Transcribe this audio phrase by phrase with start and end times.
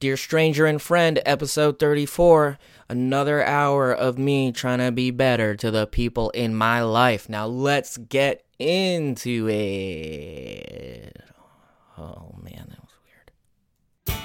[0.00, 2.58] Dear Stranger and Friend, episode 34.
[2.88, 7.28] Another hour of me trying to be better to the people in my life.
[7.28, 11.22] Now let's get into it.
[11.98, 14.16] Oh man, that was weird.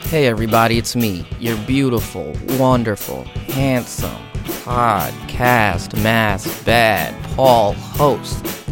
[0.00, 4.20] Hey everybody, it's me, your beautiful, wonderful, handsome,
[4.64, 8.63] podcast, mask, bad, Paul host.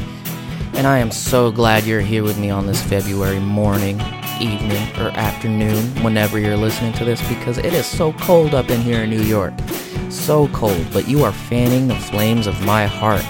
[0.74, 4.00] And I am so glad you're here with me on this February morning,
[4.40, 8.80] evening, or afternoon, whenever you're listening to this, because it is so cold up in
[8.80, 9.52] here in New York.
[10.08, 13.24] So cold, but you are fanning the flames of my heart,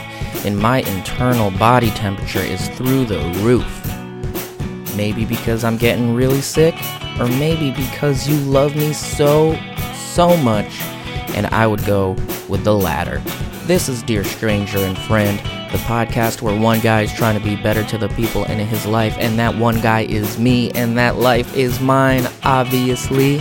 [0.46, 3.66] and my internal body temperature is through the roof.
[4.96, 6.74] Maybe because I'm getting really sick,
[7.18, 9.58] or maybe because you love me so,
[9.94, 10.80] so much,
[11.34, 12.12] and I would go
[12.48, 13.20] with the latter.
[13.72, 15.38] This is Dear Stranger and Friend
[15.72, 18.84] the podcast where one guy is trying to be better to the people in his
[18.84, 23.38] life, and that one guy is me, and that life is mine, obviously.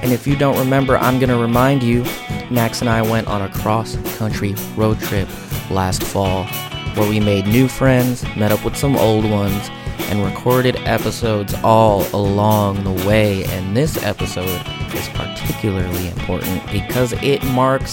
[0.00, 2.04] And if you don't remember, I'm going to remind you
[2.50, 5.28] Max and I went on a cross country road trip
[5.70, 6.46] last fall
[6.94, 9.68] where we made new friends, met up with some old ones,
[10.08, 13.44] and recorded episodes all along the way.
[13.44, 17.92] And this episode is particularly important because it marks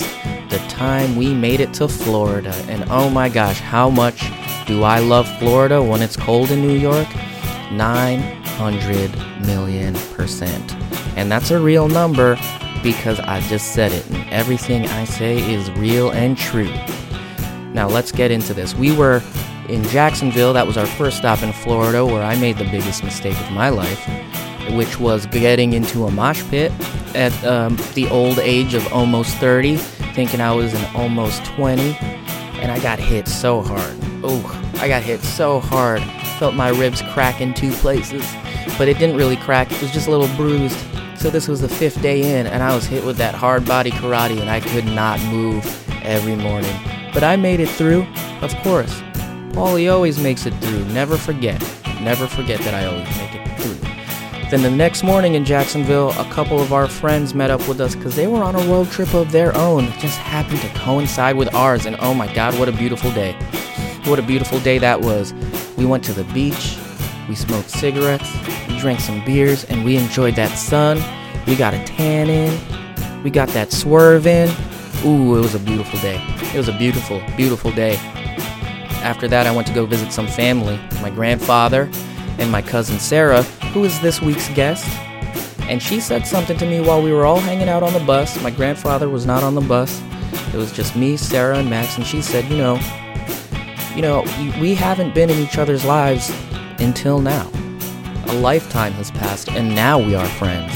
[0.50, 2.54] the time we made it to Florida.
[2.68, 4.32] And oh my gosh, how much
[4.66, 7.08] do I love Florida when it's cold in New York?
[7.72, 10.76] 900 million percent.
[11.16, 12.38] And that's a real number
[12.84, 16.72] because I just said it, and everything I say is real and true.
[17.74, 18.74] Now let's get into this.
[18.76, 19.22] We were
[19.68, 23.38] in Jacksonville, that was our first stop in Florida, where I made the biggest mistake
[23.40, 24.08] of my life,
[24.76, 26.72] which was getting into a mosh pit
[27.16, 29.78] at um, the old age of almost 30
[30.18, 31.96] thinking I was an almost 20,
[32.60, 33.96] and I got hit so hard.
[34.24, 34.42] Oh,
[34.82, 36.02] I got hit so hard.
[36.40, 38.26] Felt my ribs crack in two places,
[38.80, 39.72] but it didn't really crack.
[39.72, 40.76] It was just a little bruised.
[41.20, 43.92] So this was the fifth day in, and I was hit with that hard body
[43.92, 45.64] karate, and I could not move
[46.02, 46.76] every morning.
[47.14, 48.08] But I made it through,
[48.42, 49.02] of course.
[49.54, 50.84] Paulie always makes it through.
[50.86, 51.62] Never forget.
[52.02, 53.37] Never forget that I always make it.
[54.50, 57.96] Then the next morning in Jacksonville, a couple of our friends met up with us
[57.96, 59.92] because they were on a road trip of their own.
[60.00, 63.34] Just happened to coincide with ours, and oh my god, what a beautiful day!
[64.06, 65.34] What a beautiful day that was.
[65.76, 66.78] We went to the beach,
[67.28, 68.32] we smoked cigarettes,
[68.70, 71.04] we drank some beers, and we enjoyed that sun.
[71.46, 74.48] We got a tan in, we got that swerve in.
[75.06, 76.24] Ooh, it was a beautiful day.
[76.54, 77.98] It was a beautiful, beautiful day.
[79.04, 80.80] After that, I went to go visit some family.
[81.02, 81.92] My grandfather
[82.40, 83.44] and my cousin Sarah,
[83.74, 84.86] who is this week's guest.
[85.62, 88.42] And she said something to me while we were all hanging out on the bus.
[88.42, 90.02] My grandfather was not on the bus.
[90.54, 91.98] It was just me, Sarah, and Max.
[91.98, 92.80] And she said, you know,
[93.96, 94.22] you know,
[94.62, 96.32] we haven't been in each other's lives
[96.80, 97.50] until now.
[98.28, 100.72] A lifetime has passed, and now we are friends.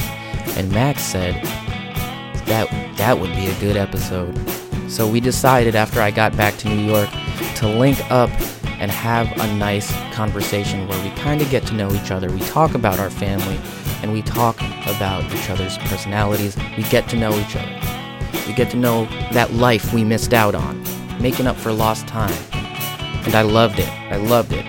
[0.56, 1.42] And Max said
[2.46, 4.36] that that would be a good episode.
[4.90, 7.08] So we decided after I got back to New York
[7.56, 8.30] to link up
[8.82, 12.28] and have a nice conversation where we kind of get to know each other.
[12.28, 13.56] We talk about our family
[14.02, 16.56] and we talk about each other's personalities.
[16.76, 17.80] We get to know each other.
[18.44, 20.82] We get to know that life we missed out on,
[21.22, 22.36] making up for lost time.
[23.24, 23.88] And I loved it.
[23.88, 24.66] I loved it.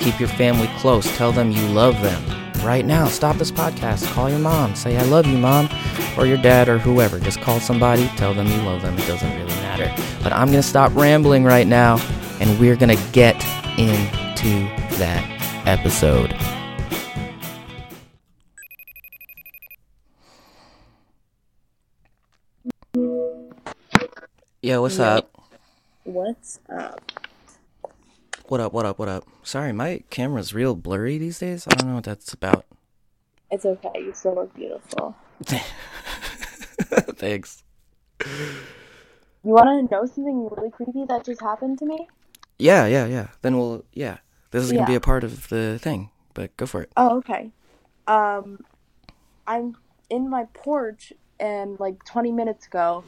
[0.00, 1.04] Keep your family close.
[1.18, 2.24] Tell them you love them.
[2.64, 4.10] Right now, stop this podcast.
[4.14, 4.74] Call your mom.
[4.74, 5.68] Say, I love you, mom.
[6.16, 7.20] Or your dad or whoever.
[7.20, 8.08] Just call somebody.
[8.16, 8.98] Tell them you love them.
[8.98, 9.92] It doesn't really matter.
[10.22, 11.98] But I'm going to stop rambling right now
[12.40, 13.36] and we're going to get
[13.78, 15.22] into that
[15.66, 16.34] episode.
[24.62, 25.30] Yo, what's up?
[26.04, 27.12] What's up?
[28.48, 29.28] What up, what up, what up?
[29.42, 31.66] Sorry, my camera's real blurry these days.
[31.68, 32.64] I don't know what that's about.
[33.50, 33.90] It's okay.
[33.96, 35.14] You still look beautiful.
[37.16, 37.62] Thanks.
[38.24, 42.08] You want to know something really creepy that just happened to me?
[42.60, 43.28] Yeah, yeah, yeah.
[43.42, 44.18] Then we'll, yeah.
[44.50, 44.94] This is going to Yeah.
[44.94, 46.92] be a part of the thing, but go for it.
[46.96, 47.50] Oh, okay.
[48.06, 48.64] Um,
[49.46, 49.76] I'm
[50.08, 53.04] in my porch, and like 20 minutes ago,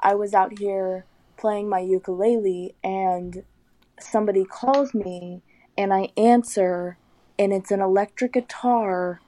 [0.00, 1.04] I was out here
[1.36, 3.44] playing my ukulele, and
[3.98, 5.42] somebody calls me,
[5.78, 6.98] and I answer,
[7.38, 9.20] and it's an electric guitar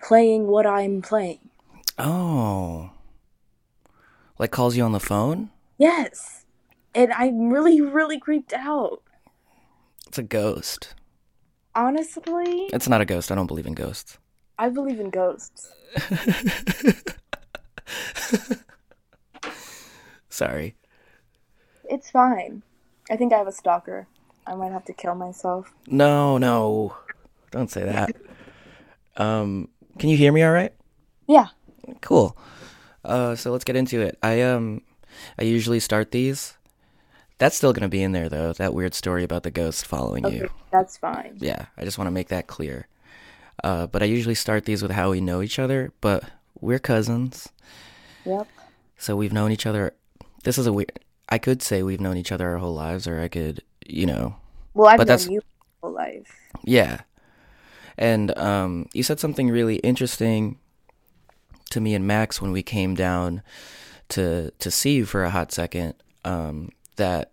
[0.00, 1.48] playing what I'm playing.
[1.98, 2.90] Oh.
[4.38, 5.50] Like calls you on the phone?
[5.78, 6.41] Yes.
[6.94, 9.02] And I'm really, really creeped out.
[10.06, 10.94] It's a ghost.
[11.74, 13.32] Honestly, It's not a ghost.
[13.32, 14.18] I don't believe in ghosts.
[14.58, 15.72] I believe in ghosts.
[20.28, 20.74] Sorry.
[21.88, 22.62] It's fine.
[23.10, 24.06] I think I have a stalker.
[24.46, 25.72] I might have to kill myself.
[25.86, 26.96] No, no.
[27.50, 28.16] Don't say that.
[29.16, 29.68] Um,
[29.98, 30.72] can you hear me all right?
[31.26, 31.48] Yeah.
[32.00, 32.36] Cool.
[33.04, 34.18] Uh, so let's get into it.
[34.22, 34.82] I um,
[35.38, 36.54] I usually start these.
[37.38, 38.52] That's still gonna be in there though.
[38.52, 40.50] That weird story about the ghost following Okay, you.
[40.70, 41.36] that's fine.
[41.40, 42.86] Yeah, I just want to make that clear.
[43.64, 45.92] Uh, but I usually start these with how we know each other.
[46.00, 46.24] But
[46.60, 47.48] we're cousins,
[48.24, 48.46] Yep.
[48.96, 49.94] so we've known each other.
[50.44, 50.98] This is a weird.
[51.28, 54.36] I could say we've known each other our whole lives, or I could, you know,
[54.74, 56.32] Well, I've But known that's- you my whole life.
[56.64, 57.00] Yeah.
[57.98, 60.58] And um, you said something really interesting
[61.70, 63.42] to me and Max when we came down
[64.10, 65.94] to to see you for a hot second.
[66.24, 66.70] Um,
[67.02, 67.32] that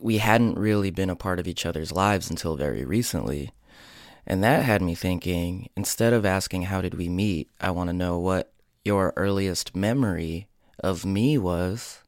[0.00, 3.50] we hadn't really been a part of each other's lives until very recently,
[4.26, 5.68] and that had me thinking.
[5.76, 8.50] Instead of asking how did we meet, I want to know what
[8.86, 10.48] your earliest memory
[10.78, 12.00] of me was,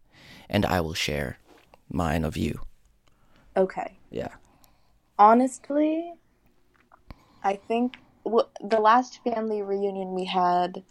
[0.49, 1.37] and I will share
[1.91, 2.61] mine of you.
[3.55, 3.99] Okay.
[4.11, 4.35] Yeah.
[5.19, 6.15] Honestly,
[7.45, 10.85] I think w- the last family reunion we had,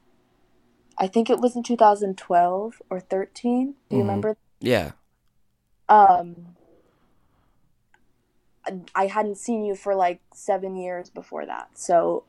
[0.98, 3.76] I think it was in 2012 or 13.
[3.90, 4.08] Do you Mhm.
[4.08, 4.38] remember?
[4.60, 4.92] Yeah.
[5.90, 6.56] Um,
[8.96, 12.24] I- hadn't seen you for like seven years before that, so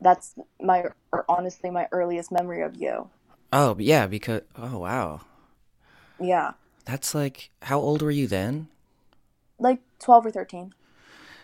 [0.00, 3.10] that's my or honestly my earliest memory of you.
[3.52, 5.20] Oh, yeah, because oh wow.
[6.20, 6.52] Yeah,
[6.84, 8.68] That's like how old were you then?
[9.58, 10.72] like 12 or 13.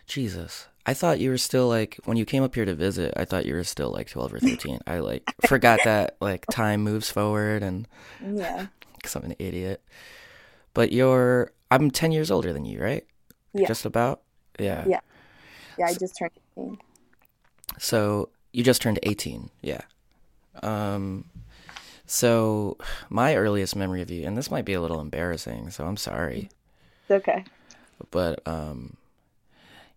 [0.06, 0.68] Jesus.
[0.86, 3.46] I thought you were still like when you came up here to visit, I thought
[3.46, 4.80] you were still like 12 or 13.
[4.86, 7.88] I like forgot that like time moves forward and
[8.20, 8.66] Yeah.
[9.02, 9.82] cuz I'm an idiot.
[10.74, 13.04] But you're I'm 10 years older than you, right?
[13.52, 13.66] Yeah.
[13.66, 14.20] Just about?
[14.58, 14.84] Yeah.
[14.86, 15.00] Yeah.
[15.78, 16.78] Yeah, I just turned 18.
[17.78, 19.50] So you just turned 18.
[19.62, 19.80] Yeah.
[20.62, 21.24] Um
[22.06, 22.76] so
[23.08, 26.50] my earliest memory of you and this might be a little embarrassing, so I'm sorry.
[27.02, 27.44] It's okay.
[28.10, 28.96] but um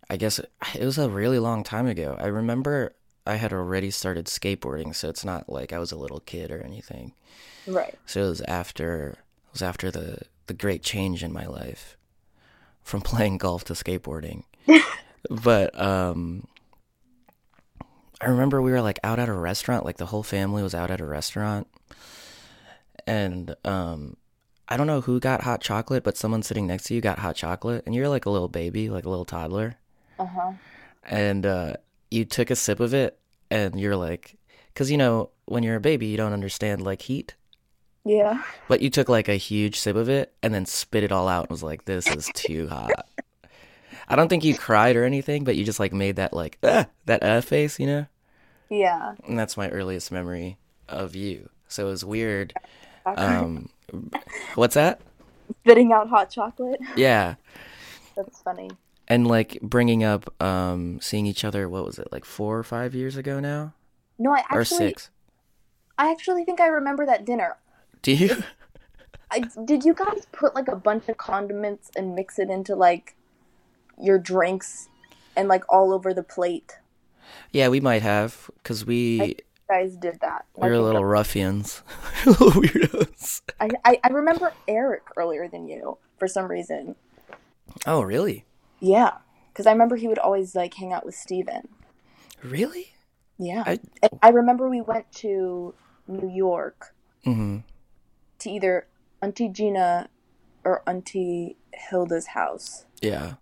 [0.09, 2.15] I guess it, it was a really long time ago.
[2.19, 2.93] I remember
[3.25, 6.61] I had already started skateboarding, so it's not like I was a little kid or
[6.61, 7.11] anything.
[7.67, 7.93] Right.
[8.05, 11.97] So it was after it was after the the great change in my life
[12.83, 14.43] from playing golf to skateboarding.
[15.29, 16.47] but um
[18.19, 20.89] I remember we were like out at a restaurant, like the whole family was out
[20.89, 21.67] at a restaurant.
[23.05, 24.17] And um
[24.69, 27.35] I don't know who got hot chocolate, but someone sitting next to you got hot
[27.37, 29.75] chocolate and you're like a little baby, like a little toddler
[30.19, 30.51] Uh huh.
[31.03, 31.73] and uh,
[32.11, 33.17] you took a sip of it
[33.49, 34.35] and you're like
[34.73, 37.35] because you know when you're a baby you don't understand like heat
[38.07, 38.41] Yeah.
[38.67, 41.43] but you took like a huge sip of it and then spit it all out
[41.45, 43.05] and was like this is too hot
[44.07, 46.85] i don't think you cried or anything but you just like made that like ah,
[47.05, 48.05] that uh face you know
[48.69, 49.15] Yeah.
[49.27, 50.57] and that's my earliest memory
[50.87, 52.53] of you so it was weird
[53.05, 53.69] um
[54.55, 55.01] what's that
[55.63, 56.79] Spitting out hot chocolate.
[56.97, 57.35] yeah
[58.15, 58.69] That's funny.
[59.07, 62.93] and like bringing up um seeing each other what was it like four or five
[62.95, 63.73] years ago now
[64.19, 65.09] No, I or actually, six
[65.97, 67.57] I actually think I remember that dinner.
[68.01, 68.43] Do you
[69.31, 73.15] I, did you guys put like a bunch of condiments and mix it into like
[74.01, 74.87] your drinks
[75.35, 76.77] and like all over the plate?
[77.51, 79.35] Yeah, we might have because we
[79.69, 80.45] guys did that.
[80.57, 81.83] we were little ruffians,
[82.25, 83.41] little weirdos.
[83.59, 86.95] I, I, I remember Eric earlier than you for some reason.
[87.85, 88.45] Oh, really?
[88.79, 89.11] Yeah,
[89.51, 91.67] because I remember he would always like hang out with Steven.
[92.41, 92.93] Really?
[93.37, 95.73] Yeah, I- And I remember we went to
[96.07, 96.93] New York
[97.25, 97.57] hmm
[98.39, 98.87] to either
[99.21, 100.09] Auntie Gina
[100.63, 103.33] or Auntie Hilda's house, Yeah,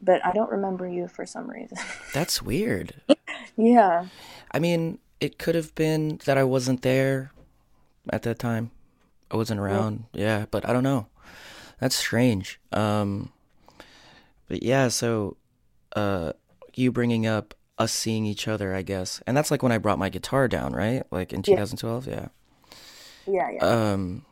[0.00, 1.78] but I don't remember you for some reason.
[2.14, 2.94] that's weird.
[3.56, 4.06] yeah,
[4.50, 7.32] I mean, it could have been that I wasn't there
[8.10, 8.70] at that time.
[9.30, 10.04] I wasn't around.
[10.12, 11.06] Yeah, but I don't know.
[11.80, 12.58] That's strange.
[12.72, 13.30] Um,
[14.48, 15.36] but yeah, so
[15.94, 16.32] uh,
[16.74, 19.98] you bringing up us seeing each other, I guess, and that's like when I brought
[19.98, 21.04] my guitar down, right?
[21.10, 22.06] Like in 2012.
[22.06, 22.14] Yeah.
[22.14, 22.28] yeah,
[23.28, 23.50] yeah.
[23.50, 23.64] Yeah.
[23.92, 24.24] Um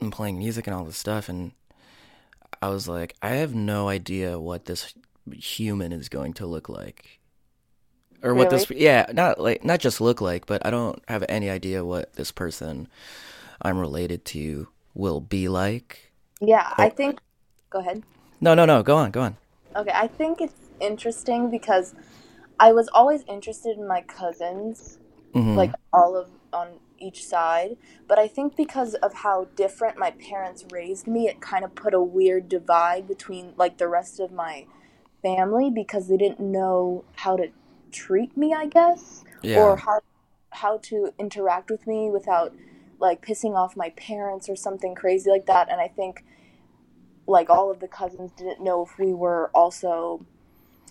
[0.00, 1.52] and playing music and all this stuff and
[2.60, 4.94] I was like I have no idea what this
[5.32, 7.20] human is going to look like
[8.22, 11.48] or what this yeah not like not just look like but I don't have any
[11.50, 12.88] idea what this person
[13.60, 16.74] I'm related to will be like yeah.
[16.76, 17.20] I think.
[17.70, 18.02] Go ahead.
[18.40, 19.36] no no no go on go on
[19.74, 21.94] Okay, I think it's interesting because
[22.60, 24.98] I was always interested in my cousins,
[25.34, 25.56] Mhm.
[25.56, 26.68] like all of on
[27.02, 31.64] each side, but I think because of how different my parents raised me, it kind
[31.64, 34.66] of put a weird divide between like the rest of my
[35.22, 37.48] family because they didn't know how to
[37.90, 40.00] treat me, I guess, yeah or how
[40.50, 42.54] how to interact with me without
[42.98, 45.70] like pissing off my parents or something crazy like that.
[45.70, 46.24] And I think
[47.26, 50.24] like all of the cousins didn't know if we were also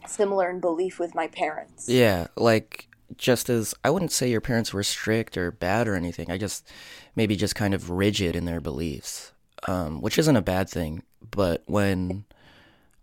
[0.07, 1.87] similar in belief with my parents.
[1.87, 2.87] Yeah, like
[3.17, 6.31] just as I wouldn't say your parents were strict or bad or anything.
[6.31, 6.67] I just
[7.15, 9.31] maybe just kind of rigid in their beliefs,
[9.67, 11.03] um, which isn't a bad thing.
[11.29, 12.25] But when,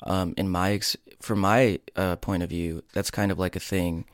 [0.03, 3.61] um, in my ex- from my uh, point of view, that's kind of like a
[3.61, 4.05] thing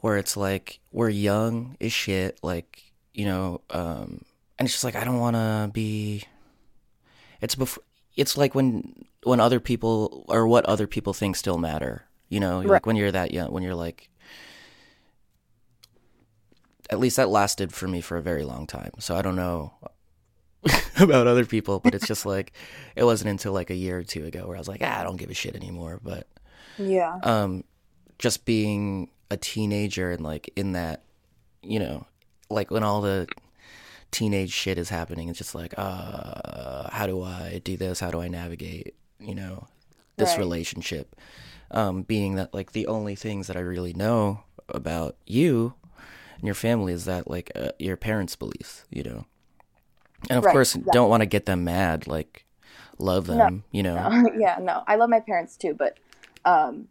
[0.00, 2.82] where it's like we're young as shit, like
[3.14, 4.24] you know, um,
[4.58, 6.24] and it's just like I don't want to be.
[7.40, 7.82] It's before.
[8.16, 12.04] It's like when when other people or what other people think still matter.
[12.28, 12.68] You know, Right.
[12.70, 14.08] like when you're that young, when you're like.
[16.92, 18.90] At least that lasted for me for a very long time.
[19.00, 19.72] So I don't know
[21.00, 22.52] about other people, but it's just like
[22.94, 25.02] it wasn't until like a year or two ago where I was like, ah, I
[25.02, 25.98] don't give a shit anymore.
[26.02, 26.26] But
[26.76, 27.18] Yeah.
[27.22, 27.64] um
[28.18, 31.02] just being a teenager and like in that
[31.62, 32.06] you know
[32.50, 33.26] like when all the
[34.10, 38.20] teenage shit is happening it's just like uh how do i do this how do
[38.20, 39.66] i navigate you know
[40.18, 40.38] this Right.
[40.44, 41.16] relationship
[41.70, 45.74] um being that like the only things that i really know about you
[46.42, 49.26] and your family is that like uh, your parents beliefs you know
[50.30, 50.92] and of Right, course yeah.
[50.92, 52.44] don't want to get them mad like
[52.98, 54.84] love them you know yeah, no.
[54.86, 55.98] I love my parents too, but
[56.44, 56.88] um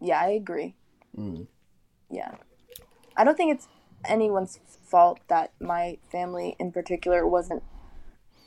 [0.00, 0.74] yeah, I agree.
[1.18, 1.46] Mm.
[2.10, 2.36] Yeah.
[3.16, 3.68] I don't think it's
[4.04, 7.62] anyone's fault that my family in particular wasn't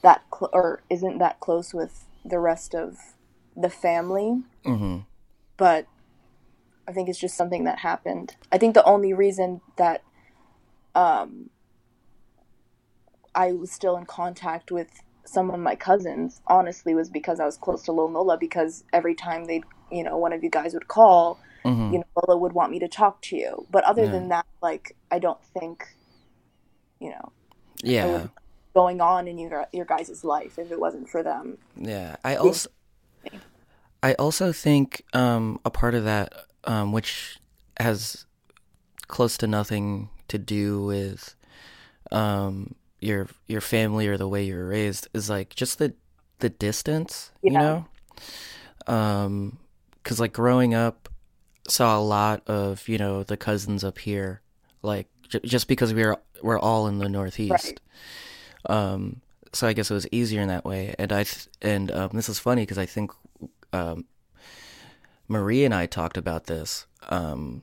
[0.03, 2.97] that cl- or isn't that close with the rest of
[3.55, 4.99] the family, hmm
[5.57, 5.87] but
[6.87, 8.35] I think it's just something that happened.
[8.51, 10.03] I think the only reason that
[10.95, 11.49] um
[13.33, 14.89] I was still in contact with
[15.25, 19.45] some of my cousins, honestly, was because I was close to Lola because every time
[19.45, 22.71] they, you know, one of you guys would call, hmm you know, Lola would want
[22.71, 23.67] me to talk to you.
[23.71, 24.11] But other Yeah.
[24.11, 25.85] than that, like, I don't think,
[26.99, 27.31] you know,
[27.83, 28.27] yeah
[28.73, 31.57] going on in your your guys' life if it wasn't for them.
[31.75, 32.69] Yeah, I also
[34.03, 36.33] I also think um, a part of that,
[36.63, 37.37] um, which
[37.79, 38.25] has
[39.07, 41.35] close to nothing to do with
[42.11, 45.93] um, your your family or the way you were raised, is like just the
[46.39, 47.85] the distance, you know.
[48.87, 49.57] Um,
[50.03, 51.07] because like growing up,
[51.67, 54.41] saw a lot of you know the cousins up here,
[54.81, 57.79] like j- just because we were we're all in the Northeast.
[58.67, 59.21] Um,
[59.53, 60.95] so I guess it was easier in that way.
[60.97, 63.11] And I th- and um, this is funny because I think
[63.73, 64.05] um,
[65.27, 67.61] Marie and I talked about this um,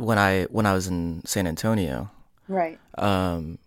[0.00, 2.10] when I when I was in San Antonio.
[2.48, 2.78] Right.
[2.98, 3.58] Um,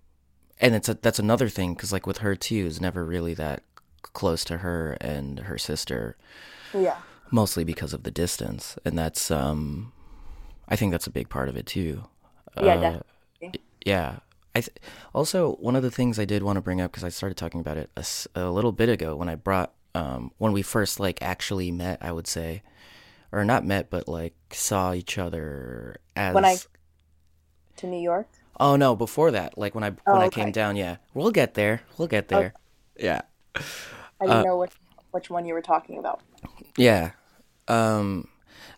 [0.60, 3.64] and it's a, that's another thing because like with her too, is never really that
[4.02, 6.18] close to her and her sister,
[6.74, 6.98] Yeah.
[7.32, 9.92] mostly because of the distance, and that's um,
[10.68, 12.04] I think that's a big part of it too.
[12.62, 13.62] Yeah, Uh, definitely.
[13.86, 14.20] yeah.
[14.56, 14.78] I th-
[15.16, 17.60] also one of the things I did want to bring up because I started talking
[17.60, 17.90] about it
[18.36, 22.12] a little bit ago when I brought um when we first like actually met, I
[22.12, 22.62] would say,
[23.34, 26.34] or not met, but like saw each other as.
[26.36, 26.58] When I-
[27.78, 28.28] To New York.
[28.60, 31.56] Oh no, before that, like when I when Oh, I came down, yeah, we'll get
[31.56, 32.54] there, we'll get there.
[32.96, 33.22] Yeah,
[33.56, 34.74] I didn't know which
[35.12, 36.22] which one you were talking about.
[36.78, 37.12] yeah.
[37.68, 38.28] Um,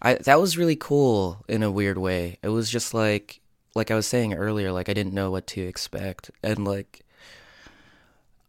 [0.01, 2.37] I that was really cool in a weird way.
[2.41, 3.41] It was just like
[3.75, 7.01] like I was saying earlier, like I didn't know what to expect, and like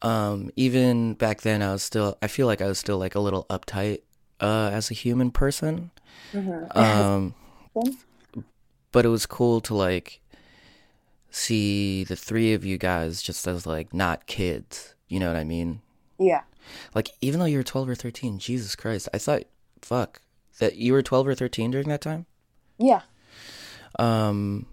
[0.03, 3.21] um even back then I was still I feel like I was still like a
[3.21, 4.03] little uptight
[4.41, 5.91] uh as a human person.
[6.33, 6.79] Mm-hmm.
[6.79, 7.35] Um
[8.93, 10.21] but it was cool to like
[11.31, 15.45] see the three of you guys just as like not kids, you know what I
[15.45, 15.83] mean?
[16.19, 16.43] Yeah.
[16.95, 19.09] Like even though you were 12 or 13, Jesus Christ.
[19.13, 19.45] I thought
[19.83, 20.21] fuck
[20.59, 22.27] that you were 12 or 13 during that time?
[22.79, 23.03] Yeah.
[23.99, 24.67] Um,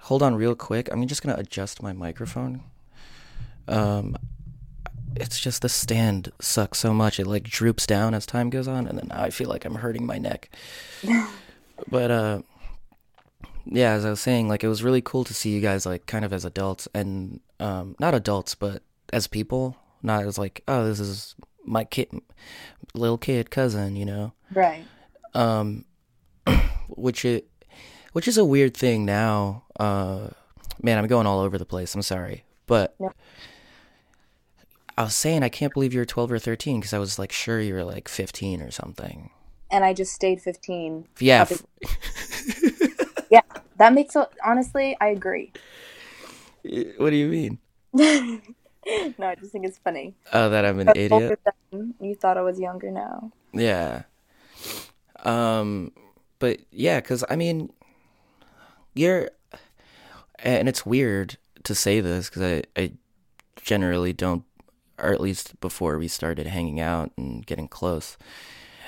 [0.00, 0.88] hold on real quick.
[0.92, 2.62] I'm just gonna adjust my microphone.
[3.68, 4.16] Um,
[5.20, 7.18] it's just the stand sucks so much.
[7.20, 9.76] It like droops down as time goes on, and then now I feel like I'm
[9.76, 10.50] hurting my neck.
[11.88, 12.42] but uh,
[13.64, 16.06] yeah, as I was saying, like it was really cool to see you guys like
[16.06, 18.82] kind of as adults, and um, not adults, but
[19.12, 19.76] as people.
[20.02, 22.08] Not as like, oh, this is my kid,
[22.94, 24.84] little kid cousin, you know Right.
[25.34, 25.84] um
[26.88, 27.48] which it
[28.12, 30.28] which is a weird thing now uh
[30.80, 32.94] man i'm going all over the place i'm sorry but.
[34.96, 37.32] I was saying i can't believe you were 12 or 13 because i was like
[37.32, 39.30] sure you were like 15 or something
[39.70, 41.06] And I just stayed 15.
[41.20, 41.64] yeah f-
[43.30, 43.40] Yeah.
[43.78, 45.52] That makes a, honestly, I agree.
[46.96, 47.58] what do you mean
[49.18, 50.14] no, I just think it's funny.
[50.32, 51.38] oh that i'm an idiot
[52.00, 53.32] You thought I was younger now.
[53.52, 54.02] Yeah.
[55.24, 55.92] Um,
[56.38, 57.72] but yeah, because I mean,
[58.94, 59.30] you're,
[60.38, 62.92] and it's weird to say this because I, I
[63.60, 64.44] generally don't,
[64.98, 68.16] or at least before we started hanging out and getting close,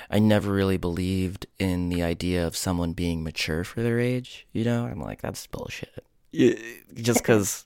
[0.09, 4.47] I never really believed in the idea of someone being mature for their age.
[4.51, 6.03] You know, I'm like that's bullshit.
[6.31, 6.53] Yeah,
[6.95, 7.63] just because,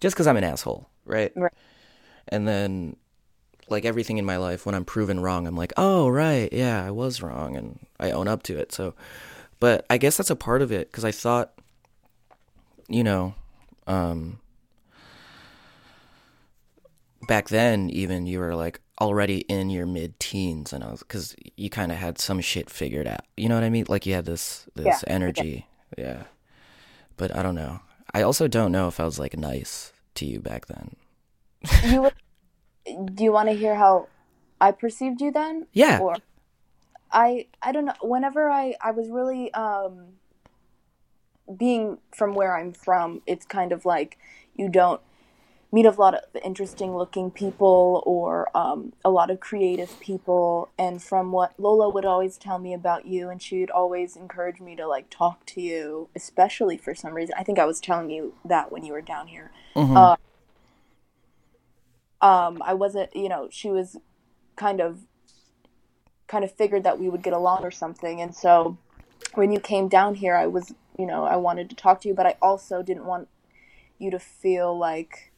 [0.00, 1.32] just because I'm an asshole, right?
[1.34, 1.52] Right.
[2.28, 2.96] And then,
[3.68, 6.90] like everything in my life, when I'm proven wrong, I'm like, oh right, yeah, I
[6.90, 8.72] was wrong, and I own up to it.
[8.72, 8.94] So,
[9.58, 11.52] but I guess that's a part of it because I thought,
[12.88, 13.34] you know,
[13.88, 14.38] um,
[17.26, 21.34] back then even you were like already in your mid teens and I was because
[21.56, 23.24] you kind of had some shit figured out.
[23.36, 23.86] You know what I mean?
[23.88, 26.24] Like you had this this Yeah, energy, yeah.
[27.16, 27.80] But I don't know.
[28.14, 30.96] I also don't know if I was like nice to you back then.
[31.82, 32.14] You would,
[33.14, 34.08] do you want to hear how
[34.60, 35.66] I perceived you then?
[35.72, 35.98] Yeah.
[36.00, 36.16] Or
[37.12, 37.94] I I don't know.
[38.02, 40.14] Whenever I I was really um
[41.56, 44.18] being from where I'm from, it's kind of like
[44.54, 45.00] you don't
[45.72, 50.68] meet a lot of interesting looking people or um, a lot of creative people.
[50.78, 54.76] And from what Lola would always tell me about you, and she'd always encourage me
[54.76, 57.34] to like talk to you, especially for some reason.
[57.38, 59.50] I think I was telling you that when you were down here.
[59.74, 59.96] Mhm.
[59.96, 60.16] Uh,
[62.24, 63.96] um, I wasn't, you know, she was
[64.56, 65.00] kind of
[66.28, 68.20] kind of figured that we would get along or something.
[68.20, 68.76] And so
[69.34, 72.14] when you came down here, I was, you know, I wanted to talk to you,
[72.14, 73.28] but I also didn't want
[73.98, 75.31] you to feel like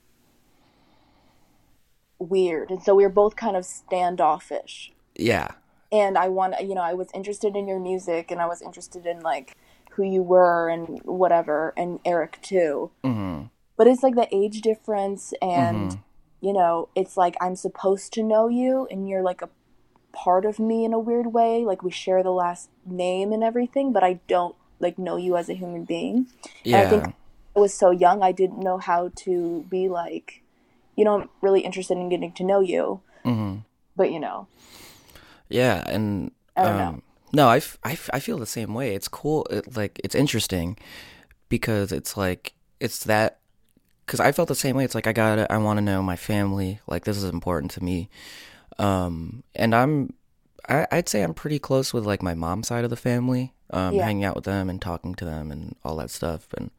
[2.19, 2.71] weird.
[2.71, 4.93] And so we were both kind of standoffish.
[5.17, 5.49] yeah.
[5.93, 9.07] And I want, you know, I was interested in your music and I was interested
[9.07, 9.57] in like
[9.93, 12.91] who you were and whatever, and Eric too.
[13.05, 13.43] hmm
[13.77, 15.99] But it's like the age difference and Mhm.
[16.41, 19.49] you know, it's like I'm supposed to know you and you're like a
[20.13, 21.65] part of me in a weird way.
[21.65, 25.49] Like we share the last name and everything, but I don't like know you as
[25.49, 26.27] a human being.
[26.65, 26.79] Yeah.
[26.79, 27.15] And I think
[27.57, 30.43] I was so young, I didn't know how to be like,
[30.97, 33.57] you know, I'm really interested in getting to know you, hmm
[33.97, 34.49] but you know,
[35.49, 36.89] Yeah, and I don't know.
[36.89, 38.95] um, no, I, f- I, f- I feel the same way.
[38.95, 39.47] It's cool.
[39.51, 40.77] It, like it's interesting
[41.49, 43.39] because it's like it's that
[44.07, 44.85] because I felt the same way.
[44.85, 46.81] It's like I gotta, I want to know my family.
[46.87, 48.09] Like this is important to me.
[48.79, 50.13] Um, and I'm,
[50.69, 53.53] I, I'd say I'm pretty close with like my mom's side of the family.
[53.71, 54.05] Um, Yeah.
[54.05, 56.49] hanging out with them and talking to them and all that stuff.
[56.57, 56.71] And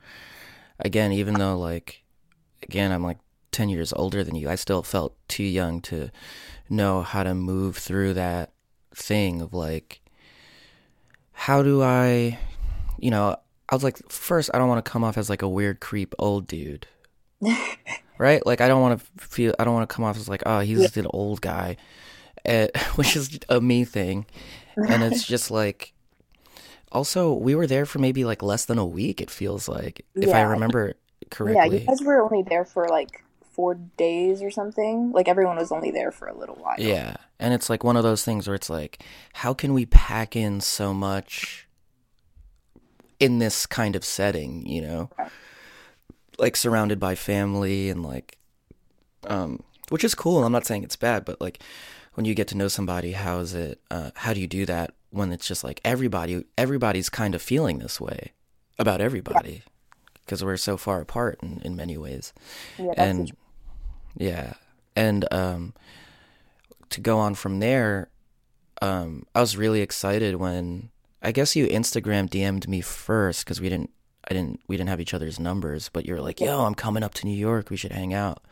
[0.79, 2.03] again, even though like,
[2.63, 3.17] again, I'm like
[3.55, 6.11] ten years older than you, I still felt too young to
[6.69, 8.51] know how to move through that
[8.93, 10.01] thing of like
[11.31, 12.37] how do I
[12.99, 13.37] you know,
[13.69, 16.13] I was like first I don't want to come off as like a weird creep
[16.19, 16.85] old dude.
[18.17, 18.45] right?
[18.45, 20.59] Like I don't want to feel I don't want to come off as like oh,
[20.59, 21.77] he's just an old guy.
[22.43, 24.25] Eh, which is a me thing.
[24.75, 25.93] And it's just like
[26.91, 30.33] also we were there for maybe like less than a week it feels like if
[30.33, 30.95] I remember
[31.29, 31.77] correctly.
[31.77, 33.24] yeah, you guys were only there for like
[33.55, 35.11] four days or something.
[35.11, 36.75] Like everyone was only there for a little while.
[36.77, 37.15] Yeah.
[37.39, 39.01] And it's like one of those things where it's like,
[39.33, 41.67] how can we pack in so much
[43.19, 45.09] in this kind of setting, you know?
[45.17, 45.31] Right.
[46.37, 48.37] Like surrounded by family and like
[49.27, 50.43] um which is cool.
[50.43, 51.61] I'm not saying it's bad, but like
[52.15, 54.93] when you get to know somebody, how is it uh how do you do that
[55.11, 58.33] when it's just like everybody everybody's kind of feeling this way
[58.77, 59.63] about everybody
[60.25, 62.33] because we're so far apart in, in many ways
[62.77, 63.31] Yeah, and
[64.17, 64.53] yeah.
[64.95, 65.73] And um
[66.89, 68.09] to go on from there
[68.81, 70.89] um i was really excited when
[71.21, 73.91] i guess you instagram dm'd me first because we didn't
[74.29, 77.03] i didn't we didn't have each other's numbers but you were like yo i'm coming
[77.03, 77.69] up to new york.
[77.69, 78.43] We should hang out.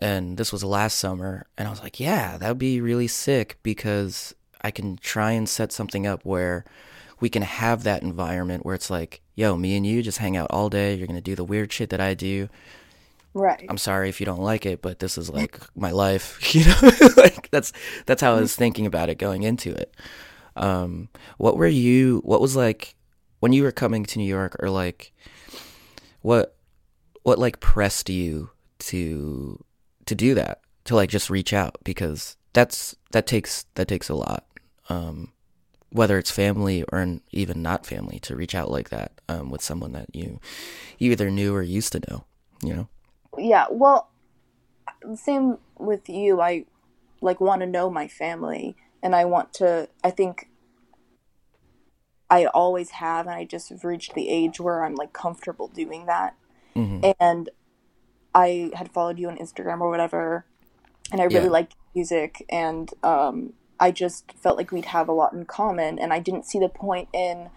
[0.00, 3.58] And this was last summer and i was like yeah that would be really sick
[3.62, 6.64] because i can try and set something up where
[7.20, 10.50] we can have that environment where it's like yo me and you just hang out
[10.50, 10.94] all day.
[10.94, 12.48] You're gonna do the weird shit that i do
[13.34, 13.64] right.
[13.68, 16.90] I'm sorry if you don't like it, but this is like my life, you know.
[17.16, 17.72] like that's
[18.06, 19.94] that's how I was thinking about it going into it.
[20.56, 22.20] Um, what were you?
[22.24, 22.94] What was like
[23.40, 25.12] when you were coming to New York, or like
[26.20, 26.56] what
[27.22, 29.64] what like pressed you to
[30.06, 34.14] to do that to like just reach out because that's that takes that takes a
[34.14, 34.46] lot.
[34.88, 35.32] Um,
[35.90, 39.92] whether it's family or even not family to reach out like that um, with someone
[39.92, 40.40] that you
[40.98, 42.24] you either knew or used to know,
[42.62, 42.88] you know.
[43.38, 44.10] Yeah, well,
[45.14, 46.40] same with you.
[46.40, 46.66] I
[47.20, 50.48] like want to know my family and I want to I think
[52.30, 56.06] I always have and I just have reached the age where I'm like comfortable doing
[56.06, 56.34] that.
[56.74, 57.50] hmm And
[58.34, 60.46] I had followed you on Instagram or whatever
[61.12, 61.50] and I really Yeah.
[61.50, 66.12] liked music and um I just felt like we'd have a lot in common and
[66.12, 67.50] I didn't see the point in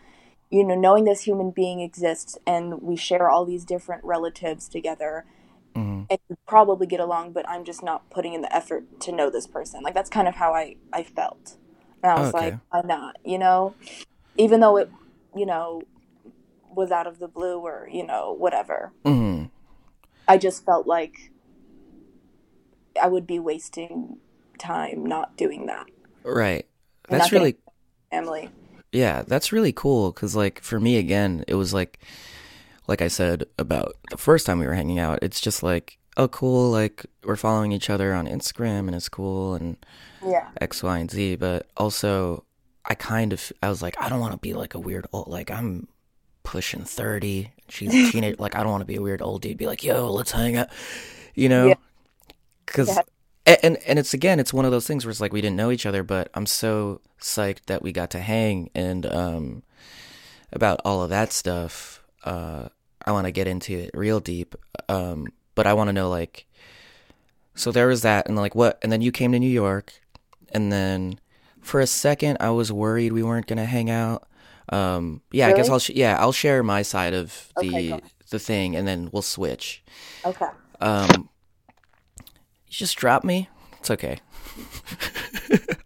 [0.50, 5.26] you know knowing this human being exists and we share all these different relatives together
[5.76, 9.30] hmm and probably get along, but I'm just not putting in the effort to know
[9.30, 9.82] this person.
[9.84, 11.58] Like that's kind of how I I felt.
[12.04, 12.48] And I was Okay.
[12.48, 13.18] like, why not?
[13.26, 13.76] You know,
[14.38, 14.92] even though it,
[15.36, 15.82] you know,
[16.70, 18.92] was out of the blue or you know whatever.
[19.06, 19.46] hmm
[20.28, 21.32] I just felt like
[23.02, 24.18] I would be wasting
[24.58, 25.88] time not doing that.
[26.24, 26.66] Right.
[27.10, 27.58] That's really
[28.12, 28.50] family.
[28.92, 32.00] Yeah, that's really cool because, like, for me, again, it was like,
[32.88, 36.28] like I said about the first time we were hanging out, it's just like, oh,
[36.28, 39.78] cool, like, we're following each other on Instagram and it's cool and
[40.26, 40.48] Yeah.
[40.62, 41.36] X, Y, and Z.
[41.38, 42.46] But also,
[42.86, 45.28] I kind of, I was like, I don't want to be like a weird old,
[45.28, 45.88] like, I'm
[46.44, 47.52] pushing 30.
[47.70, 48.36] She's a teenager.
[48.40, 50.56] like, I don't want to be a weird old dude, be like, yo, let's hang
[50.56, 50.70] out,
[51.34, 51.68] you know?
[51.68, 51.74] Yeah.
[52.66, 52.90] Because,
[53.48, 53.58] Yeah.
[53.64, 55.72] and, and it's again, it's one of those things where it's like we didn't know
[55.72, 59.64] each other, but I'm so psyched that we got to hang and, um,
[60.54, 62.04] about all of that stuff.
[62.24, 62.70] Uh,
[63.06, 64.56] I want to get into it real deep.
[64.90, 66.46] Um, but I want to know, like,
[67.54, 69.94] so there was that, and like, what, and then you came to New York,
[70.52, 71.20] and then
[71.62, 74.28] for a second, I was worried we weren't gonna hang out.
[74.70, 78.40] Um, yeah, I guess I'll, sh- yeah, I'll share my side of the Okay, the
[78.40, 79.84] thing, and then we'll switch.
[80.26, 80.48] Okay.
[80.82, 81.30] Um,
[82.20, 83.48] you just drop me.
[83.80, 84.20] It's okay.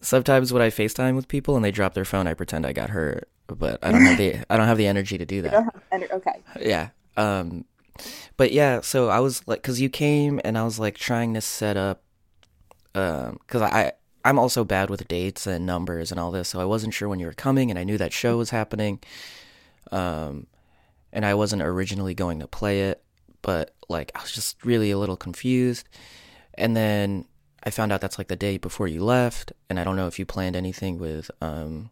[0.00, 2.90] Sometimes when I FaceTime with people and they drop their phone, I pretend I got
[2.90, 5.52] hurt, but I don't have the I don't have the energy to do that.
[5.90, 6.42] And- Okay.
[6.60, 6.88] Yeah.
[7.16, 7.64] Um,
[8.36, 11.40] but yeah, so I was like, cause you came and I was like trying to
[11.40, 12.02] set up,
[12.94, 13.92] um, cause I,
[14.24, 17.18] I'm also bad with dates and numbers and all this, so I wasn't sure when
[17.18, 19.00] you were coming and I knew that show was happening.
[19.90, 20.46] Um,
[21.12, 23.02] and I wasn't originally going to play it,
[23.42, 25.88] but like I was just really a little confused.
[26.54, 27.24] And then
[27.64, 30.18] I found out that's like the day before you left, and I don't know if
[30.18, 31.90] you planned anything with, um,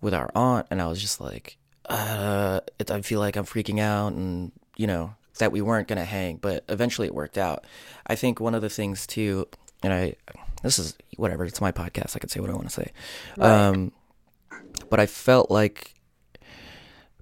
[0.00, 3.80] with our aunt, and I was just like, uh, it, I feel like I'm freaking
[3.80, 7.64] out, and you know that we weren't gonna hang, but eventually it worked out.
[8.06, 9.48] I think one of the things too,
[9.82, 10.14] and I,
[10.62, 12.92] this is whatever, it's my podcast, I can say what I want to say.
[13.36, 13.50] Right.
[13.50, 13.92] Um,
[14.88, 15.94] but I felt like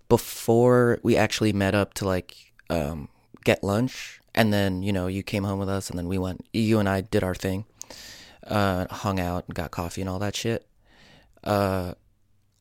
[0.08, 2.34] before we actually met up to like
[2.70, 3.08] um
[3.44, 6.46] get lunch, and then you know you came home with us, and then we went,
[6.52, 7.64] you and I did our thing,
[8.46, 10.66] uh, hung out and got coffee and all that shit.
[11.44, 11.94] Uh,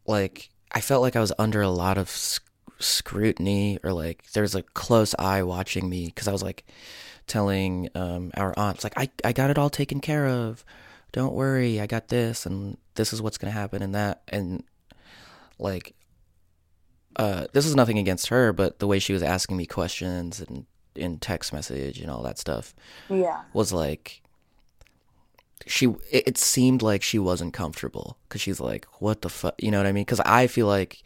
[0.07, 2.43] like I felt like I was under a lot of sc-
[2.79, 6.65] scrutiny or like there's a close eye watching me because I was like
[7.27, 10.63] telling um our aunts like I I got it all taken care of.
[11.11, 14.63] Don't worry, I got this and this is what's going to happen and that and
[15.59, 15.93] like
[17.15, 20.65] uh this is nothing against her but the way she was asking me questions and
[20.95, 22.73] in text message and all that stuff
[23.09, 23.41] Yeah.
[23.53, 24.21] was like
[25.65, 29.77] she it, seemed like she wasn't comfortable because she's like what the fuck you know
[29.79, 30.03] what i mean?
[30.03, 31.03] Because i feel like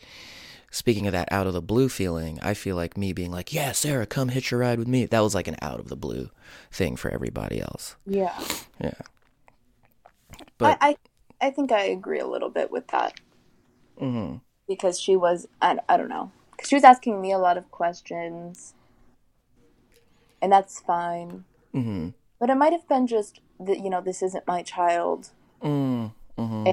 [0.72, 3.72] speaking of that out of the blue feeling i feel like me being like yeah
[3.72, 5.06] sarah come hitch a ride with me.
[5.06, 6.30] That was like an out of the blue
[6.72, 7.96] thing for everybody else.
[8.06, 8.38] Yeah.
[8.80, 8.94] yeah.
[10.58, 10.90] But I,
[11.42, 13.20] I I think I agree a little bit with that.
[13.98, 14.38] Hmm
[14.68, 16.32] because she was I, I don't know.
[16.58, 18.74] 'Cause she was asking me a lot of questions,
[20.42, 21.44] and that's fine.
[21.74, 22.10] hmm
[22.40, 25.30] But it might have been just that you know this isn't my child.
[25.62, 26.71] mm hmm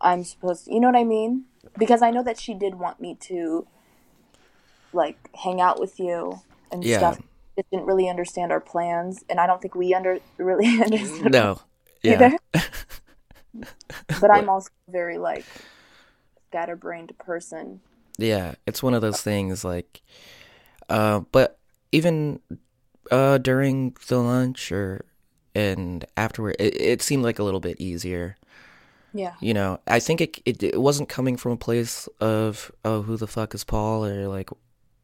[0.00, 1.46] I'm supposed to, you know what I mean?
[1.76, 3.66] Because I know that she did want me to
[4.92, 6.98] like hang out with you and Yeah.
[6.98, 7.18] stuff.
[7.56, 11.32] Just didn't really understand our plans, and I don't think we under really understood.
[11.32, 11.58] no
[12.02, 12.36] yeah.
[14.20, 15.46] But I'm also very like
[16.48, 17.80] scatterbrained person.
[18.18, 20.02] Yeah, it's one of those things like
[20.88, 21.58] uh but
[21.92, 22.40] even
[23.10, 25.04] uh during the lunch or
[25.54, 28.36] and afterward it, it seemed like a little bit easier.
[29.14, 29.34] Yeah.
[29.40, 33.16] You know, I think it, it it wasn't coming from a place of oh who
[33.16, 34.50] the fuck is Paul or like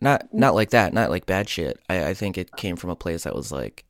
[0.01, 1.81] not not like that, not like bad shit.
[1.89, 3.85] I I think it came from a place that was like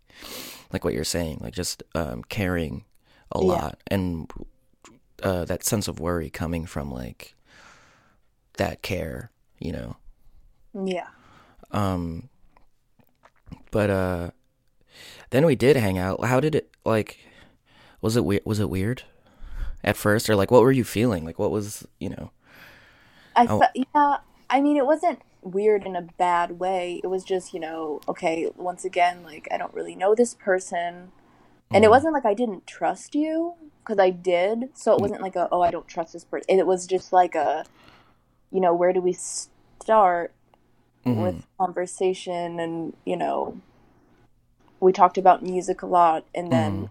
[0.72, 2.84] like what you're saying, like just um caring
[3.32, 3.46] a Yeah.
[3.46, 4.30] lot and
[5.22, 7.34] uh that sense of worry coming from like
[8.56, 9.96] that care, you know.
[10.74, 11.08] Yeah.
[11.72, 12.28] Um
[13.72, 14.30] but uh
[15.30, 16.24] then we did hang out.
[16.24, 17.18] How did it like
[18.00, 19.02] was it weird was it weird
[19.82, 21.24] at first or like what were you feeling?
[21.24, 22.30] Like what was, you know.
[23.36, 23.60] I Oh.
[23.60, 24.16] fe- yeah.
[24.50, 27.00] I mean, it wasn't weird in a bad way.
[27.02, 31.12] It was just, you know, okay, once again, like I don't really know this person.
[31.70, 31.90] And it Mhm.
[31.90, 34.70] wasn't like I didn't trust you because I did.
[34.74, 36.46] So it wasn't like a oh I don't trust this person.
[36.48, 37.64] It was just like a
[38.50, 40.32] you know, where do we start
[41.04, 41.22] Mhm.
[41.24, 43.56] with conversation and, you know,
[44.80, 46.90] we talked about music a lot and then Mhm.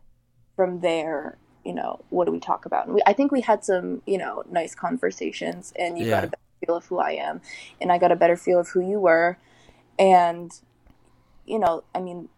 [0.56, 2.86] from there, you know, what do we talk about?
[2.86, 6.28] And we, I think we had some, you know, nice conversations and you got a
[6.28, 7.42] better feel of who I am
[7.82, 9.38] and I got a better feel of who you were.
[10.00, 10.52] And,
[11.46, 12.30] you know, I mean,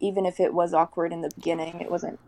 [0.00, 2.18] even if it was awkward in the beginning, it wasn't,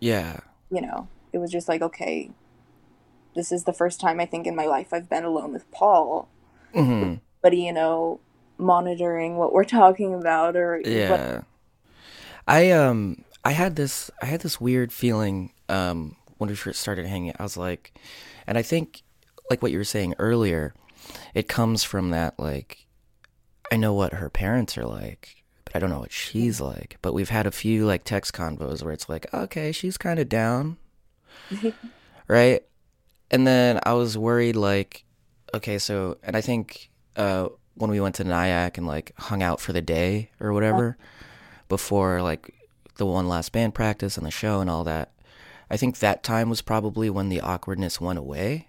[0.00, 0.40] Yeah.
[0.70, 2.30] you know, it was just like, okay,
[3.34, 6.28] this is the first time I think in my life I've been alone with Paul.
[6.74, 8.20] hmm But you know,
[8.58, 11.42] monitoring what we're talking about or what, Yeah.
[12.46, 17.06] I um I had this I had this weird feeling um when we first started
[17.06, 17.36] hanging out.
[17.40, 17.92] I was like
[18.46, 19.02] and I think
[19.50, 20.74] like what you were saying earlier,
[21.34, 22.86] it comes from that like
[23.70, 26.98] I know what her parents are like, but I don't know what she's like.
[27.00, 30.28] But we've had a few like text convos where it's like, okay, she's kind of
[30.28, 30.76] down,
[32.28, 32.62] right?
[33.30, 35.04] And then I was worried like,
[35.54, 39.60] okay, so and I think uh when we went to Nyack and like hung out
[39.60, 40.98] for the day or whatever
[41.72, 42.52] before like
[42.96, 45.10] the one last band practice and the show and all that.
[45.70, 48.68] I think that time was probably when the awkwardness went away.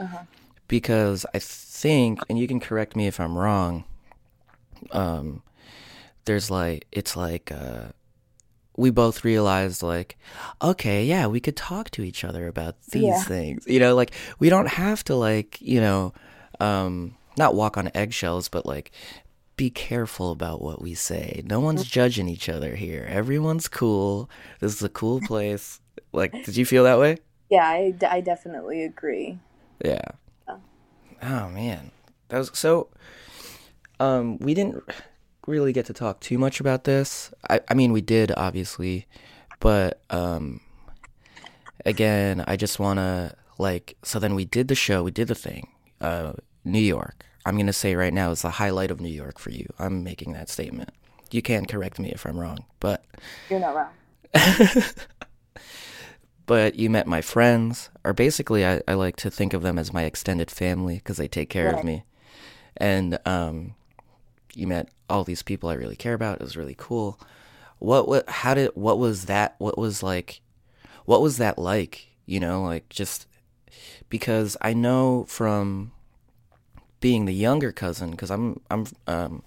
[0.00, 0.24] Uh-huh.
[0.66, 3.84] Because I think, and you can correct me if I'm wrong,
[4.92, 5.42] um,
[6.24, 7.88] there's like, it's like, uh,
[8.74, 10.16] we both realized like,
[10.62, 13.22] okay, yeah, we could talk to each other about these Yeah.
[13.24, 13.66] things.
[13.66, 16.14] You know, like we don't have to like, you know,
[16.58, 18.92] um, not walk on eggshells, but like
[19.60, 21.42] be careful about what we say.
[21.44, 23.06] No one's judging each other here.
[23.10, 24.30] Everyone's cool.
[24.58, 25.82] This is a cool place.
[26.14, 27.18] Like, did you feel that way?
[27.50, 29.38] yeah, I, d- I definitely agree.
[29.84, 30.00] Yeah.
[31.22, 31.90] Oh man,
[32.28, 32.88] that was so.
[33.98, 34.82] Um, we didn't
[35.46, 37.30] really get to talk too much about this.
[37.50, 39.06] I, I mean, we did obviously,
[39.58, 40.62] but um,
[41.84, 43.98] again, I just wanna like.
[44.02, 45.02] So then we did the show.
[45.02, 45.68] We did the thing.
[46.00, 46.32] Uh,
[46.64, 47.26] New York.
[47.44, 49.66] I'm gonna say right now is the highlight of New York for you.
[49.78, 50.90] I'm making that statement.
[51.30, 53.04] You can correct me if I'm wrong, but
[53.48, 53.90] You're not wrong.
[56.46, 59.92] but you met my friends, or basically, I, I like to think of them as
[59.92, 62.04] my extended family because they take care of me.
[62.76, 63.74] And um,
[64.54, 66.40] you met all these people I really care about.
[66.40, 67.20] It was really cool.
[67.78, 69.54] What what how did what was that?
[69.58, 70.40] What was like?
[71.04, 72.08] What was that like?
[72.26, 73.26] You know, like just
[74.08, 75.92] because I know from
[77.00, 79.42] being the younger cousin, because I'm I'm um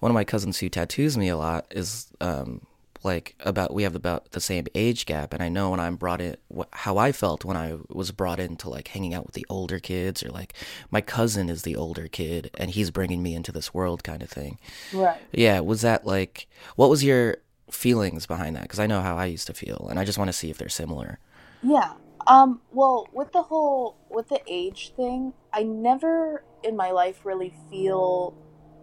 [0.00, 2.60] one of my cousins who tattoos me a lot is um
[3.04, 6.20] like about we have about the same age gap and i know when i'm brought
[6.20, 9.46] in wh- how i felt when i was brought into like hanging out with the
[9.48, 10.52] older kids or like
[10.90, 14.28] my cousin is the older kid and he's bringing me into this world kind of
[14.28, 14.58] thing
[14.92, 15.16] Right.
[15.32, 17.36] yeah was that like what was your
[17.70, 20.28] feelings behind that because i know how i used to feel and i just want
[20.28, 21.20] to see if they're similar
[21.62, 21.92] Yeah.
[22.28, 27.54] Um, well, with the whole with the age thing, I never in my life really
[27.70, 28.34] feel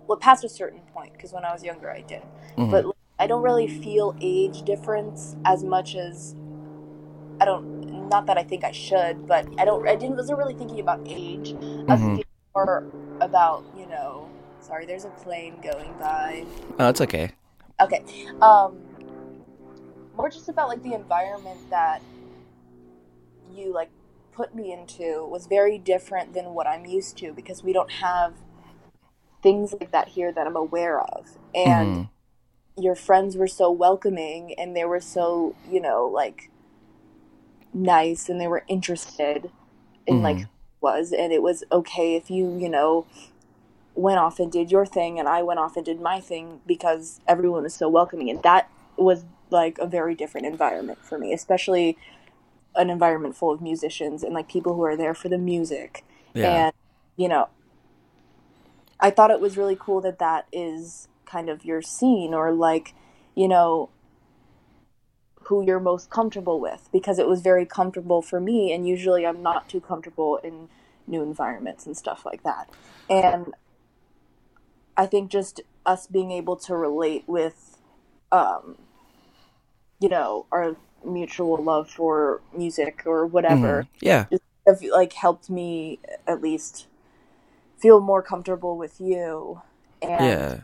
[0.07, 2.23] well past a certain point because when I was younger I did.
[2.57, 2.71] Mhm.
[2.71, 6.35] But like, I don't really feel age difference as much as
[7.39, 10.55] I don't not that I think I should, but I don't I didn't wasn't really
[10.55, 11.55] thinking about age.
[11.87, 12.05] I was Mhm.
[12.15, 12.83] thinking more
[13.21, 14.27] about, you know,
[14.59, 16.45] sorry, there's a plane going by.
[16.79, 17.29] oh it's okay
[17.81, 18.03] Okay.
[18.41, 18.79] Um
[20.15, 22.01] more just about like the environment that
[23.55, 23.89] you like
[24.33, 28.33] put me into was very different than what I'm used to because we don't have
[29.41, 31.37] things like that here that I'm aware of.
[31.53, 32.09] And Mhm.
[32.77, 36.49] your friends were so welcoming and they were so, you know, like
[37.73, 39.51] nice and they were interested
[40.07, 40.49] in like Mhm.
[40.81, 43.05] who I was and it was okay if you, you know,
[43.95, 47.21] went off and did your thing and I went off and did my thing because
[47.27, 51.97] everyone was so welcoming and that was like a very different environment for me, especially
[52.75, 56.03] an environment full of musicians and like people who are there for the music.
[56.33, 56.73] yeah And
[57.15, 57.49] you know,
[58.99, 62.93] I thought it was really cool that that is kind of your scene or like,
[63.35, 63.89] you know,
[65.43, 69.43] who you're most comfortable with because it was very comfortable for me and usually I'm
[69.43, 70.69] not too comfortable in
[71.07, 72.69] new environments and stuff like that.
[73.09, 73.53] And
[74.97, 77.77] I think just us being able to relate with
[78.31, 78.77] um
[79.99, 83.87] you know, our mutual love for music or whatever Mhm.
[84.01, 84.25] yeah.
[84.67, 86.87] have like helped me at least
[87.77, 89.61] feel more comfortable with you.
[90.01, 90.59] And yeah.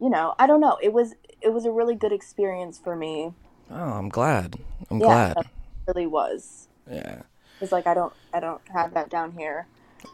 [0.00, 0.78] you know i don't know.
[0.82, 3.32] It was it was a really good experience for me.
[3.70, 4.56] Oh i'm glad.
[4.90, 5.36] I'm yeah glad.
[5.38, 5.46] it
[5.88, 6.68] really was.
[6.90, 7.22] Yeah.
[7.60, 9.66] It's like i don't i don't have that down here.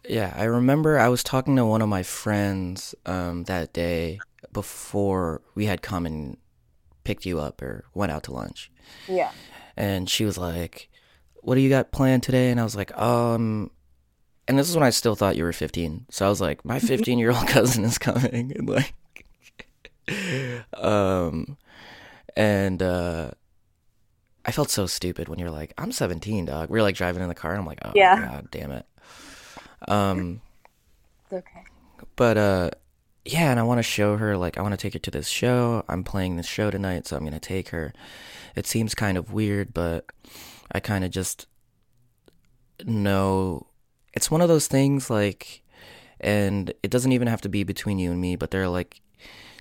[0.08, 4.20] Yeah, I remember I was talking to one of my friends um, that day
[4.52, 6.36] before we had come and
[7.04, 8.70] picked you up or went out to lunch.
[9.08, 9.30] yeah
[9.76, 10.88] And she was like,
[11.42, 12.50] What do you got planned today?
[12.50, 13.70] And I was like, Um,
[14.48, 16.06] and this is when I still thought you were 15.
[16.10, 18.52] So I was like, My 15 year old cousin is coming.
[18.56, 18.94] And like,
[20.74, 21.56] um,
[22.36, 23.30] and, uh,
[24.44, 26.68] I felt so stupid when you're like, I'm 17, dog.
[26.68, 28.16] We are like driving in the car and I'm like, oh, Yeah.
[28.16, 28.84] god damn it.
[29.86, 30.40] Um,
[31.24, 31.62] it's okay
[32.16, 32.70] but uh
[33.24, 35.28] yeah and i want to show her like i want to take her to this
[35.28, 35.85] show.
[35.88, 37.92] I'm playing this show tonight so i'm gonna take her.
[38.54, 40.06] It seems kind of weird but
[40.72, 41.46] I kind of just
[42.85, 43.66] know
[44.14, 45.62] it's one of those things like
[46.20, 49.00] and it doesn't even have to be between you and me, but there are like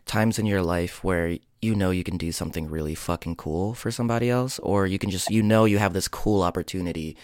[0.06, 3.92] times in your life where you know you can do something really fucking cool for
[3.92, 7.16] somebody else or you can just you know you have this cool opportunity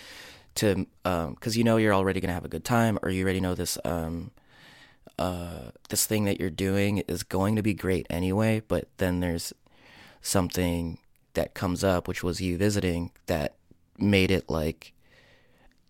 [0.56, 3.24] to um cuz you know you're already going to have a good time or you
[3.24, 4.32] already know this um
[5.20, 9.54] uh this thing that you're doing is going to be great anyway, but then there's
[10.22, 11.00] something
[11.34, 13.56] that comes up which was you visiting that
[14.00, 14.94] made it like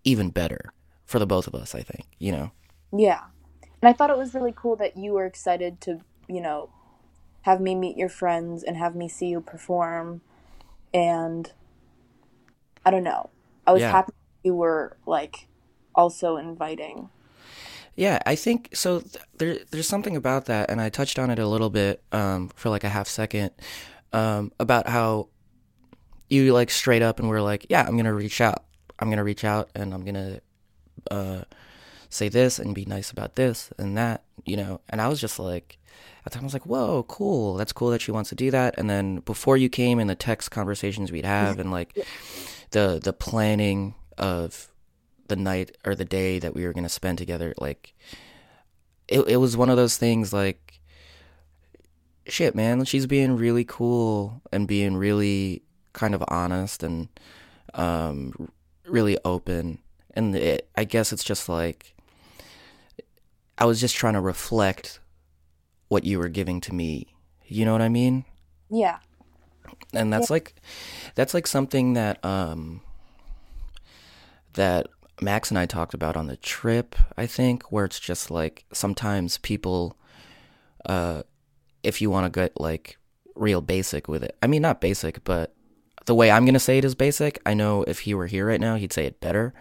[0.03, 0.71] even better
[1.05, 2.51] for the both of us, I think, you know.
[2.91, 3.25] Yeah.
[3.81, 6.69] And I thought it was really cool that you were excited to, you know,
[7.43, 10.21] have me meet your friends and have me see you perform.
[10.93, 11.51] And
[12.85, 13.29] I don't know.
[13.65, 13.91] I was Yeah.
[13.91, 14.13] happy
[14.43, 15.47] you were like
[15.95, 17.09] also inviting.
[17.97, 18.99] Yeah, I think so.
[18.99, 22.49] Th- there, there's something about that, and I touched on it a little bit um,
[22.55, 23.49] for like a half second
[24.13, 25.29] um, about how
[26.29, 28.63] you like straight up and were like, "Yeah, I'm gonna reach out.
[28.99, 30.41] I'm gonna reach out, and I'm gonna
[31.10, 31.41] uh,
[32.10, 34.79] say this and be nice about this and that," you know.
[34.89, 35.79] And I was just like,
[36.23, 37.55] at the time, I was like, "Whoa, cool.
[37.55, 40.13] That's cool that she wants to do that." And then before you came, in the
[40.13, 41.97] text conversations we'd have, and like
[42.71, 44.67] the the planning of
[45.27, 47.93] the night or the day that we were gonna spend together, like
[49.07, 50.79] it it was one of those things like
[52.27, 55.63] shit, man, she's being really cool and being really
[55.93, 57.07] kind of honest and
[57.73, 58.49] um
[58.85, 59.79] really open.
[60.13, 61.95] And it, I guess it's just like
[63.57, 64.99] I was just trying to reflect
[65.87, 67.07] what you were giving to me.
[67.45, 68.25] You know what I mean?
[68.69, 68.97] Yeah.
[69.93, 70.55] and that's like
[71.15, 72.81] that's like something that um
[74.53, 74.87] that
[75.21, 79.38] Max and I talked about on the trip, I think, where it's just like sometimes
[79.39, 79.97] people
[80.86, 81.23] uh
[81.84, 82.97] if you want to get like
[83.36, 84.36] real basic with it.
[84.41, 85.53] I mean not basic, but
[86.06, 87.39] the way I'm going to say it is basic.
[87.45, 89.53] I know if he were here right now, he'd say it better.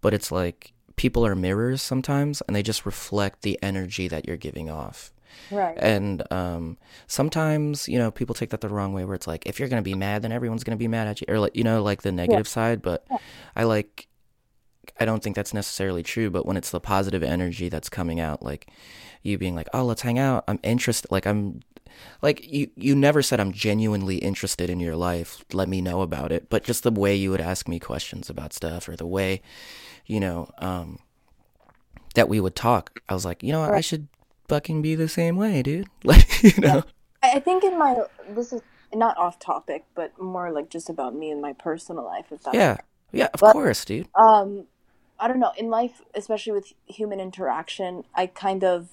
[0.00, 4.36] But it's like people are mirrors sometimes and they just reflect the energy that you're
[4.36, 5.12] giving off.
[5.50, 5.76] Right.
[5.78, 9.58] And um, sometimes, you know, people take that the wrong way where it's like, if
[9.58, 11.26] you're going to be mad, then everyone's going to be mad at you.
[11.28, 12.82] Or, like, you know, like the negative side.
[12.82, 13.06] But
[13.54, 14.08] I like,
[15.00, 16.30] I don't think that's necessarily true.
[16.30, 18.68] But when it's the positive energy that's coming out, like
[19.22, 20.44] you being like, oh, let's hang out.
[20.48, 21.10] I'm interested.
[21.10, 21.60] Like, I'm,
[22.22, 25.44] like, you, you never said I'm genuinely interested in your life.
[25.52, 26.48] Let me know about it.
[26.48, 29.42] But just the way you would ask me questions about stuff or the way,
[30.06, 30.98] you know, um,
[32.14, 33.72] that we would talk, I was like, you know what?
[33.74, 34.08] I should
[34.48, 35.88] fucking be the same way, dude.
[36.04, 36.84] Like, you know?
[37.22, 38.62] I I think in my this is
[38.94, 42.26] not off topic, but more like just about me and my personal life.
[42.30, 42.78] If Yeah.
[43.12, 44.08] Yeah, of But- course, dude.
[44.14, 44.66] um,
[45.20, 45.52] I don't know.
[45.56, 48.88] In life, especially with human interaction, I kind of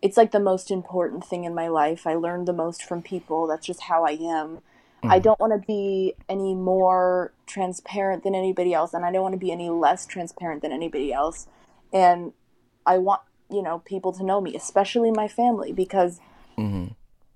[0.00, 2.06] it's like the most important thing in my life.
[2.08, 3.46] I learned the most from people.
[3.46, 4.58] That's just how I am.
[5.04, 9.32] I don't want to be any more transparent than anybody else, and I don't want
[9.32, 11.48] to be any less transparent than anybody else.
[11.92, 12.32] And
[12.86, 16.20] I want, you know, people to know me, especially my family, because
[16.56, 16.94] Mhm.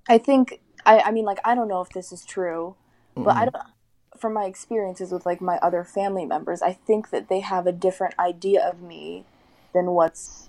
[0.08, 2.76] I think I, I mean like I don't know if this is true,
[3.16, 3.56] but I don't
[4.18, 7.72] from my experiences with like my other family members, I think that they have a
[7.72, 9.24] different idea of me
[9.72, 10.48] than what's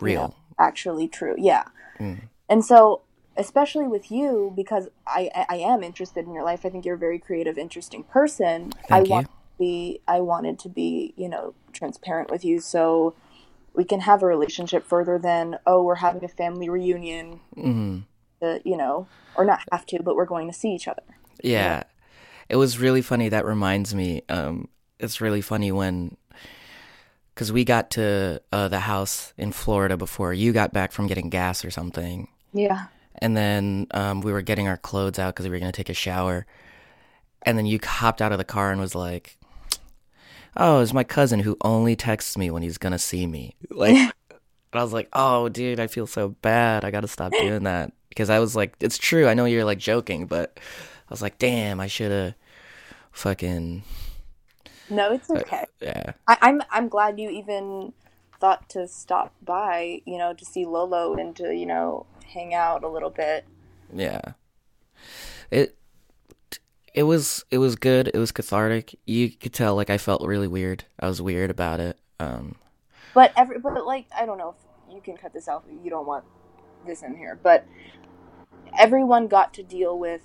[0.00, 0.36] Real.
[0.58, 1.34] actually true.
[1.38, 1.64] Yeah.
[1.98, 2.28] Mm.
[2.48, 3.02] And so
[3.36, 6.64] especially with you because I, I am interested in your life.
[6.64, 8.72] I think you're a very creative, interesting person.
[8.90, 9.10] I you.
[9.10, 13.14] want to be I wanted to be, you know, transparent with you so
[13.74, 18.00] we can have a relationship further than oh, we're having a family reunion hmm
[18.40, 21.02] to, you know, or not have to, but we're going to see each other.
[21.42, 21.84] Yeah.
[22.52, 23.30] It was really funny.
[23.30, 24.20] That reminds me.
[24.28, 26.18] Um, it's really funny when,
[27.34, 31.30] because we got to uh, the house in Florida before you got back from getting
[31.30, 32.28] gas or something.
[32.52, 32.88] Yeah.
[33.14, 35.88] And then um, we were getting our clothes out because we were going to take
[35.88, 36.44] a shower.
[37.40, 39.38] And then you hopped out of the car and was like,
[40.54, 43.56] oh, it's my cousin who only texts me when he's going to see me.
[43.70, 44.12] Like, and
[44.74, 46.84] I was like, oh, dude, I feel so bad.
[46.84, 47.94] I got to stop doing that.
[48.10, 49.26] Because I was like, it's true.
[49.26, 52.34] I know you're like joking, but I was like, damn, I should have
[53.12, 53.82] fucking,
[54.90, 55.64] No, it's okay.
[55.80, 56.12] yeah.
[56.26, 57.92] I, I'm I'm glad you even
[58.40, 62.82] thought to stop by, you know, to see Lolo and to, you know, hang out
[62.82, 63.44] a little bit.
[63.94, 64.32] Yeah.
[65.50, 65.76] It
[66.94, 68.10] it was it was good.
[68.12, 68.98] It was cathartic.
[69.06, 70.84] You could tell like I felt really weird.
[70.98, 71.98] I was weird about it.
[72.18, 72.56] Um
[73.14, 74.54] But every but like I don't know
[74.88, 76.24] if you can cut this out you don't want
[76.86, 77.66] this in here, but
[78.78, 80.22] everyone got to deal with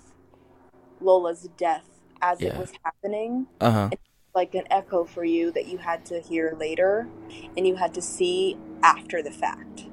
[0.99, 3.47] Lola's death as it was happening.
[3.61, 3.89] uh-huh.
[4.36, 7.07] Like an echo for you that you had to hear later
[7.55, 9.86] and you had to see after the fact.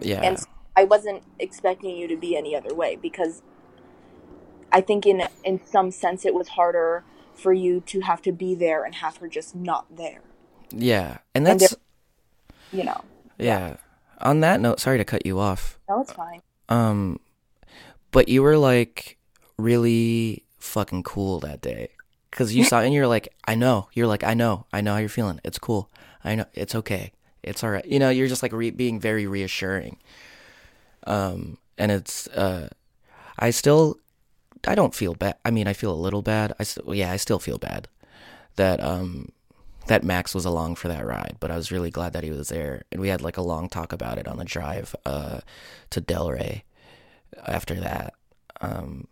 [0.00, 0.22] Yeah.
[0.22, 0.38] And
[0.74, 3.42] I wasn't expecting you to be any other way because
[4.72, 8.54] I think in in some sense it was harder for you to have to be
[8.54, 10.22] there and have her just not there.
[10.70, 11.18] Yeah.
[11.34, 11.76] And And that's
[12.72, 13.00] You know.
[13.38, 13.76] yeah.
[14.20, 15.78] On that note, sorry to cut you off.
[15.88, 16.40] No, it's fine.
[16.70, 17.20] Um
[18.12, 19.18] but you were like
[19.58, 21.90] really fucking cool that day.
[22.30, 24.66] Cuz you saw and you're like, "I know." You're like, "I know.
[24.72, 25.40] I know how you're feeling.
[25.44, 25.90] It's cool.
[26.24, 26.44] I know.
[26.54, 27.12] It's okay.
[27.42, 29.96] It's all right." You know, you're just like re- being very reassuring.
[31.06, 32.68] Um and it's uh
[33.38, 33.98] I still
[34.66, 35.36] I don't feel bad.
[35.44, 36.52] I mean, I feel a little bad.
[36.58, 37.88] I still yeah, I still feel bad
[38.56, 39.32] that um
[39.88, 42.48] that Max was along for that ride, but I was really glad that he was
[42.48, 42.82] there.
[42.92, 45.40] And we had like a long talk about it on the drive uh,
[45.90, 46.62] to Delray
[47.46, 48.14] after that.
[48.60, 49.08] Um,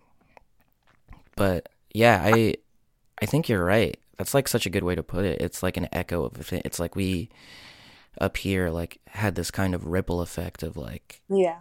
[1.36, 2.56] but yeah, I
[3.22, 3.96] I think you're right.
[4.18, 5.40] That's like such a good way to put it.
[5.40, 6.62] It's like an echo of it.
[6.64, 7.28] It's like we
[8.20, 11.58] up here like had this kind of ripple effect of like Yeah.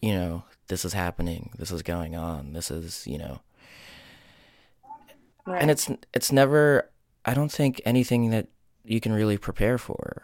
[0.00, 3.40] you know this is happening, this is going on, this is you know
[5.46, 5.62] Right.
[5.62, 6.90] and it's it's never
[7.24, 8.48] I don't think anything that
[8.84, 10.22] you can really prepare for,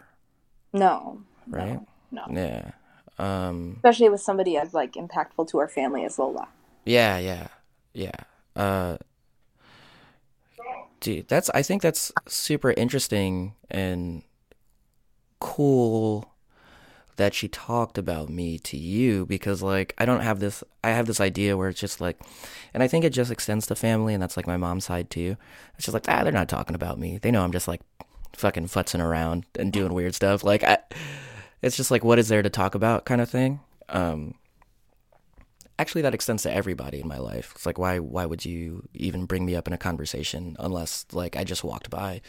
[0.73, 1.21] no.
[1.47, 1.79] right?
[2.11, 2.25] No.
[2.31, 2.71] Yeah.
[3.19, 6.47] Um Especially with somebody as like impactful to our family as Lola.
[6.83, 7.47] yeah, yeah.
[7.93, 8.11] Yeah.
[8.55, 8.97] Uh
[10.99, 14.23] dude, that's I think that's super interesting and
[15.39, 16.31] cool
[17.17, 21.05] that she talked about me to you because like I don't have this I have
[21.05, 22.19] this idea where it's just like
[22.73, 25.37] and I think it just extends to family and that's like my mom's side too.
[25.75, 27.17] It's just like ah they're not talking about me.
[27.17, 27.81] They know I'm just like
[28.35, 30.43] fucking futzing around and doing weird stuff.
[30.43, 30.77] Like I
[31.61, 33.59] it's just like what is there to talk about kind of thing.
[33.89, 34.35] Um
[35.77, 37.53] actually that extends to everybody in my life.
[37.55, 41.35] It's like why why would you even bring me up in a conversation unless like
[41.35, 42.21] I just walked by.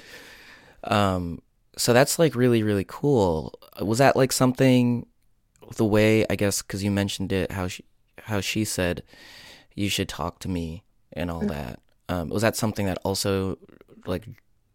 [0.84, 1.40] Um
[1.76, 3.58] so that's like really really cool.
[3.80, 5.06] Was that like something
[5.76, 7.84] the way I guess cuz you mentioned it how she
[8.22, 9.02] how she said
[9.74, 11.80] you should talk to me and all that.
[12.08, 13.58] Um was that something that also
[14.06, 14.26] like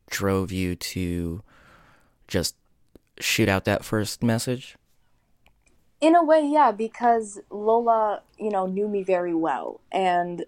[0.09, 1.41] drove you to
[2.28, 2.55] just
[3.19, 4.78] shoot out that first message?
[6.02, 9.80] In a way, yeah, because Lola, you know, knew me very well.
[9.91, 10.45] And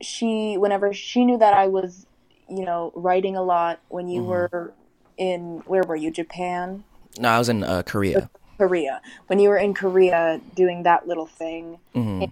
[0.00, 2.06] she, whenever she knew that I was,
[2.48, 4.72] you know, writing a lot when you were
[5.18, 6.84] in, where were you, Japan?
[7.18, 8.30] No, I was in uh, Korea.
[8.56, 9.02] Korea.
[9.26, 11.78] When you were in Korea doing that little thing.
[11.94, 12.24] hmm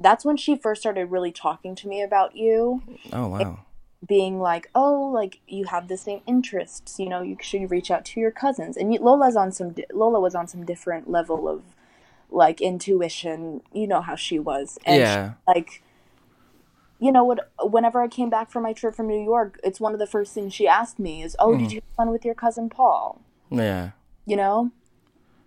[0.00, 2.82] That's when she first started really talking to me about you.
[3.12, 3.60] Oh wow.
[4.06, 8.04] Being like, oh, like you have the same interests, you know, you should reach out
[8.06, 8.76] to your cousins.
[8.76, 11.62] And Lola's on some, di- Lola was on some different level of
[12.30, 13.62] like intuition.
[13.72, 14.96] You know how she was, and
[15.46, 15.82] she, like,
[16.98, 17.50] you know, what?
[17.60, 20.32] Whenever I came back from my trip from New York, it's one of the first
[20.32, 23.20] things she asked me is, oh, did you have fun with your cousin Paul?
[23.50, 23.90] Yeah.
[24.26, 24.72] You know,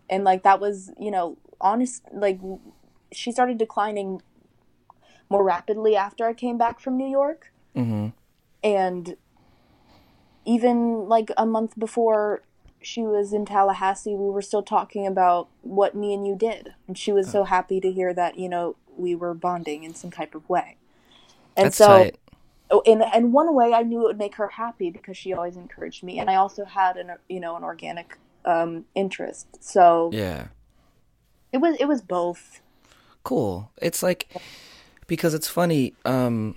[0.10, 2.04] and like that was, you know, honest.
[2.14, 2.40] Like
[3.12, 4.22] she started declining
[5.30, 8.08] more rapidly after I came back from New York hmm
[8.66, 9.16] and
[10.44, 12.42] even like a month before
[12.82, 16.98] she was in Tallahassee, we were still talking about what me and you did, and
[16.98, 20.36] she was so happy to hear that you know we were bonding in some type
[20.36, 20.78] of way.
[21.56, 22.18] And That's so, tight.
[22.72, 25.56] oh, in in one way, I knew it would make her happy because she always
[25.56, 29.48] encouraged me, and I also had an you know an organic um, interest.
[29.64, 30.48] So Yeah.
[31.52, 32.62] it was it was both.
[33.24, 33.72] Cool.
[33.82, 34.28] It's like
[35.08, 35.94] because it's funny.
[36.04, 36.56] Um,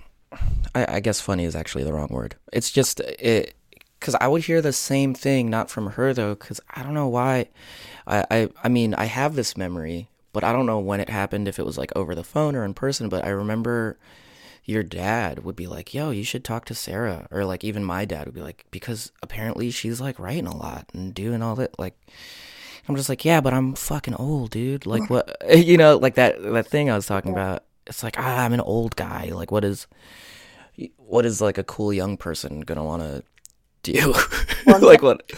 [0.75, 2.35] I, I guess funny is actually the wrong word.
[2.53, 3.55] It's just it
[3.99, 7.07] because I would hear the same thing, not from her though, because I don't know
[7.07, 7.47] why.
[8.07, 11.47] I, I I mean I have this memory, but I don't know when it happened.
[11.47, 13.09] If it was like over the phone or in person.
[13.09, 13.97] But I remember
[14.63, 18.05] your dad would be like, "Yo, you should talk to Sarah," or like even my
[18.05, 21.77] dad would be like, because apparently she's like writing a lot and doing all that.
[21.79, 21.95] Like,
[22.87, 24.85] I'm just like, yeah, but I'm fucking old, dude.
[24.85, 27.63] Like what, you know, like that that thing I was talking about.
[27.89, 29.31] It's like, ah, I'm an old guy.
[29.33, 29.87] Like, what is,
[30.97, 33.23] what is like a cool young person gonna want to
[33.83, 34.13] do?
[34.65, 35.29] like what?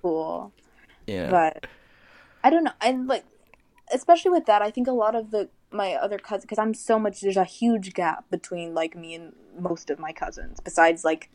[0.00, 0.52] Cool.
[1.06, 1.30] Yeah.
[1.30, 1.66] but
[2.42, 2.72] I don't know.
[2.80, 3.24] And like,
[3.92, 6.98] especially with that, I think a lot of the my other cousins, because I'm so
[6.98, 7.20] much.
[7.20, 10.60] There's a huge gap between like me and most of my cousins.
[10.60, 11.30] Besides, like,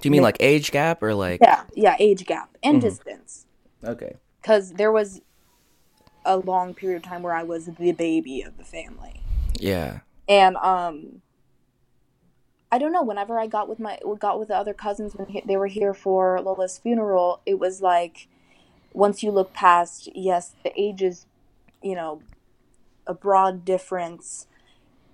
[0.00, 1.40] Do you mean like age gap or like?
[1.42, 2.88] yeah, yeah, age gap and Mm-hmm.
[2.88, 3.46] distance.
[3.84, 4.16] Okay.
[4.40, 5.20] Because there was
[6.24, 9.20] a long period of time where I was the baby of the family,
[9.60, 10.00] Yeah.
[10.28, 11.22] and um.
[12.72, 13.02] I don't know.
[13.02, 15.94] Whenever I got with my got with the other cousins when he, they were here
[15.94, 18.26] for Lola's funeral, it was like
[18.92, 21.26] once you look past, yes, the age is,
[21.82, 22.22] you know,
[23.06, 24.46] a broad difference.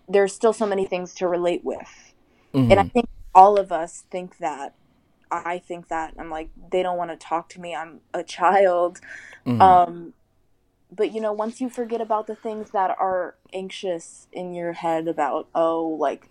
[0.09, 2.15] There's still so many things to relate with,
[2.55, 2.93] and I Mhm.
[2.93, 4.75] think all of us think that.
[5.31, 7.75] I think that I'm like they don't want to talk to me.
[7.75, 9.01] I'm a child.
[9.47, 9.61] Mhm.
[9.61, 10.15] Um,
[10.95, 15.09] but you know, once you forget about the things that are anxious in your head
[15.09, 16.29] about, oh, like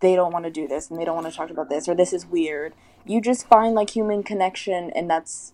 [0.00, 1.94] they don't want to do this and they don't want to talk about this or
[1.94, 2.74] this is weird.
[3.04, 5.52] You just find like human connection and that's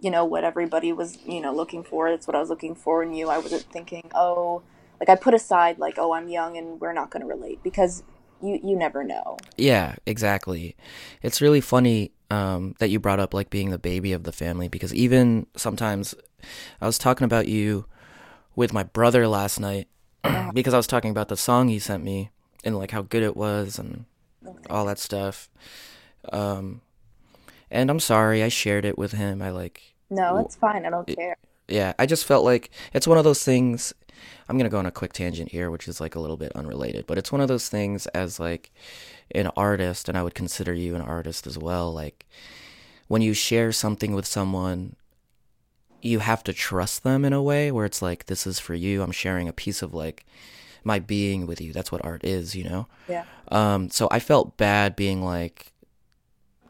[0.00, 2.10] you know what everybody was, you know, looking for.
[2.10, 3.28] That's what I was looking for in you.
[3.28, 4.62] I wasn't thinking, "Oh,
[4.98, 8.02] like I put aside like, "Oh, I'm young and we're not going to relate" because
[8.42, 9.36] you you never know.
[9.56, 10.74] Yeah, exactly.
[11.22, 14.66] It's really funny um, that you brought up like being the baby of the family
[14.66, 16.14] because even sometimes
[16.80, 17.84] I was talking about you
[18.56, 19.86] with my brother last night
[20.54, 22.30] because I was talking about the song he sent me
[22.64, 24.06] and like how good it was and
[24.70, 25.50] all that stuff.
[26.32, 26.80] Um,
[27.70, 29.42] and I'm sorry I shared it with him.
[29.42, 30.86] I like No, it's fine.
[30.86, 31.36] I don't care.
[31.68, 33.92] Yeah, I just felt like it's one of those things
[34.48, 36.52] I'm going to go on a quick tangent here which is like a little bit
[36.54, 38.70] unrelated, but it's one of those things as like
[39.34, 42.26] an artist and I would consider you an artist as well like
[43.08, 44.96] when you share something with someone
[46.02, 49.02] you have to trust them in a way where it's like this is for you.
[49.02, 50.26] I'm sharing a piece of like
[50.82, 51.72] my being with you.
[51.72, 52.86] That's what art is you know?
[53.08, 53.24] Yeah.
[53.48, 55.71] Um so i felt bad being like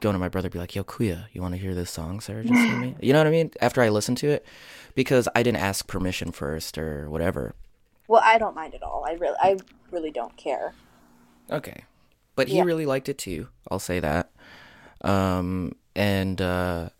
[0.02, 2.44] going to my brother be like yo kuya you want to hear this song sarah
[2.44, 2.94] just sent me?
[3.00, 3.50] You know what i mean?
[3.60, 4.44] After i listened to it
[4.94, 7.54] because i didn't ask permission first or whatever.
[8.08, 9.04] Well i don't mind at all.
[9.06, 9.56] I really i
[9.90, 10.74] really don't care.
[11.50, 11.84] Okay.
[12.34, 12.64] But he yeah.
[12.64, 14.30] really liked it too i'll say that.
[15.00, 16.90] Um and uh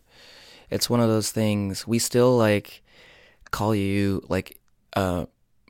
[0.69, 2.81] it's one of those things we still like
[3.51, 4.59] call you like
[4.95, 5.25] uh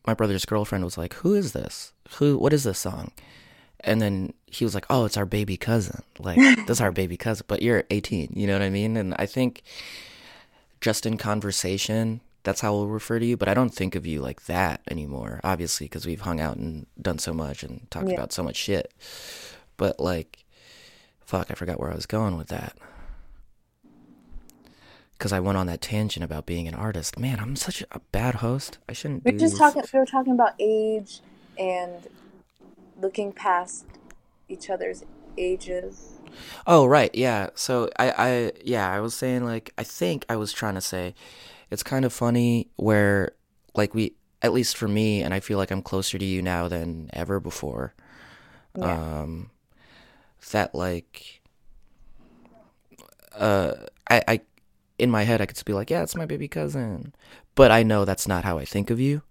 [0.05, 1.93] my brother's girlfriend was like who is this?
[2.17, 3.11] Who what is this song
[3.83, 7.45] and then he was like oh it's our baby cousin like that's our baby cousin
[7.47, 9.63] but you're 18 you know what i mean and i think
[10.81, 14.21] just in conversation that's how we'll refer to you but i don't think of you
[14.21, 18.15] like that anymore obviously because we've hung out and done so much and talked yeah.
[18.15, 18.93] about so much shit
[19.77, 20.45] but like
[21.21, 22.77] fuck i forgot where i was going with that
[25.23, 27.17] because I went on that tangent about being an artist.
[27.17, 28.77] Man, I'm such a bad host.
[28.89, 29.23] I shouldn't.
[29.23, 29.81] We're just talking.
[29.93, 31.21] We were talking about age
[31.57, 32.05] and
[32.99, 33.85] looking past
[34.47, 35.03] each other's
[35.37, 36.19] ages.
[36.65, 37.49] Oh right, yeah.
[37.55, 41.13] So I, I, yeah, I was saying like I think I was trying to say,
[41.69, 43.33] it's kind of funny where
[43.75, 46.67] like we, at least for me, and I feel like I'm closer to you now
[46.67, 47.93] than ever before.
[48.77, 49.21] Yeah.
[49.21, 49.51] Um,
[50.51, 51.41] that like,
[53.35, 53.73] uh,
[54.09, 54.41] I, I
[54.99, 57.13] in my head, I could just be like, yeah, it's my baby cousin.
[57.55, 59.21] But I know that's not how I think of you.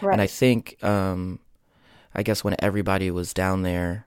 [0.00, 0.12] Right.
[0.12, 1.40] And I think, um,
[2.14, 4.06] I guess when everybody was down there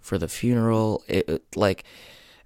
[0.00, 1.84] for the funeral, it, like,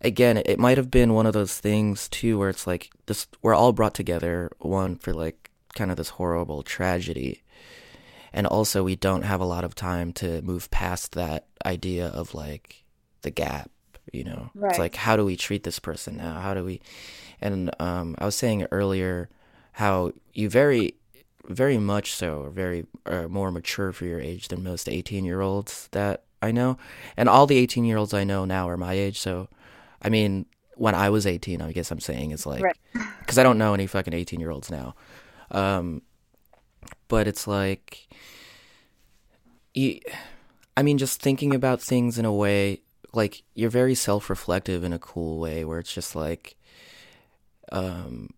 [0.01, 3.55] again, it might have been one of those things too, where it's like this, we're
[3.55, 7.43] all brought together, one for like kind of this horrible tragedy.
[8.33, 12.35] And also, we don't have a lot of time to move past that idea of
[12.35, 12.85] like
[13.23, 13.71] the gap,
[14.13, 14.51] you know?
[14.55, 14.71] Right.
[14.71, 16.41] It's like, how do we treat this person now?
[16.41, 16.81] How do we,
[17.41, 19.29] and um, I was saying earlier
[19.73, 20.95] how you very,
[21.47, 25.41] very much so are very are more mature for your age than most 18 year
[25.41, 26.79] olds that I know.
[27.17, 29.19] And all the 18 year olds I know now are my age.
[29.19, 29.49] So,
[30.03, 32.63] I mean, when I was 18, I guess I'm saying is like,
[32.93, 33.39] because right.
[33.39, 34.95] I don't know any fucking 18 year olds now.
[35.51, 36.03] Um,
[37.09, 38.09] but it's like,
[39.75, 40.01] you,
[40.77, 42.81] I mean, just thinking about things in a way,
[43.13, 46.57] like, you're very self reflective in a cool way where it's just like,
[47.73, 48.31] um,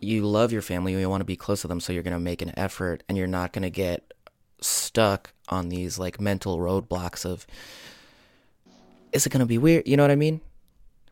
[0.00, 2.20] you love your family, you want to be close to them, so you're going to
[2.20, 4.12] make an effort, and you're not going to get
[4.60, 7.46] stuck on these like mental roadblocks of,
[9.12, 9.86] is it going to be weird?
[9.86, 10.40] You know what I mean?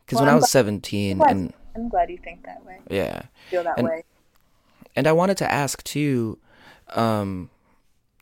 [0.05, 2.79] Because well, when I'm i was 17, I'm and I'm glad you think that way.
[2.91, 4.05] Yeah, feel that and, way.
[4.97, 6.39] And I wanted to ask too,
[6.95, 7.51] um,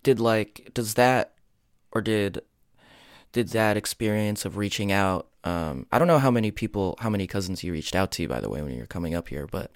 [0.03, 1.35] did like does that
[1.93, 2.41] or did
[3.33, 7.29] did that experience of reaching out um, I don't know how many people, how many
[7.29, 9.71] cousins you reached out to, by the way, when you're coming up here, but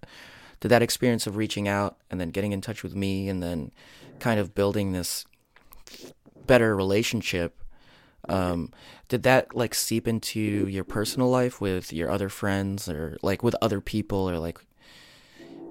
[0.60, 3.72] did that experience of reaching out and then getting in touch with me and then
[4.18, 5.24] kind of building this
[6.46, 7.58] better relationship,
[8.28, 8.70] um,
[9.08, 13.56] did that like seep into your personal life with your other friends or like with
[13.62, 14.58] other people or like,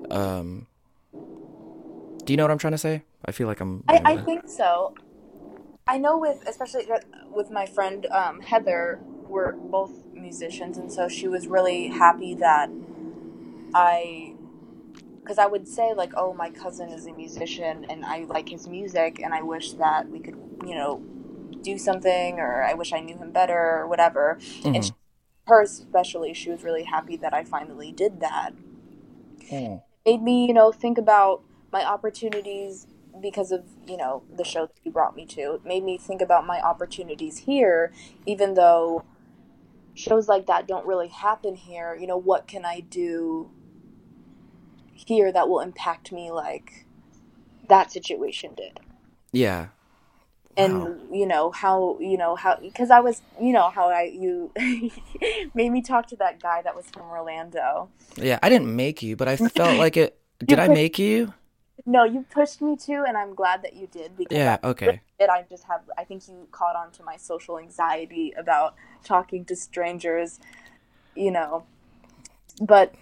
[0.09, 0.67] um,
[1.11, 3.03] do you know what I'm trying to say?
[3.25, 3.83] I feel like I'm.
[3.87, 4.95] I, I think so.
[5.87, 6.87] I know with especially
[7.31, 12.69] with my friend um, Heather, we're both musicians, and so she was really happy that
[13.73, 14.35] I,
[15.29, 18.67] because I would say like, oh, my cousin is a musician, and I like his
[18.67, 21.03] music, and I wish that we could, you know,
[21.61, 24.39] do something, or I wish I knew him better, or whatever.
[24.39, 24.73] Mm-hmm.
[24.73, 24.91] And she,
[25.45, 28.53] her especially, she was really happy that I finally did that.
[29.51, 29.83] Mm.
[30.03, 32.87] Made me, you know, think about my opportunities
[33.21, 36.21] because of you know the show that you brought me to it made me think
[36.21, 37.91] about my opportunities here
[38.25, 39.03] even though
[39.99, 43.51] shows like that don't really happen here, you know, what can I do
[45.07, 46.85] here that will impact me like
[47.67, 48.79] that situation did?
[49.31, 49.67] Yeah.
[50.57, 54.51] and you know how you know how because I was you know how I you
[55.53, 57.89] made me talk to that guy that was from Orlando.
[58.15, 60.17] Yeah, I didn't make you, but I felt like it.
[60.39, 61.33] Did I make you?
[61.85, 65.01] No, you pushed me to, and I'm glad that you did because Yeah, okay.
[65.19, 69.45] it, I just have I think you caught on to my social anxiety about talking
[69.45, 70.39] to strangers,
[71.15, 71.63] you know.
[72.61, 72.93] But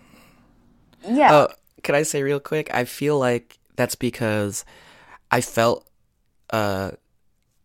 [1.07, 1.47] yeah, Oh,
[1.83, 2.73] could I say real quick?
[2.73, 4.65] I feel like that's because
[5.31, 5.87] I felt
[6.49, 6.91] uh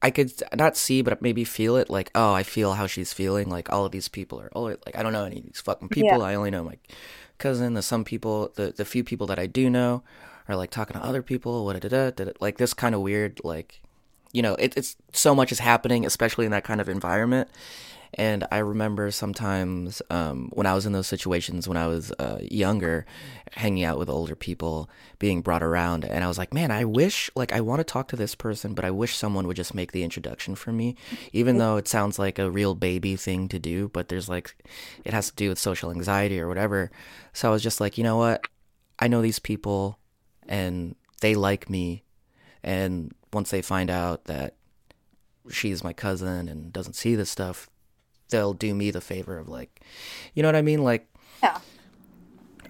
[0.05, 3.49] I could not see but maybe feel it like, oh, I feel how she's feeling.
[3.49, 5.89] Like all of these people are oh like I don't know any of these fucking
[5.89, 6.19] people.
[6.19, 6.25] Yeah.
[6.25, 6.79] I only know my
[7.39, 10.03] cousin, the some people the the few people that I do know
[10.49, 12.11] are like talking to other people, what da
[12.41, 13.81] like this kind of weird like
[14.33, 17.49] you know, it, it's so much is happening, especially in that kind of environment.
[18.15, 22.39] And I remember sometimes um, when I was in those situations when I was uh,
[22.43, 23.07] younger,
[23.53, 27.31] hanging out with older people, being brought around, and I was like, man, I wish,
[27.35, 29.93] like, I want to talk to this person, but I wish someone would just make
[29.93, 30.95] the introduction for me,
[31.33, 34.57] even though it sounds like a real baby thing to do, but there's like,
[35.05, 36.91] it has to do with social anxiety or whatever.
[37.33, 38.47] So I was just like, you know what?
[38.99, 39.99] I know these people,
[40.47, 42.03] and they like me,
[42.63, 44.57] and once they find out that
[45.51, 47.71] she's my cousin and doesn't see this stuff,
[48.33, 49.81] they'll do me the favor of like,
[50.35, 50.83] you know what I mean?
[50.83, 51.07] Like,
[51.41, 51.61] yeah.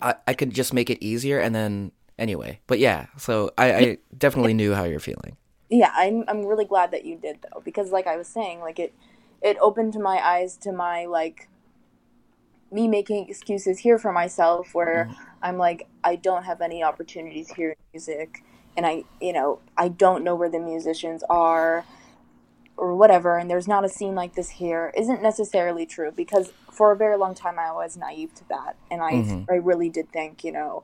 [0.02, 2.60] I, I could just make it easier and then anyway.
[2.66, 5.38] But yeah, so I, I definitely knew how you're feeling.
[5.72, 8.78] yeah i'm i'm really glad that you did though because like i was saying like
[8.78, 8.92] it
[9.40, 11.48] it opened my eyes to my like
[12.70, 15.22] me making excuses here for myself where mm-hmm.
[15.42, 18.44] i'm like i don't have any opportunities here in music
[18.76, 21.84] and i you know i don't know where the musicians are
[22.76, 26.90] or whatever and there's not a scene like this here isn't necessarily true because for
[26.92, 29.46] a very long time i was naive to that and i Mhm.
[29.50, 30.82] i really did think you know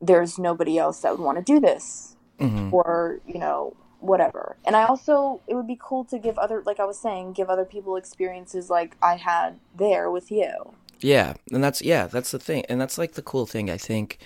[0.00, 4.56] there's nobody else that would want to do this hmm or you know whatever.
[4.64, 7.50] And i also it would be cool to give other like i was saying give
[7.50, 10.74] other people experiences like i had there with you.
[11.00, 14.18] Yeah, and that's yeah, that's the thing, and that's like the cool thing I think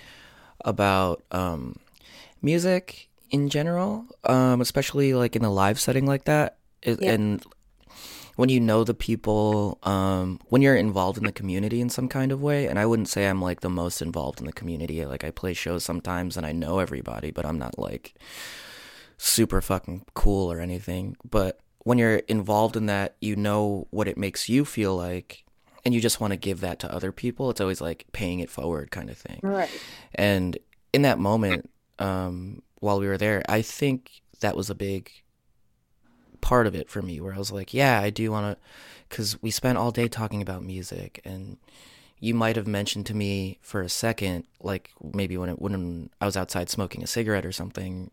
[0.63, 1.77] about um,
[2.41, 7.13] music in general, um, especially like in a live setting like that, is, Yeah.
[7.13, 7.43] and
[8.35, 12.31] when you know the people, um, when you're involved in the community in some kind
[12.33, 12.67] of way.
[12.67, 15.05] And I wouldn't say I'm like the most involved in the community.
[15.05, 18.13] Like I play shows sometimes and I know everybody, but I'm not like
[19.17, 21.15] super fucking cool or anything.
[21.29, 25.43] But when you're involved in that, you know what it makes you feel like
[25.85, 27.49] and you just want to give that to other people.
[27.51, 29.39] It's always like paying it forward kind of thing.
[29.43, 29.69] right
[30.15, 30.57] And
[30.93, 31.69] in that moment,
[31.99, 35.11] um, while we were there, I think that was a big
[36.39, 38.63] part of it for me where I was like, yeah, I do want to,
[39.09, 41.57] because we spent all day talking about music and
[42.19, 46.25] you might have mentioned to me for a second, like maybe when it, when I
[46.27, 48.11] was outside smoking a cigarette or something,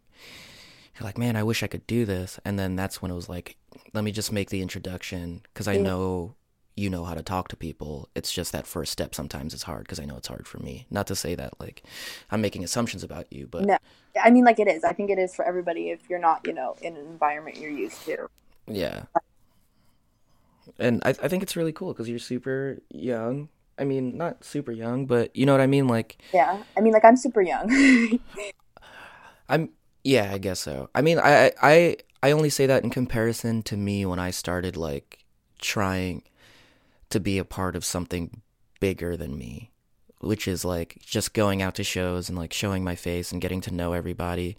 [0.97, 2.41] you're like, man, I wish I could do this.
[2.43, 3.57] And then that's when it was like,
[3.93, 6.35] let me just make the introduction because I know
[6.77, 8.09] you know how to talk to people.
[8.15, 10.87] It's just that first step sometimes is hard because I know it's hard for me.
[10.91, 11.83] Not to say that like
[12.31, 13.79] I'm making assumptions about you, but no
[14.23, 16.53] i mean like it is i think it is for everybody if you're not you
[16.53, 18.29] know in an environment you're used to
[18.67, 19.05] yeah.
[20.79, 23.49] And I I think it's really cool because you're super young.
[23.77, 25.89] I mean, not super young, but you know what I mean.
[25.89, 27.69] Like yeah i mean like i'm super young
[29.49, 29.71] I'm
[30.05, 30.89] yeah, I guess so.
[30.95, 34.31] I mean, I I I I only say that in comparison to me when I
[34.31, 35.25] started like
[35.61, 36.23] trying
[37.13, 38.43] to be a part of something
[38.81, 39.71] bigger than me,
[40.21, 43.61] which is like just going out to shows and like showing my face and getting
[43.63, 44.57] to know everybody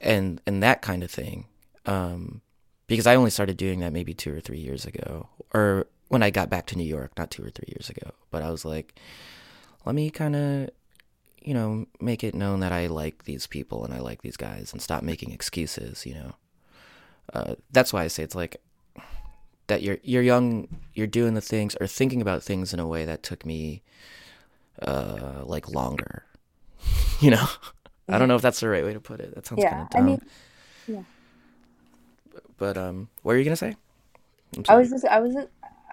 [0.00, 1.46] and and that kind of thing.
[1.86, 2.42] Um
[2.86, 6.30] because I only started doing that maybe 2 or 3 years ago or when I
[6.30, 8.12] got back to New York, not 2 or 3 years ago.
[8.30, 8.98] But I was like
[9.84, 10.70] let me kind of
[11.42, 14.72] you know, make it known that I like these people and I like these guys
[14.72, 16.34] and stop making excuses, you know.
[17.32, 18.60] Uh, that's why I say it's like
[19.70, 23.04] that you're you're young, you're doing the things or thinking about things in a way
[23.06, 23.82] that took me
[24.82, 26.24] uh like longer.
[27.20, 27.46] you know.
[28.08, 29.34] I don't know if that's the right way to put it.
[29.36, 30.06] That sounds Yeah, kind of I dumb.
[30.06, 30.20] mean-
[30.88, 31.02] yeah.
[32.58, 33.76] But um what are you going to say?
[34.68, 35.36] I was just i was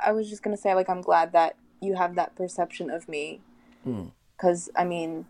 [0.03, 3.39] i was just gonna say like i'm glad that you have that perception of me
[3.85, 4.11] Mm.
[4.35, 5.27] because i mean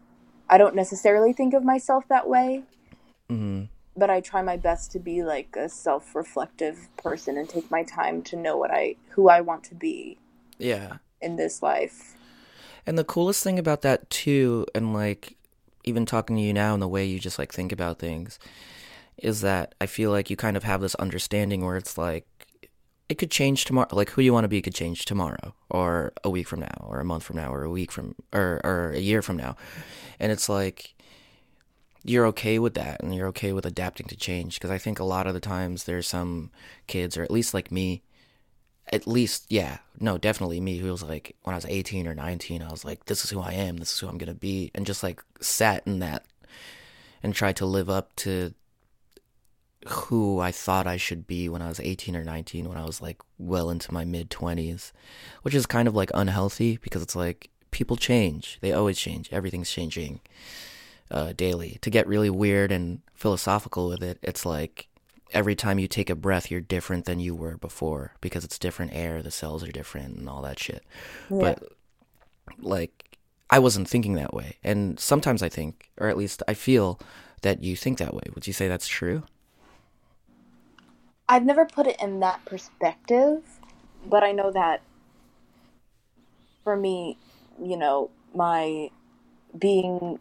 [0.50, 2.64] i don't necessarily think of myself that way
[3.30, 3.68] Mhm.
[3.98, 8.22] But I try my best to be like a self-reflective person and take my time
[8.24, 10.18] to know what I who I want to be
[10.60, 10.98] Yeah.
[11.22, 12.16] in this life.
[12.86, 15.36] And the coolest thing about that too, and like
[15.84, 18.40] even talking to you now and the way you just like think about things,
[19.18, 22.28] is that I feel like you kind of have this understanding where it's like
[23.10, 23.88] it could change tomorrow.
[23.92, 27.00] Like who you want to be could change tomorrow, or a week from now, or
[27.00, 29.56] a month from now, or a week from, or or a year from now,
[30.20, 30.94] and it's like
[32.08, 35.04] you're okay with that and you're okay with adapting to change because I think a
[35.04, 36.52] lot of the times there's some
[36.88, 38.02] kids or at least like me
[38.94, 42.62] at least yeah no definitely me who was like when I was 18 or 19
[42.62, 43.78] I was like this is who I am.
[43.78, 44.72] This is who I'm going to be.
[44.74, 46.26] And just like sat in that
[47.22, 48.54] and tried to live up to
[49.86, 53.02] who I thought I should be when I was 18 or 19 when I was
[53.02, 54.92] like well into my mid 20s
[55.42, 58.58] which is kind of like unhealthy because it's like people change.
[58.62, 59.30] They always change.
[59.32, 60.22] Everything's changing
[61.12, 61.78] uh, daily.
[61.82, 64.88] To get really weird and philosophical with it it's like
[65.34, 68.94] every time you take a breath you're different than you were before because it's different
[68.94, 70.84] air the cells are different and all that shit.
[71.30, 71.38] Yeah.
[71.40, 71.64] but
[72.60, 73.18] like
[73.50, 74.58] I wasn't thinking that way.
[74.64, 77.00] And sometimes I think or at least I feel
[77.42, 78.24] that you think that way.
[78.34, 79.24] Would you say that's true?
[81.30, 83.44] I've never put it in that perspective,
[84.06, 84.82] but I know that
[86.64, 87.18] for me,
[87.62, 88.90] you know, my
[89.58, 90.20] being,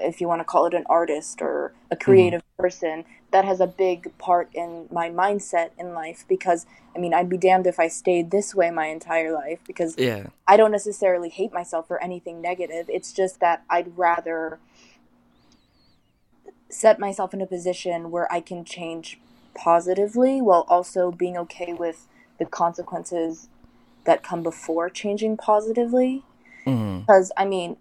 [0.00, 2.04] if you want to call it an artist or a mm-hmm.
[2.04, 2.62] creative mm-hmm.
[2.62, 6.66] person, that has a big part in my mindset in life because
[6.98, 10.28] I mean, I'd be damned if I stayed this way my entire life because yeah.
[10.48, 12.86] I don't necessarily hate myself for anything negative.
[12.88, 14.58] It's just that I'd rather
[16.70, 19.20] set myself in a position where I can change
[19.54, 23.48] positively while also being okay with the consequences
[24.04, 26.24] that come before changing positively.
[26.66, 27.00] Mm-hmm.
[27.00, 27.76] Because, I mean,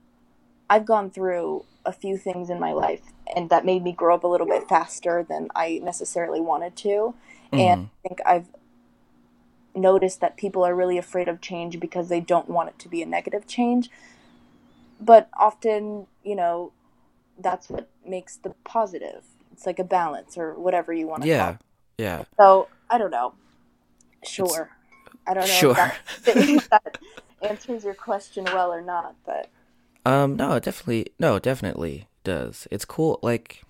[0.69, 3.01] I've gone through a few things in my life
[3.35, 7.15] and that made me grow up a little bit faster than I necessarily wanted to.
[7.51, 7.59] Mm-hmm.
[7.59, 8.47] And I think I've
[9.73, 13.01] noticed that people are really afraid of change because they don't want it to be
[13.01, 13.89] a negative change.
[14.99, 16.73] But often, you know,
[17.39, 19.23] that's what makes the positive.
[19.51, 21.45] It's like a balance or whatever you want to yeah.
[21.45, 21.57] call
[21.97, 22.23] yeah.
[22.39, 23.33] So I don't know.
[24.23, 24.45] Sure.
[25.05, 25.93] It's, I don't know sure.
[26.25, 26.97] if that, that
[27.41, 29.49] answers your question well or not, but
[30.07, 32.67] um no, it definitely no, definitely does.
[32.71, 33.63] It's cool like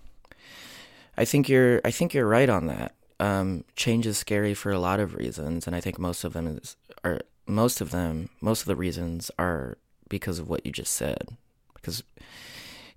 [1.17, 2.93] I think you're I think you're right on that.
[3.19, 6.45] Um change is scary for a lot of reasons and I think most of them
[6.47, 9.77] is are most of them most of the reasons are
[10.09, 11.29] because of what you just said.
[11.73, 12.03] Because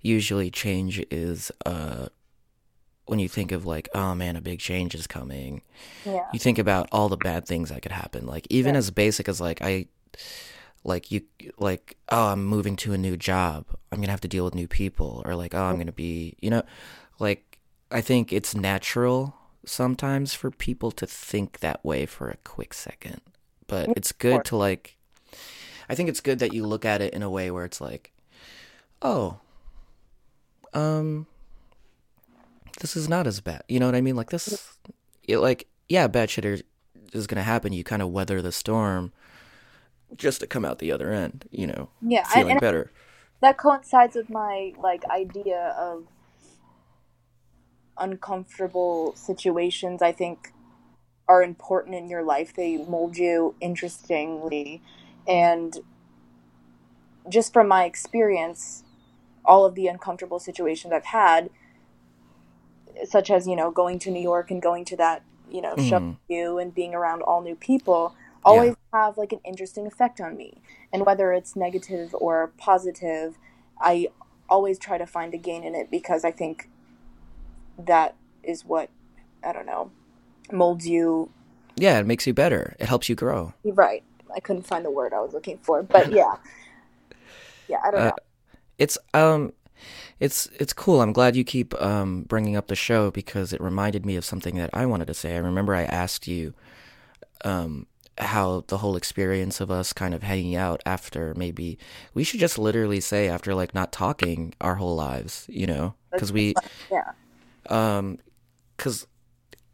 [0.01, 2.07] usually change is uh
[3.07, 5.63] when you think of like, oh man, a big change is coming,
[6.05, 6.27] yeah.
[6.31, 8.27] you think about all the bad things that could happen.
[8.27, 8.77] Like even yeah.
[8.77, 9.87] as basic as like I
[10.83, 11.21] like you
[11.57, 14.67] like oh i'm moving to a new job i'm gonna have to deal with new
[14.67, 16.63] people or like oh i'm gonna be you know
[17.19, 17.59] like
[17.91, 23.21] i think it's natural sometimes for people to think that way for a quick second
[23.67, 24.97] but it's good to like
[25.87, 28.11] i think it's good that you look at it in a way where it's like
[29.03, 29.39] oh
[30.73, 31.27] um
[32.81, 33.63] this is not as bad.
[33.67, 34.15] You know what I mean?
[34.15, 34.77] Like this,
[35.23, 36.63] it, like yeah, bad shit is,
[37.13, 37.73] is gonna happen.
[37.73, 39.13] You kind of weather the storm
[40.15, 41.45] just to come out the other end.
[41.51, 42.91] You know, yeah, feeling better.
[43.41, 46.05] That coincides with my like idea of
[47.97, 50.01] uncomfortable situations.
[50.01, 50.53] I think
[51.27, 52.53] are important in your life.
[52.55, 54.81] They mold you interestingly,
[55.27, 55.77] and
[57.29, 58.83] just from my experience,
[59.45, 61.49] all of the uncomfortable situations I've had
[63.05, 65.89] such as you know going to New York and going to that you know mm.
[65.89, 68.75] show you and being around all new people always.
[68.93, 70.61] Have like an interesting effect on me.
[70.91, 73.37] And whether it's negative or positive
[73.81, 74.07] i
[74.49, 76.69] always try to find a gain in it because i think
[77.77, 78.89] that is what
[79.43, 79.91] i don't know
[80.51, 81.31] molds you.
[81.77, 82.75] Yeah it makes you better.
[82.77, 83.53] It helps you grow.
[83.63, 84.03] Right.
[84.35, 86.35] I couldn't find the word i was looking for but yeah.
[87.67, 88.15] Yeah i don't uh, know.
[88.77, 89.53] it's um
[90.19, 91.01] it's it's cool.
[91.01, 94.55] I'm glad you keep um, bringing up the show because it reminded me of something
[94.57, 95.33] that I wanted to say.
[95.33, 96.53] I remember I asked you
[97.43, 97.87] um,
[98.21, 101.77] how the whole experience of us kind of hanging out after maybe
[102.13, 106.31] we should just literally say after like not talking our whole lives, you know, because
[106.31, 106.53] we
[106.91, 107.11] yeah,
[107.69, 108.19] um,
[108.77, 109.07] because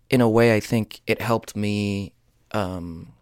[0.10, 2.14] in a way I think it helped me
[2.52, 3.14] um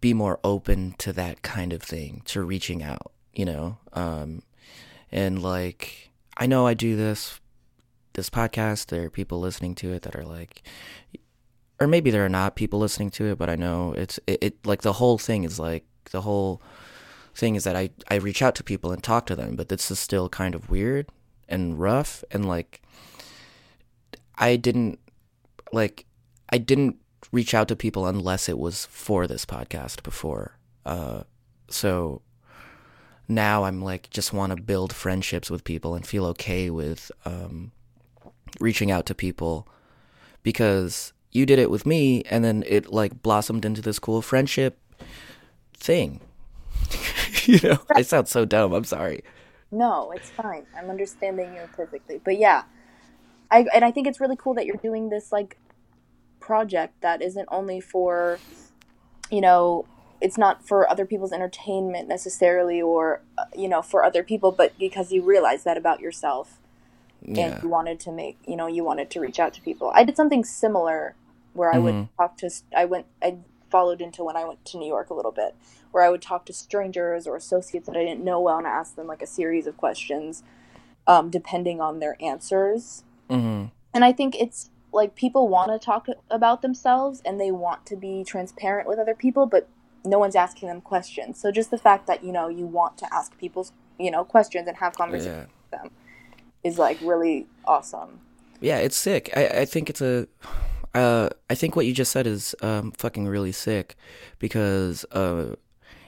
[0.00, 4.42] be more open to that kind of thing, to reaching out, you know, um
[5.10, 7.40] and like I know I do this
[8.14, 8.86] this podcast.
[8.86, 10.62] There are people listening to it that are like,
[11.82, 14.66] or maybe there are not people listening to it, but I know it's it, it
[14.66, 16.62] like the whole thing is like the whole
[17.34, 19.90] thing is that I I reach out to people and talk to them, but this
[19.90, 21.08] is still kind of weird
[21.48, 22.82] and rough and like
[24.36, 25.00] I didn't
[25.72, 26.06] like
[26.50, 26.98] I didn't
[27.32, 30.58] reach out to people unless it was for this podcast before.
[30.86, 31.24] Uh,
[31.68, 32.22] so
[33.26, 37.72] now I'm like just want to build friendships with people and feel okay with um,
[38.60, 39.66] reaching out to people
[40.44, 44.78] because you did it with me and then it like blossomed into this cool friendship
[45.74, 46.20] thing.
[47.44, 48.72] you know, I sound so dumb.
[48.72, 49.22] I'm sorry.
[49.70, 50.66] No, it's fine.
[50.76, 52.20] I'm understanding you perfectly.
[52.22, 52.64] But yeah,
[53.50, 55.56] I and I think it's really cool that you're doing this like
[56.40, 58.38] project that isn't only for,
[59.30, 59.86] you know,
[60.20, 64.78] it's not for other people's entertainment necessarily or uh, you know for other people, but
[64.78, 66.58] because you realize that about yourself
[67.22, 67.54] Yeah.
[67.54, 69.90] and you wanted to make you know you wanted to reach out to people.
[69.94, 71.14] I did something similar
[71.54, 72.08] where I would Mhm.
[72.16, 73.38] talk to I went I
[73.70, 75.54] followed into when I went to New York a little bit
[75.92, 78.96] where I would talk to strangers or associates that I didn't know well and ask
[78.96, 80.42] them like a series of questions
[81.06, 83.04] um, depending on their answers.
[83.28, 87.86] hmm And I think it's like people want to talk about themselves and they want
[87.86, 89.68] to be transparent with other people, but
[90.04, 91.40] no one's asking them questions.
[91.40, 93.66] So just the fact that you know you want to ask people
[93.98, 95.80] you know questions and have conversations Yeah.
[95.80, 95.90] with them
[96.64, 98.20] is like really awesome.
[98.60, 99.30] Yeah, it's sick.
[99.36, 100.26] I, I think it's a.
[100.94, 103.96] Uh, I think what you just said is um, fucking really sick,
[104.38, 105.56] because uh,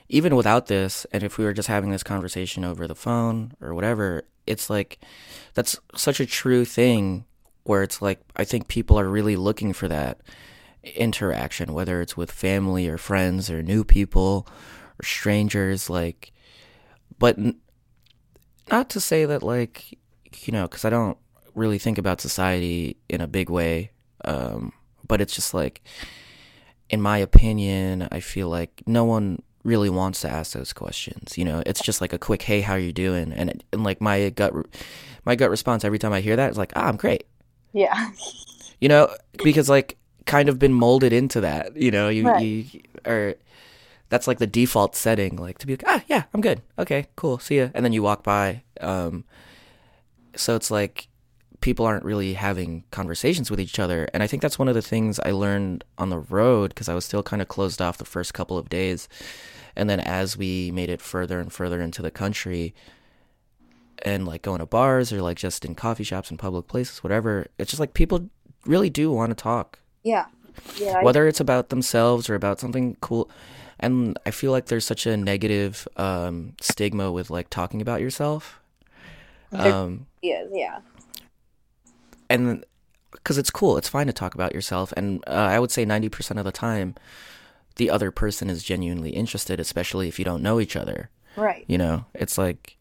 [0.09, 3.73] even without this, and if we were just having this conversation over the phone or
[3.73, 4.99] whatever, it's like
[5.55, 7.25] that's such a true thing.
[7.63, 10.21] Where it's like I think people are really looking for that
[10.83, 14.47] interaction, whether it's with family or friends or new people
[14.99, 15.89] or strangers.
[15.89, 16.31] Like,
[17.17, 17.57] but n-
[18.69, 19.97] not to say that like
[20.43, 21.17] you know, because I don't
[21.55, 23.89] really think about society in a big way.
[24.25, 24.73] Um,
[25.07, 25.81] but it's just like,
[26.89, 31.37] in my opinion, I feel like no one really wants to ask those questions.
[31.37, 33.83] You know, it's just like a quick, "Hey, how are you doing?" And it, and
[33.83, 34.53] like my gut,
[35.25, 37.25] my gut response every time I hear that is like, "Ah, I'm great."
[37.73, 38.11] Yeah.
[38.81, 39.07] You know,
[39.41, 41.77] because like kind of been molded into that.
[41.77, 42.41] You know, you Right.
[42.43, 43.35] you or
[44.09, 46.61] that's like the default setting, like to be like, "Ah, yeah, I'm good.
[46.77, 48.63] Okay, cool, see ya," and then you walk by.
[48.81, 49.23] Um,
[50.35, 51.07] so it's like
[51.65, 54.83] people aren't really having conversations with each other and i think that's one of the
[54.83, 58.05] things i learned on the road because i was still kind of closed off the
[58.05, 59.09] first couple of days
[59.75, 62.75] and then as we made it further and further into the country
[64.03, 67.47] and like going to bars or like just in coffee shops and public places whatever
[67.57, 68.29] it's just like people
[68.67, 70.27] really do want to talk Yeah.
[70.77, 71.01] Yeah.
[71.01, 73.27] Whether it's about themselves or about something cool
[73.79, 78.59] and i feel like there's such a negative um, stigma with like talking about yourself
[79.51, 80.79] um, is, yeah.
[82.29, 82.63] And
[83.11, 86.37] because it's cool it's fine to talk about yourself and uh, i would say 90%
[86.37, 86.95] of the time
[87.77, 91.65] the other person is genuinely interested especially if you don't know each other Right.
[91.67, 92.77] you know it's like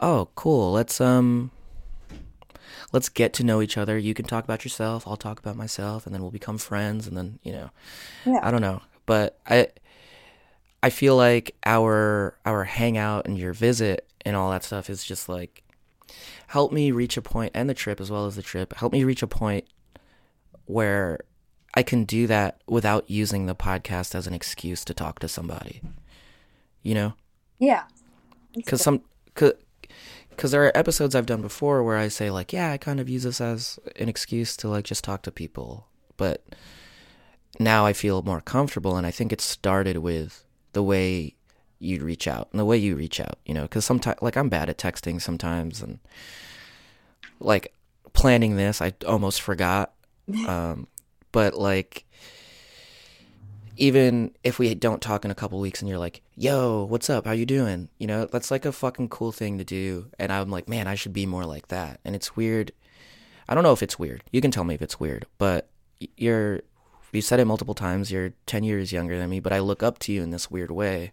[0.00, 1.50] oh cool let's um
[2.92, 6.06] let's get to know each other you can talk about yourself i'll talk about myself
[6.06, 7.70] and then we'll become friends and then you know
[8.24, 8.40] Yeah.
[8.42, 9.68] i don't know but i
[10.82, 15.28] i feel like our our hangout and your visit and all that stuff is just
[15.28, 15.62] like
[16.54, 19.02] help me reach a point and the trip as well as the trip help me
[19.04, 19.64] reach a point
[20.66, 21.18] where
[21.74, 25.80] i can do that without using the podcast as an excuse to talk to somebody
[26.82, 27.12] you know
[27.58, 27.84] Yeah.
[28.54, 29.02] because some
[29.34, 33.08] because there are episodes I've done before where I say like, yeah, I kind of
[33.08, 35.86] use this as an excuse to like just talk to people,
[36.16, 36.42] but
[37.60, 41.34] now I feel more comfortable, and I think it started with the way
[41.78, 44.48] you reach out and the way you reach out, you know, because sometimes like I'm
[44.48, 45.98] bad at texting sometimes, and
[47.40, 47.72] like
[48.12, 49.92] planning this, I almost forgot,
[50.46, 50.86] um,
[51.32, 52.04] but like
[53.76, 57.26] even if we don't talk in a couple weeks and you're like, "Yo, what's up?
[57.26, 60.06] How you doing?" You know, that's like a fucking cool thing to do.
[60.18, 62.72] And I'm like, "Man, I should be more like that." And it's weird.
[63.48, 64.22] I don't know if it's weird.
[64.32, 65.68] You can tell me if it's weird, but
[66.16, 66.60] you're
[67.14, 68.10] you said it multiple times.
[68.10, 70.70] You're 10 years younger than me, but I look up to you in this weird
[70.70, 71.12] way.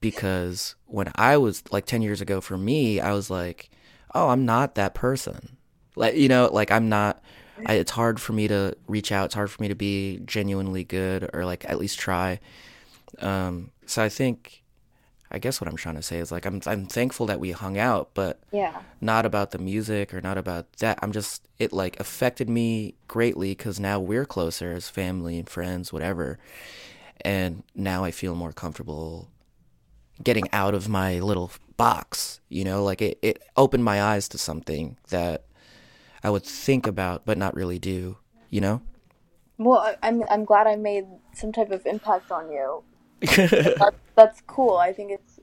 [0.00, 3.70] Because when I was like 10 years ago for me, I was like,
[4.14, 5.56] "Oh, I'm not that person."
[5.96, 7.20] Like, you know, like I'm not
[7.66, 9.26] I, it's hard for me to reach out.
[9.26, 12.40] It's hard for me to be genuinely good or like at least try.
[13.20, 14.62] Um, so I think,
[15.30, 17.76] I guess what I'm trying to say is like I'm I'm thankful that we hung
[17.78, 18.74] out, but Yeah.
[19.00, 20.98] not about the music or not about that.
[21.02, 25.92] I'm just it like affected me greatly because now we're closer as family and friends,
[25.92, 26.38] whatever.
[27.22, 29.28] And now I feel more comfortable
[30.22, 32.40] getting out of my little box.
[32.48, 35.44] You know, like it it opened my eyes to something that
[36.22, 38.16] I would think about but not really do.
[38.50, 38.82] You know.
[39.58, 42.82] Well, I- I'm I'm glad I made some type of impact on you.
[43.20, 44.76] That, that's cool.
[44.76, 45.40] I think it's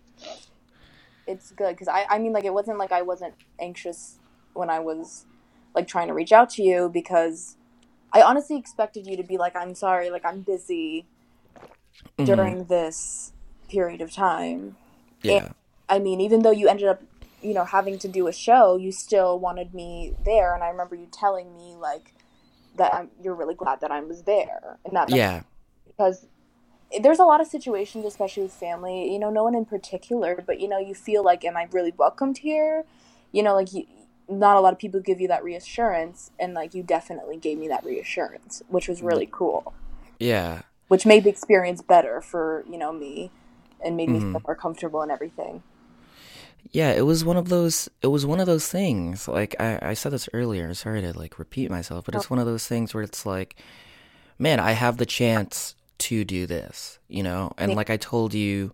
[1.28, 4.20] it's good because I I mean like it wasn't like I wasn't anxious
[4.54, 5.26] when I was
[5.74, 7.58] like trying to reach out to you because
[8.14, 11.06] I honestly expected you to be like I'm sorry like I'm busy
[12.20, 12.26] Mhm.
[12.26, 13.34] during this
[13.68, 14.76] period of time.
[15.22, 15.52] Yeah.
[15.90, 17.02] I mean, even though you ended up,
[17.42, 20.96] you know, having to do a show, you still wanted me there, and I remember
[20.96, 22.14] you telling me like
[22.78, 25.44] that I'm, you're really glad that I was there, and that Yeah.
[25.86, 26.26] because
[27.02, 30.60] there's a lot of situations, especially with family, you know, no one in particular, but
[30.60, 32.86] you know, you feel like, am I really welcomed here?
[33.32, 33.86] You know, like you,
[34.28, 37.68] not a lot of people give you that reassurance, and like you definitely gave me
[37.68, 39.08] that reassurance, which was mm.
[39.08, 39.74] really cool.
[40.20, 40.62] Yeah.
[40.88, 43.32] Which made the experience better for you know me,
[43.86, 44.34] and made me mm-hmm.
[44.34, 45.64] feel more comfortable and everything.
[46.72, 47.90] Yeah, it was one of those.
[48.02, 49.28] It was one of those things.
[49.28, 50.74] Like I, I said this earlier.
[50.74, 52.30] Sorry to like repeat myself, but it's oh.
[52.30, 53.56] one of those things where it's like,
[54.40, 57.54] man, I have the chance to do this, you know?
[57.58, 58.74] And like I told you,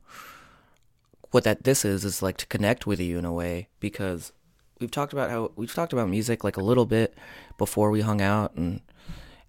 [1.31, 4.31] what that this is is like to connect with you in a way because
[4.79, 7.17] we've talked about how we've talked about music like a little bit
[7.57, 8.81] before we hung out and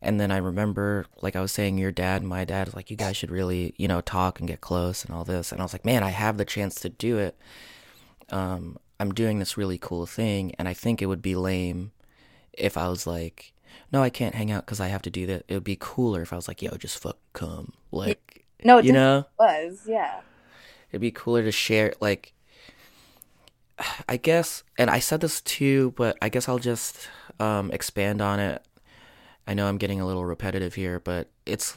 [0.02, 2.90] and then I remember like I was saying your dad and my dad was like
[2.90, 5.64] you guys should really you know talk and get close and all this and I
[5.64, 7.36] was like man I have the chance to do it
[8.30, 11.92] um I'm doing this really cool thing and I think it would be lame
[12.52, 13.52] if I was like
[13.92, 15.44] no, I can't hang out because I have to do that.
[15.48, 17.74] It would be cooler if I was like, yo, just fuck come.
[17.90, 20.20] Like, no, you know, was yeah.
[20.90, 21.92] It'd be cooler to share.
[22.00, 22.32] Like,
[24.08, 28.40] I guess, and I said this too, but I guess I'll just um, expand on
[28.40, 28.62] it.
[29.46, 31.76] I know I'm getting a little repetitive here, but it's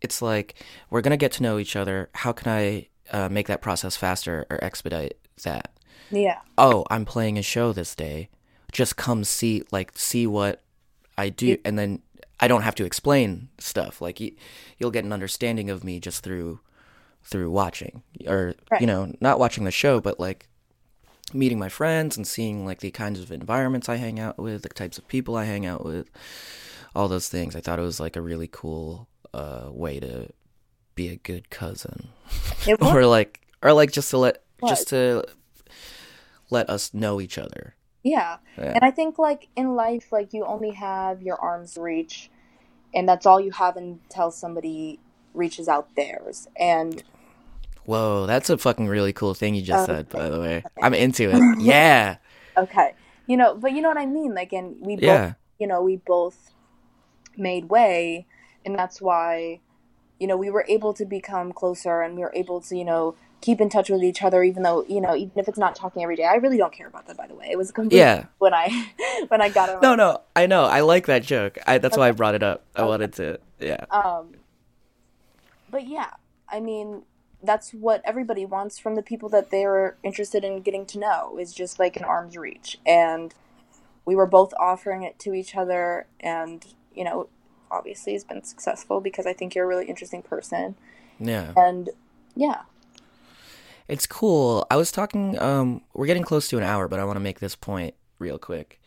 [0.00, 0.54] it's like
[0.90, 2.10] we're gonna get to know each other.
[2.14, 5.72] How can I uh, make that process faster or expedite that?
[6.10, 6.40] Yeah.
[6.58, 8.28] Oh, I'm playing a show this day.
[8.72, 10.62] Just come see, like, see what
[11.16, 12.02] I do, and then
[12.40, 14.00] I don't have to explain stuff.
[14.00, 14.32] Like you,
[14.80, 16.60] will get an understanding of me just through
[17.22, 18.80] through watching, or right.
[18.80, 20.48] you know, not watching the show, but like
[21.32, 24.68] meeting my friends and seeing like the kinds of environments I hang out with, the
[24.68, 26.10] types of people I hang out with,
[26.94, 27.56] all those things.
[27.56, 30.28] I thought it was like a really cool uh, way to
[30.94, 32.08] be a good cousin,
[32.80, 35.24] or like, or like just to let just to
[36.50, 37.74] let us know each other
[38.04, 38.36] yeah.
[38.56, 38.72] yeah.
[38.74, 42.30] And I think like in life, like you only have your arms reach
[42.94, 45.00] and that's all you have until somebody
[45.32, 46.46] reaches out theirs.
[46.56, 47.02] And
[47.86, 50.64] Whoa, that's a fucking really cool thing you just said, by the way.
[50.80, 51.60] I'm into it.
[51.60, 52.18] Yeah.
[52.56, 52.94] okay.
[53.26, 54.34] You know, but you know what I mean?
[54.34, 55.32] Like and we both yeah.
[55.58, 56.50] you know, we both
[57.36, 58.26] made way
[58.64, 59.60] and that's why
[60.18, 63.16] you know, we were able to become closer and we were able to, you know,
[63.40, 66.02] keep in touch with each other even though you know even if it's not talking
[66.02, 66.24] every day.
[66.24, 67.48] I really don't care about that by the way.
[67.50, 68.24] It was complete yeah.
[68.38, 68.88] when i
[69.28, 70.22] when i got it no no.
[70.34, 70.64] I know.
[70.64, 71.58] I like that joke.
[71.66, 72.00] I, that's okay.
[72.00, 72.64] why i brought it up.
[72.74, 72.88] I okay.
[72.88, 73.84] wanted to yeah.
[73.90, 74.32] Um
[75.70, 76.10] but yeah
[76.48, 77.02] i mean
[77.42, 81.52] that's what everybody wants from the people that they're interested in getting to know is
[81.52, 82.78] just like an arm's reach.
[82.86, 83.34] And
[84.06, 86.64] we were both offering it to each other and
[86.94, 87.28] you know
[87.70, 90.74] obviously has been successful because i think you're a really interesting person
[91.18, 91.90] yeah and
[92.36, 92.62] yeah
[93.88, 94.66] it's cool.
[94.70, 95.38] I was talking.
[95.40, 98.38] Um, we're getting close to an hour, but I want to make this point real
[98.38, 98.80] quick.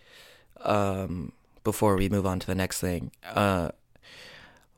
[0.61, 1.33] Um,
[1.63, 3.11] before we move on to the next thing.
[3.23, 3.69] Uh,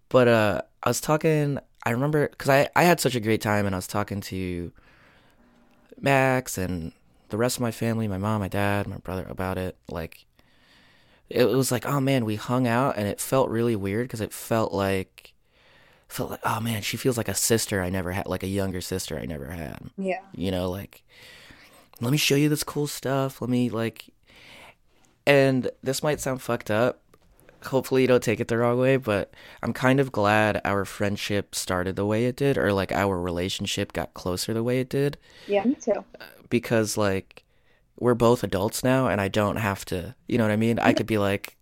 [0.09, 1.59] but uh, I was talking.
[1.85, 4.73] I remember because I I had such a great time, and I was talking to
[6.01, 6.91] Max and
[7.29, 9.77] the rest of my family, my mom, my dad, my brother about it.
[9.87, 10.25] Like,
[11.29, 14.33] it was like, oh man, we hung out, and it felt really weird because it
[14.33, 15.33] felt like
[16.07, 18.81] felt like, oh man, she feels like a sister I never had, like a younger
[18.81, 19.79] sister I never had.
[19.97, 20.21] Yeah.
[20.33, 21.03] You know, like,
[22.01, 23.41] let me show you this cool stuff.
[23.41, 24.05] Let me, like,
[25.27, 27.01] and this might sound fucked up.
[27.65, 31.53] Hopefully, you don't take it the wrong way, but I'm kind of glad our friendship
[31.53, 35.17] started the way it did, or like our relationship got closer the way it did.
[35.45, 36.05] Yeah, me too.
[36.19, 37.43] Uh, because, like,
[37.99, 40.79] we're both adults now, and I don't have to, you know what I mean?
[40.79, 41.57] I could be like,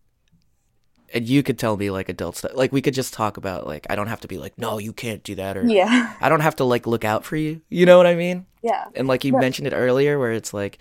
[1.14, 2.52] and you could tell me like adult stuff.
[2.54, 4.94] Like we could just talk about like I don't have to be like, no, you
[4.94, 7.62] can't do that, or yeah, I don't have to like look out for you.
[7.70, 8.46] You know what I mean?
[8.62, 8.86] Yeah.
[8.96, 10.80] And like you mentioned it earlier, where it's like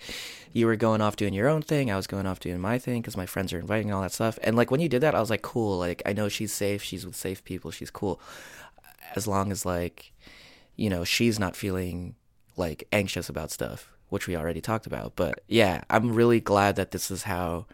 [0.53, 3.01] you were going off doing your own thing, I was going off doing my thing
[3.01, 4.37] because my friends are inviting and all that stuff.
[4.43, 5.77] And like when you did that, I was like, cool.
[5.77, 6.83] Like I know she's safe.
[6.83, 7.71] She's with safe people.
[7.71, 8.19] She's cool.
[9.15, 10.13] As long as like,
[10.75, 12.15] you know, she's not feeling
[12.57, 15.15] like anxious about stuff, which we already talked about.
[15.15, 17.65] But yeah, I'm really glad that this is how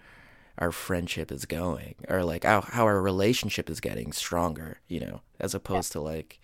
[0.57, 5.21] our friendship is going or like how, how our relationship is getting stronger you know
[5.39, 5.99] as opposed yeah.
[5.99, 6.39] to like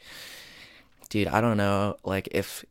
[1.10, 2.66] dude i don't know like if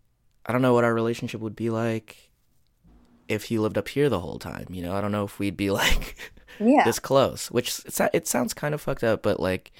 [0.46, 2.30] i don't know what our relationship would be like
[3.28, 5.56] if he lived up here the whole time you know i don't know if we'd
[5.56, 6.82] be like yeah.
[6.84, 7.80] this close which
[8.12, 9.70] it sounds kind of fucked up but like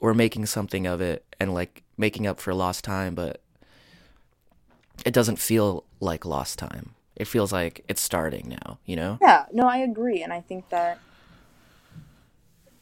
[0.00, 3.42] we're making something of it and like making up for lost time but
[5.04, 9.18] it doesn't feel like lost time it feels like it's starting now, you know?
[9.20, 10.22] Yeah, no, I agree.
[10.22, 10.98] And I think that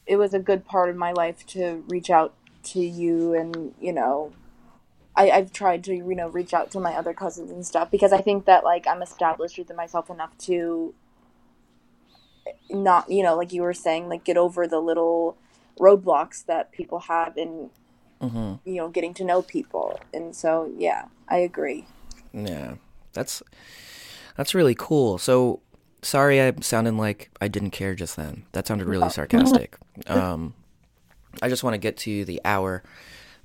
[0.06, 3.92] it was a good part of my life to reach out to you and, you
[3.92, 4.32] know,
[5.16, 8.12] I, I've tried to, you know, reach out to my other cousins and stuff because
[8.12, 10.94] I think that, like, I'm established within myself enough to
[12.70, 15.36] not, you know, like you were saying, like, get over the little
[15.80, 17.70] roadblocks that people have in
[18.22, 18.54] mm-hmm.
[18.64, 19.98] you know, getting to know people.
[20.14, 21.86] And so, yeah, I agree.
[22.32, 22.74] Yeah,
[23.12, 23.42] that's
[24.36, 25.18] that's really cool.
[25.18, 25.60] So
[26.02, 28.44] sorry, I sounded like I didn't care just then.
[28.52, 29.76] That sounded really sarcastic.
[30.06, 30.54] Um,
[31.42, 32.82] I just want to get to the hour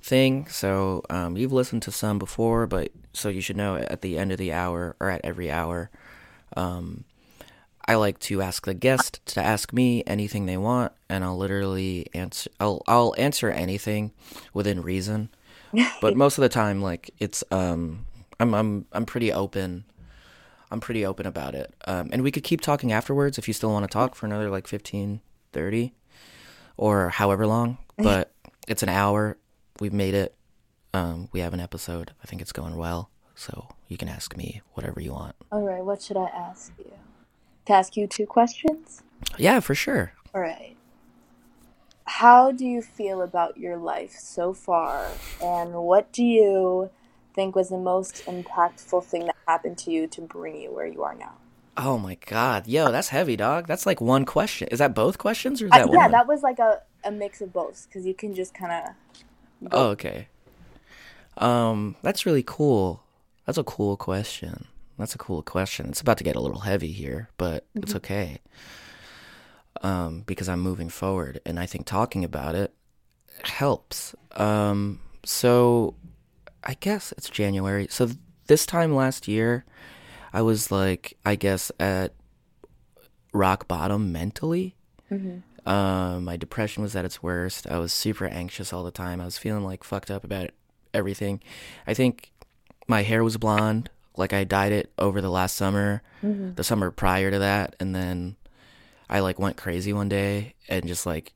[0.02, 0.46] thing.
[0.48, 4.32] So um, you've listened to some before, but so you should know at the end
[4.32, 5.90] of the hour or at every hour,
[6.56, 7.04] um,
[7.86, 12.06] I like to ask the guest to ask me anything they want, and I'll literally
[12.14, 12.50] answer.
[12.58, 14.12] I'll I'll answer anything
[14.54, 15.28] within reason,
[16.00, 18.06] but most of the time, like it's um,
[18.40, 19.84] I'm I'm I'm pretty open.
[20.70, 21.72] I'm pretty open about it.
[21.86, 24.50] Um, and we could keep talking afterwards if you still want to talk for another
[24.50, 25.20] like 15,
[25.52, 25.94] 30
[26.76, 28.32] or however long, but
[28.66, 29.36] it's an hour.
[29.78, 30.34] We've made it.
[30.92, 32.12] Um, we have an episode.
[32.22, 33.10] I think it's going well.
[33.34, 35.36] So you can ask me whatever you want.
[35.50, 36.92] All right, what should I ask you?
[37.66, 39.02] To ask you two questions?
[39.38, 40.12] Yeah, for sure.
[40.34, 40.76] All right.
[42.04, 45.08] How do you feel about your life so far?
[45.42, 46.90] And what do you
[47.34, 51.02] think was the most impactful thing that happened to you to bring you where you
[51.02, 51.34] are now?
[51.76, 52.66] Oh my god.
[52.68, 53.66] Yo, that's heavy, dog.
[53.66, 54.68] That's like one question.
[54.70, 56.10] Is that both questions or is Uh, that yeah, one?
[56.10, 58.94] that was like a, a mix of both because you can just kind of.
[59.72, 60.28] Oh, okay.
[61.38, 63.02] Um, that's really cool.
[63.46, 64.66] That's a cool question.
[64.98, 65.88] That's a cool question.
[65.88, 68.38] It's about to get a little heavy here, but it's okay.
[69.82, 72.72] Um, because I'm moving forward and I think talking about it
[73.42, 74.14] helps.
[74.32, 75.94] Um, so
[76.64, 77.86] I guess it's January.
[77.90, 79.64] So th- this time last year,
[80.32, 82.12] I was like, I guess at
[83.32, 84.74] rock bottom mentally.
[85.66, 87.66] Um, my depression was at its worst.
[87.70, 89.20] I was super anxious all the time.
[89.20, 90.50] I was feeling like fucked up about
[90.92, 91.40] everything.
[91.86, 92.32] I think
[92.86, 96.02] my hair was blonde, like I dyed it over the last summer,
[96.56, 98.36] the summer prior to that, and then
[99.08, 101.32] I like went crazy one day and just like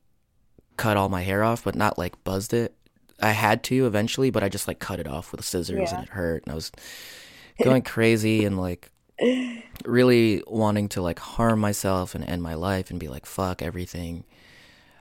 [0.77, 2.75] cut all my hair off, but not like buzzed it.
[3.21, 5.95] I had to eventually, but I just like cut it off with scissors Yeah.
[5.99, 6.71] and it hurt, and I was
[7.63, 8.91] going crazy and like
[9.85, 14.23] really wanting to like harm myself and end my life and be like fuck everything.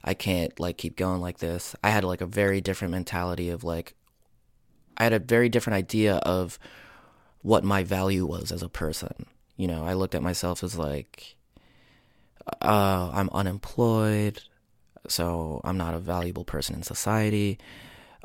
[0.02, 1.76] I can't like keep going like this.
[1.84, 3.94] I had like a very different mentality of like
[4.96, 6.58] i had a very different idea of
[7.42, 9.26] what my value was as a person.
[9.56, 11.36] You know i looked at myself as like
[12.62, 14.40] uh i'm unemployed
[15.08, 17.58] so i'm not a valuable person in society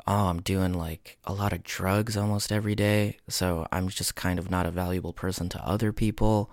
[0.06, 4.38] oh, I'm doing like a lot of drugs almost every day, so I'm just kind
[4.38, 6.50] of not a valuable person to other people.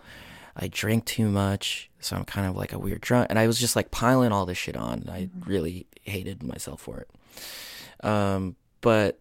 [0.55, 3.27] I drink too much, so I'm kind of like a weird drunk.
[3.29, 5.05] And I was just like piling all this shit on.
[5.09, 8.05] I really hated myself for it.
[8.05, 9.19] Um, but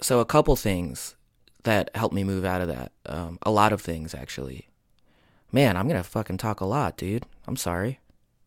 [0.00, 1.16] so a couple things
[1.64, 2.92] that helped me move out of that.
[3.06, 4.68] Um, a lot of things actually.
[5.52, 7.24] Man, I'm gonna fucking talk a lot, dude.
[7.46, 7.98] I'm sorry.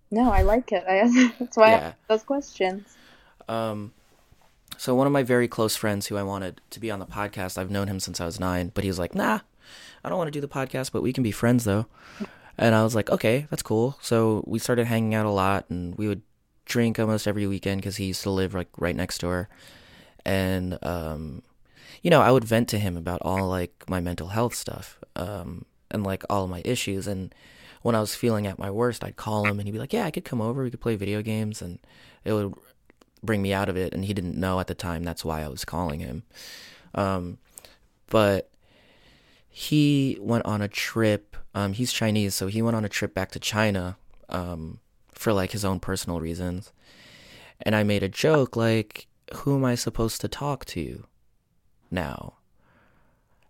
[0.09, 0.83] No, I like it.
[0.87, 1.77] I, that's why I Yeah.
[1.87, 2.97] asked those questions.
[3.47, 3.93] Um,
[4.83, 7.57] so one of my very close friends who I wanted to be on the podcast,
[7.57, 9.39] I've known him since I was nine, but he was like, nah,
[10.03, 11.85] I don't want to do the podcast, but we can be friends though.
[12.57, 13.97] And I was like, okay, that's cool.
[14.01, 16.21] So we started hanging out a lot and we would
[16.65, 19.47] drink almost every weekend because he used to live like right next door.
[20.25, 21.43] And, um,
[22.01, 25.63] you know, I would vent to him about all like my mental health stuff, um,
[25.91, 27.07] and like all my issues.
[27.07, 27.33] And
[27.83, 30.03] when I was feeling at my worst, I'd call him and he'd be like, yeah,
[30.03, 30.61] I could come over.
[30.61, 31.61] We could play video games.
[31.61, 31.79] And
[32.25, 32.53] it would
[33.23, 35.47] bring me out of it and he didn't know at the time that's why I
[35.47, 36.23] was calling him.
[36.93, 37.37] Um,
[38.07, 38.49] but
[39.49, 41.37] he went on a trip.
[41.55, 43.97] Um, he's Chinese, so he went on a trip back to China
[44.29, 44.79] um,
[45.11, 46.71] for like his own personal reasons.
[47.61, 51.05] And I made a joke like, "Who am I supposed to talk to
[51.91, 52.33] now?"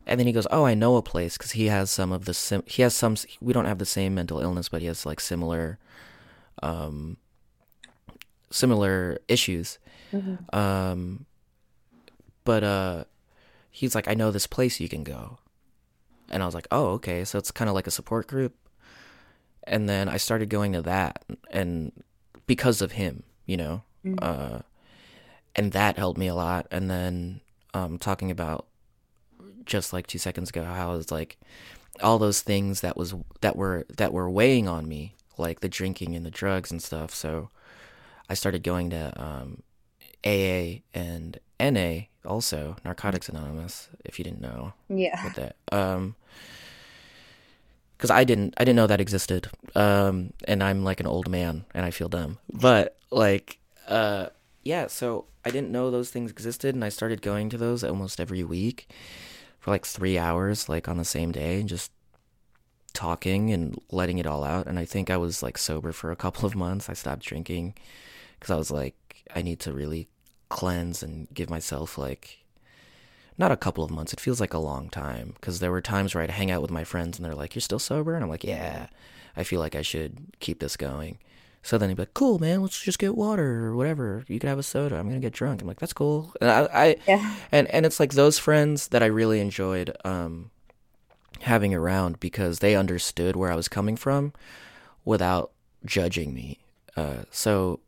[0.05, 2.33] And then he goes, "Oh, I know a place because he has some of the
[2.33, 3.15] sim- he has some.
[3.39, 5.79] We don't have the same mental illness, but he has like similar,
[6.61, 7.15] um,
[8.53, 9.79] similar issues.
[10.53, 11.25] Um,
[12.43, 13.03] but uh,
[13.71, 15.39] he's like, I know this place you can go,
[16.29, 17.23] and I was like, oh, okay.
[17.25, 18.53] So it's kind of like a support group.
[19.65, 21.91] And then I started going to that, and
[22.45, 23.83] because of him, you know,
[24.19, 24.59] uh,
[25.55, 26.67] and that helped me a lot.
[26.69, 27.41] And then
[27.73, 28.67] um, talking about
[29.65, 31.37] just like two seconds ago how I was like
[32.01, 36.15] all those things that was that were that were weighing on me, like the drinking
[36.15, 37.13] and the drugs and stuff.
[37.15, 37.49] So
[38.33, 39.61] I started going to um,
[40.25, 43.89] AA and NA also Narcotics Anonymous.
[44.03, 45.23] If you didn't know Yeah.
[45.23, 46.15] with that, um,
[47.95, 49.49] because I didn't I didn't know that existed.
[49.75, 54.29] Um, and I'm like an old man and I feel dumb, but like uh,
[54.63, 54.87] yeah.
[54.87, 58.43] So I didn't know those things existed, and I started going to those almost every
[58.43, 58.89] week
[59.59, 61.91] for like three hours, like on the same day, and just
[62.93, 64.65] talking and letting it all out.
[64.65, 66.89] And I think I was like sober for a couple of months.
[66.89, 67.75] I stopped drinking
[68.43, 70.09] because I was like, I need to really
[70.49, 72.43] cleanse and give myself like
[73.37, 74.11] not a couple of months.
[74.11, 76.69] It feels like a long time because there were times where I'd hang out with
[76.69, 78.87] my friends and they're like, "You're still sober," and I'm like, "Yeah,
[79.37, 81.19] I feel like I should keep this going."
[81.63, 82.61] So then he'd be like, "Cool, man.
[82.61, 84.25] Let's just get water or whatever.
[84.27, 84.97] You could have a soda.
[84.97, 87.35] I'm gonna get drunk." I'm like, "That's cool." And I, I Yeah.
[87.49, 90.51] and and it's like those friends that I really enjoyed um,
[91.39, 94.33] having around because they understood where I was coming from
[95.05, 95.51] without
[95.85, 96.59] judging me.
[96.97, 97.79] Uh, so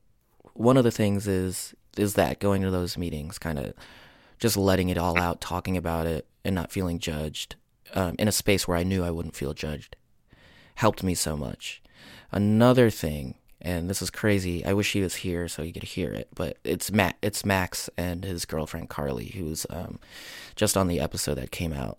[0.55, 3.73] one of the things is is that going to those meetings, kind of
[4.37, 7.55] just letting it all out, talking about it, and not feeling judged
[7.93, 9.95] um, in a space where I knew I wouldn't feel judged,
[10.75, 11.81] helped me so much.
[12.31, 14.65] Another thing, and this is crazy.
[14.65, 17.15] I wish he was here so he could hear it, but it's Matt.
[17.21, 19.99] It's Max and his girlfriend Carly, who's um,
[20.55, 21.97] just on the episode that came out.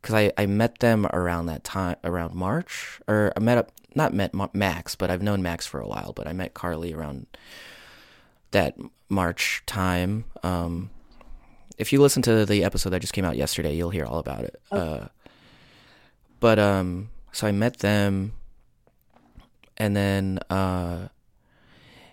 [0.00, 4.14] Because I, I met them around that time, around March, or I met up, not
[4.14, 6.12] met Ma- Max, but I've known Max for a while.
[6.14, 7.26] But I met Carly around
[8.52, 8.76] that
[9.08, 10.24] March time.
[10.42, 10.90] Um,
[11.78, 14.44] if you listen to the episode that just came out yesterday, you'll hear all about
[14.44, 14.60] it.
[14.70, 15.06] Uh,
[16.40, 18.32] but um, so I met them,
[19.76, 21.08] and then uh,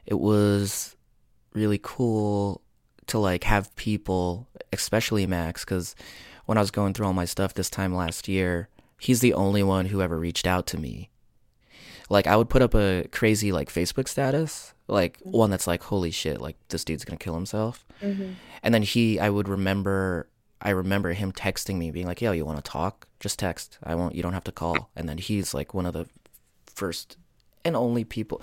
[0.05, 0.95] it was
[1.53, 2.61] really cool
[3.07, 5.95] to like have people, especially Max, because
[6.45, 8.69] when I was going through all my stuff this time last year,
[8.99, 11.09] he's the only one who ever reached out to me.
[12.09, 15.31] Like I would put up a crazy like Facebook status, like mm-hmm.
[15.31, 16.39] one that's like, "Holy shit!
[16.39, 18.33] Like this dude's gonna kill himself," mm-hmm.
[18.61, 20.29] and then he, I would remember,
[20.61, 23.07] I remember him texting me, being like, "Yo, you want to talk?
[23.19, 23.79] Just text.
[23.83, 24.13] I won't.
[24.13, 26.07] You don't have to call." And then he's like one of the
[26.67, 27.17] first
[27.63, 28.39] and only people.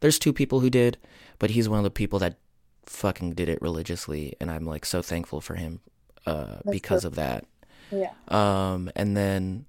[0.00, 0.98] There's two people who did,
[1.38, 2.38] but he's one of the people that
[2.86, 5.80] fucking did it religiously, and I'm like so thankful for him
[6.26, 7.44] uh, because of that.
[7.90, 8.12] Yeah.
[8.28, 9.66] Um, and then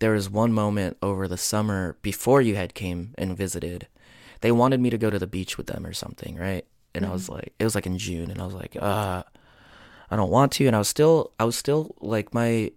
[0.00, 3.86] there was one moment over the summer before you had came and visited.
[4.40, 6.66] They wanted me to go to the beach with them or something, right?
[6.94, 9.22] And I was like, it was like in June, and I was like, uh,
[10.10, 10.66] I don't want to.
[10.66, 12.70] And I was still, I was still like my,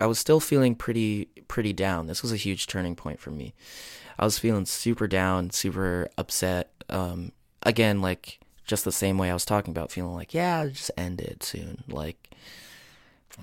[0.00, 2.06] I was still feeling pretty, pretty down.
[2.06, 3.54] This was a huge turning point for me.
[4.18, 6.72] I was feeling super down, super upset.
[6.88, 7.32] Um,
[7.62, 11.20] again, like just the same way I was talking about, feeling like, yeah, just end
[11.20, 11.84] it soon.
[11.88, 12.25] Like,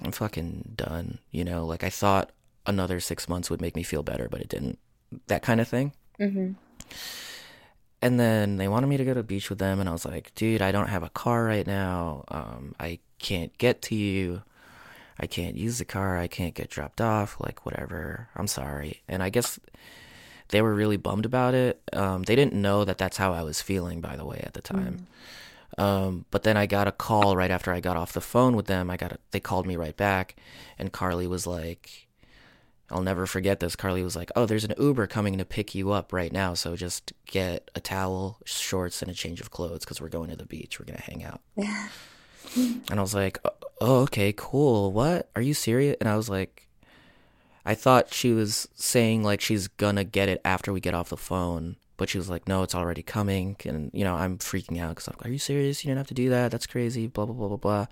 [0.02, 1.20] I'm fucking done.
[1.32, 2.32] You know, like I thought
[2.66, 4.80] another six months would make me feel better, but it didn't.
[5.28, 5.94] That kind of thing.
[6.20, 6.56] Mhm.
[8.02, 10.06] And then they wanted me to go to the beach with them, and I was
[10.06, 12.26] like, dude, I don't have a car right now.
[12.28, 14.42] Um, I can't get to you.
[15.18, 16.18] I can't use the car.
[16.18, 17.38] I can't get dropped off.
[17.40, 18.28] Like, whatever.
[18.36, 19.04] I'm sorry.
[19.08, 19.58] And I guess
[20.50, 21.82] they were really bummed about it.
[21.94, 24.62] Um, they didn't know that that's how I was feeling, by the way, at the
[24.62, 25.08] time.
[25.78, 28.68] Um, but then I got a call right after I got off the phone with
[28.68, 28.90] them.
[28.90, 30.36] I got a, they called me right back,
[30.78, 32.08] and Carly was like,
[32.92, 35.92] "I'll never forget this." Carly was like, "Oh, there's an Uber coming to pick you
[35.92, 40.00] up right now, so just get a towel, shorts, and a change of clothes because
[40.00, 40.80] we're going to the beach.
[40.80, 41.42] We're gonna hang out."
[42.56, 43.40] and I was like,
[43.82, 44.92] "Oh, okay, cool.
[44.92, 45.30] What?
[45.36, 46.68] Are you serious?" And I was like,
[47.66, 51.18] I thought she was saying like she's gonna get it after we get off the
[51.18, 54.90] phone, but she was like, "No, it's already coming." And you know, I'm freaking out
[54.90, 55.84] because I'm like, "Are you serious?
[55.84, 56.52] You didn't have to do that.
[56.52, 57.86] That's crazy." Blah blah blah blah blah.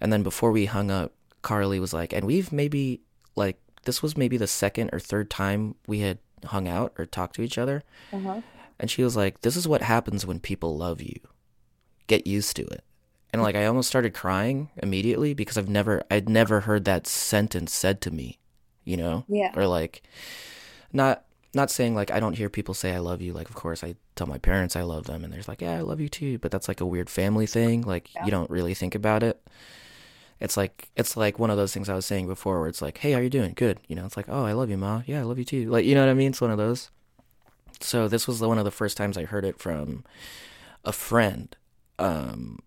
[0.00, 1.12] And then before we hung up,
[1.42, 3.00] Carly was like, "And we've maybe
[3.36, 7.36] like this was maybe the second or third time we had hung out or talked
[7.36, 7.82] to each other."
[8.12, 8.40] Uh-huh.
[8.78, 11.20] And she was like, "This is what happens when people love you.
[12.06, 12.84] Get used to it."
[13.34, 17.74] And like I almost started crying immediately because I've never I'd never heard that sentence
[17.74, 18.38] said to me,
[18.84, 19.24] you know?
[19.26, 19.50] Yeah.
[19.56, 20.02] Or like
[20.92, 21.24] not
[21.54, 23.32] not saying like I don't hear people say I love you.
[23.32, 25.80] Like of course I tell my parents I love them and there's like, "Yeah, I
[25.80, 27.82] love you too." But that's like a weird family thing.
[27.82, 28.24] Like Yeah.
[28.24, 29.40] you don't really think about it.
[30.40, 32.98] It's like it's like one of those things I was saying before where it's like,
[32.98, 35.02] "Hey, how are you doing?" "Good." You know, it's like, "Oh, I love you, ma."
[35.06, 36.30] "Yeah, I love you too." Like, you know what I mean?
[36.32, 36.90] It's one of those.
[37.80, 40.04] So this was the, one of the first times I heard it from
[40.84, 41.54] a friend,
[41.98, 42.60] um,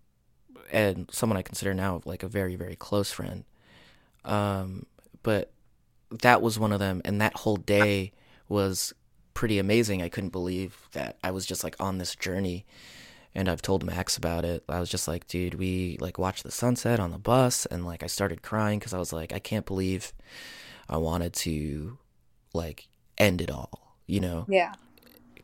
[0.72, 3.44] and someone I consider now like a very very close friend.
[4.24, 4.86] Um,
[5.22, 5.50] but
[6.10, 8.12] that was one of them, and that whole day
[8.48, 8.92] was
[9.34, 10.02] pretty amazing.
[10.02, 12.66] I couldn't believe that I was just like on this journey,
[13.34, 14.64] and I've told Max about it.
[14.68, 18.02] I was just like, dude, we like watched the sunset on the bus, and like
[18.02, 20.12] I started crying because I was like, I can't believe
[20.88, 21.98] I wanted to
[22.54, 22.88] like
[23.18, 24.46] end it all, you know?
[24.48, 24.74] Yeah.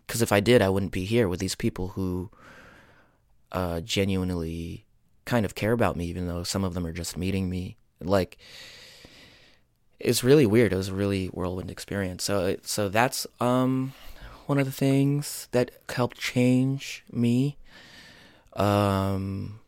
[0.07, 2.31] because if I did, I wouldn't be here with these people who
[3.53, 4.85] uh, genuinely
[5.25, 7.77] kind of care about me, even though some of them are just meeting me.
[8.01, 8.39] Like,
[10.01, 10.73] it's really weird.
[10.73, 12.25] It was a really whirlwind experience.
[12.25, 13.93] So, so that's um
[14.47, 17.57] one of the things that helped change me.
[18.55, 19.61] Um,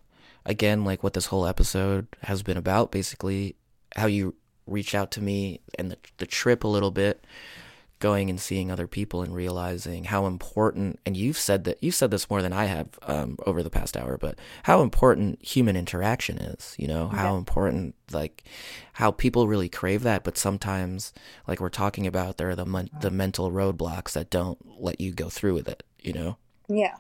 [0.45, 3.57] again, like what this whole episode has been about, basically
[3.95, 4.35] how you
[4.67, 7.25] reach out to me and the the trip a little bit
[7.99, 12.11] going and seeing other people and realizing how important and you've said that you've said
[12.11, 16.37] this more than I have um, over the past hour, but how important human interaction
[16.39, 16.75] is.
[16.79, 18.45] You know how important like
[18.95, 21.13] how people really crave that, but sometimes
[21.49, 25.13] like we're talking about, there are the men- the mental roadblocks that don't let you
[25.13, 25.83] go through with it.
[26.01, 26.37] You know
[26.69, 26.97] Yeah.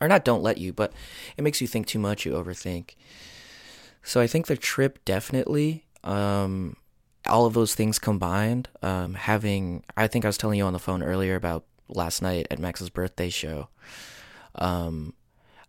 [0.00, 0.92] or not don't let you, but
[1.36, 2.96] it makes you think too much, you overthink.
[4.02, 6.76] So I think the trip definitely, um,
[7.26, 10.78] all of those things combined, um, having, I think I was telling you on the
[10.78, 13.68] phone earlier about last night at Max's birthday show.
[14.56, 15.14] Um,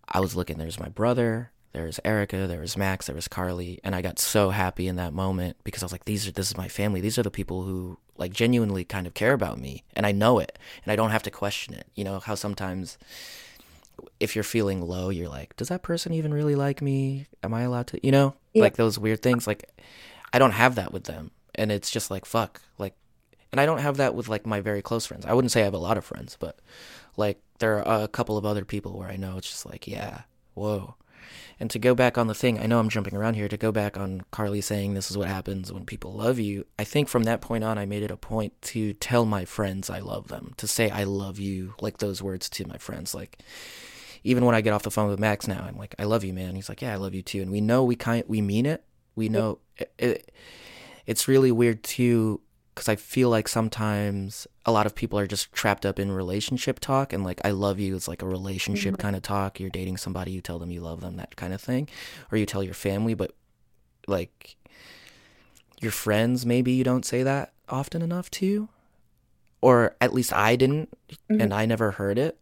[0.07, 3.95] I was looking, there's my brother, there's Erica, there was Max, there was Carly, and
[3.95, 6.57] I got so happy in that moment because I was like, these are, this is
[6.57, 7.01] my family.
[7.01, 10.39] These are the people who like genuinely kind of care about me and I know
[10.39, 11.85] it and I don't have to question it.
[11.95, 12.97] You know, how sometimes
[14.19, 17.27] if you're feeling low, you're like, does that person even really like me?
[17.43, 18.61] Am I allowed to, you know, Yeah.
[18.63, 19.47] like those weird things.
[19.47, 19.69] Like,
[20.31, 22.95] I don't have that with them, and it's just like fuck, like,
[23.51, 25.25] and I don't have that with like my very close friends.
[25.25, 26.59] I wouldn't say I have a lot of friends, but
[27.17, 30.21] like there are a couple of other people where I know it's just like, yeah,
[30.53, 30.95] whoa.
[31.59, 33.47] And to go back on the thing, I know I'm jumping around here.
[33.47, 36.65] To go back on Carly saying this is what happens when people love you.
[36.77, 39.89] I think from that point on, I made it a point to tell my friends
[39.89, 43.41] I love them, to say I love you, like those words to my friends, like
[44.23, 46.33] even when I get off the phone with Max now, I'm like, I love you,
[46.33, 46.55] man.
[46.55, 47.41] He's like, yeah, I love you too.
[47.41, 48.83] And we know we kind we mean it.
[49.15, 50.31] We know it, it,
[51.05, 52.41] it's really weird too
[52.75, 56.79] because I feel like sometimes a lot of people are just trapped up in relationship
[56.81, 59.01] talk and like I love you is like a relationship mm-hmm.
[59.01, 59.59] kind of talk.
[59.59, 61.87] You're dating somebody, you tell them you love them, that kind of thing,
[62.31, 63.31] or you tell your family, but
[64.07, 64.57] like
[65.79, 68.67] your friends, maybe you don't say that often enough to,
[69.61, 71.41] or at least I didn't, mm-hmm.
[71.41, 72.37] and I never heard it.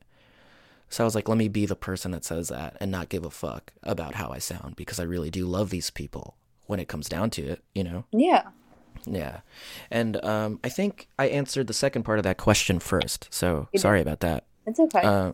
[0.89, 3.25] So I was like, let me be the person that says that and not give
[3.25, 6.87] a fuck about how I sound because I really do love these people when it
[6.87, 8.05] comes down to it, you know?
[8.11, 8.43] Yeah.
[9.05, 9.41] Yeah.
[9.91, 13.27] And um, I think I answered the second part of that question first.
[13.31, 14.45] So sorry about that.
[14.65, 15.01] It's okay.
[15.01, 15.33] Uh,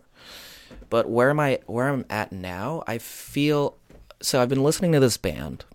[0.89, 3.77] but where am I where I'm at now, I feel
[4.21, 5.65] so I've been listening to this band,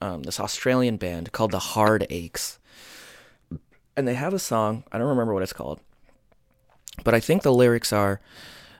[0.00, 2.58] um, this Australian band called the Hard Aches.
[3.96, 5.80] And they have a song, I don't remember what it's called.
[7.04, 8.20] But I think the lyrics are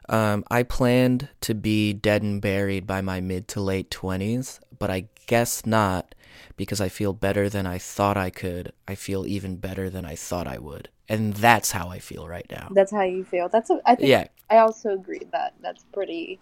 [0.09, 4.91] um, I planned to be dead and buried by my mid to late 20s, but
[4.91, 6.15] I guess not
[6.57, 8.73] because I feel better than I thought I could.
[8.87, 10.89] I feel even better than I thought I would.
[11.09, 12.69] And that's how I feel right now.
[12.73, 13.49] that's how you feel.
[13.49, 14.27] That's a, I think Yeah.
[14.51, 16.39] I also agree that that's pretty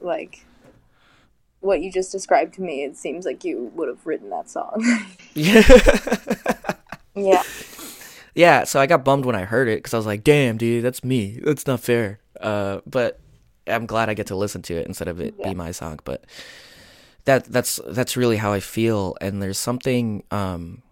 [0.00, 0.44] like
[1.60, 2.84] what you just described to me.
[2.84, 4.84] It seems like you would have written that song.
[7.14, 7.42] yeah.
[8.34, 10.84] yeah, so I got bummed when I heard it because I was like, "Damn, dude,
[10.84, 11.38] that's me.
[11.42, 13.20] That's not fair." Uh, but
[13.66, 15.50] I'm glad I get to listen to it instead of it Yeah.
[15.50, 16.00] be my song.
[16.04, 16.24] But
[17.24, 19.16] that that's that's really how I feel.
[19.20, 20.24] And there's something.
[20.30, 20.82] Um,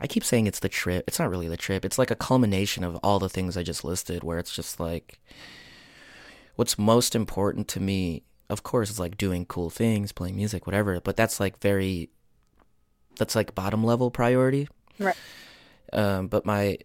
[0.00, 1.04] I keep saying it's the trip.
[1.06, 1.84] It's not really the trip.
[1.84, 4.24] It's like a culmination of all the things I just listed.
[4.24, 5.20] Where it's just like,
[6.56, 11.00] what's most important to me, of course, is like doing cool things, playing music, whatever.
[11.00, 12.10] But that's like very.
[13.18, 14.68] That's like bottom level priority
[14.98, 15.16] Right.
[15.94, 16.76] um, but my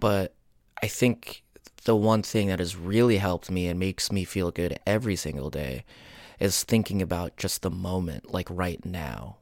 [0.00, 0.34] but
[0.82, 1.41] i think
[1.84, 5.50] the one thing that has really helped me and makes me feel good every single
[5.50, 5.84] day
[6.38, 9.36] is thinking about just the moment like right now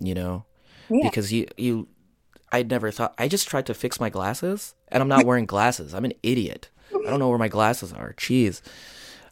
[0.00, 0.44] you know?
[0.88, 1.04] Yeah.
[1.04, 1.86] because you you
[2.50, 5.94] i never thought i just tried to fix my glasses and i'm not wearing glasses.
[5.94, 6.68] I'm an idiot.
[6.92, 8.14] I don't know where my glasses are.
[8.14, 8.60] Jeez.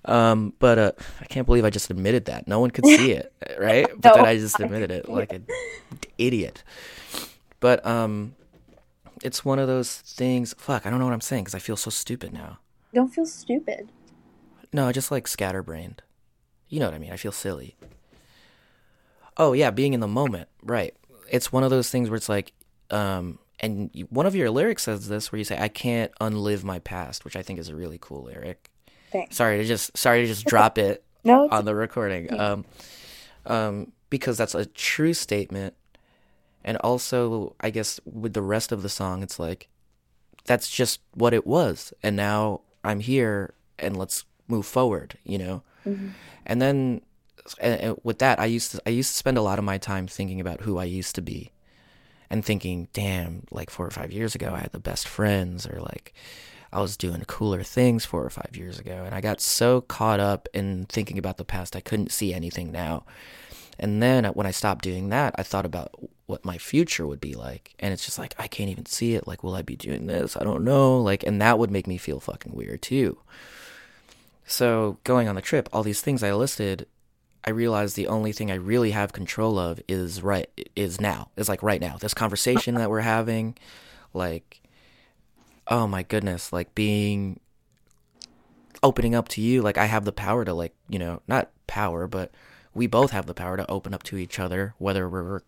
[0.05, 2.47] Um but uh i can't believe i just admitted that.
[2.47, 3.89] No one could see it right?
[4.01, 5.47] But then i just admitted it like an
[6.17, 6.63] idiot.
[7.59, 8.37] But um
[9.23, 11.77] it's one of those things fuck i don't know what i'm saying because i feel
[11.77, 12.59] so stupid now.
[12.95, 13.91] Don't feel stupid.
[14.73, 16.03] no just like scatterbrained.
[16.69, 17.77] You know what i mean i feel silly.
[19.37, 20.95] Oh yeah being in the moment right.
[21.31, 22.53] It's one of those things where it's like
[22.91, 26.79] um and one of your lyrics says this where you say i can't unlive my
[26.79, 28.71] past which i think is a really cool lyric.
[29.13, 29.37] Thanks.
[29.37, 32.33] sorry to just sorry to just drop it No, on the recording.
[32.39, 32.65] um
[33.47, 35.75] um because that's a true statement
[36.69, 39.69] and also i guess with the rest of the song it's like
[40.45, 41.93] that's just what it was.
[42.03, 45.63] And now i'm here and let's move forward you know?
[45.87, 46.09] Mm-hmm.
[46.45, 47.01] And then
[47.59, 49.79] and, and with that i used to i used to spend a lot of my
[49.79, 51.51] time thinking about who i used to be
[52.29, 55.81] and thinking damn like four or five years ago i had the best friends or
[55.81, 56.13] like
[56.71, 59.05] i was doing cooler things four or five years ago.
[59.07, 62.71] And i got so caught up in thinking about the past i couldn't see anything
[62.71, 63.07] now.
[63.79, 65.93] And then when I stopped doing that, I thought about
[66.29, 67.75] what my future would be like.
[67.79, 69.27] And it's just like, I can't even see it.
[69.27, 70.37] Like, will I be doing this?
[70.37, 71.01] I don't know.
[71.01, 73.19] Like, and that would make me feel fucking weird too.
[74.45, 76.87] So going on the trip, all these things I listed,
[77.45, 81.49] I realized the only thing I really have control of is right, is now, is
[81.49, 81.97] like right now.
[81.97, 83.57] This conversation that we're having,
[84.13, 84.61] like,
[85.67, 87.41] oh my goodness, like being
[88.83, 92.07] opening up to you, like I have the power to like, you know, not power,
[92.07, 92.33] but
[92.75, 95.41] we both have the power to open up to each other, whether we're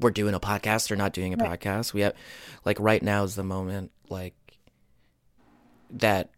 [0.00, 1.58] we're doing a podcast or not doing a Right.
[1.60, 1.92] podcast.
[1.92, 2.14] We have
[2.64, 4.34] like right now is the moment like
[5.90, 6.30] that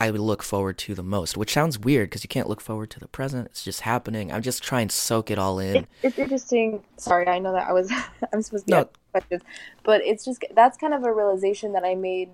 [0.00, 2.90] I would look forward to the most, which sounds weird because you can't look forward
[2.90, 3.46] to the present.
[3.46, 4.30] It's just happening.
[4.32, 5.76] I'm just trying to soak it all in.
[5.78, 6.84] It, it's interesting.
[6.96, 7.90] Sorry, I know that I was
[8.32, 8.88] I'm supposed to No.
[9.12, 9.42] questions,
[9.82, 12.30] but it's just that's kind of a realization that I made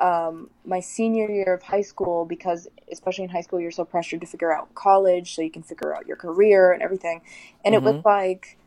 [0.00, 4.20] um, my senior year of high school because especially in high school you're so pressured
[4.20, 7.20] to figure out college so you can figure out your career and everything,
[7.64, 8.04] and it was Mhm.
[8.04, 8.58] like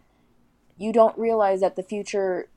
[0.82, 2.48] you don't realize that the future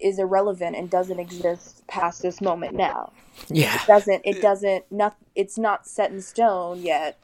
[0.00, 3.12] is irrelevant and doesn't exist past this moment now
[3.48, 3.80] Yeah.
[3.86, 7.18] doesn't it doesn't not it's not set in stone yet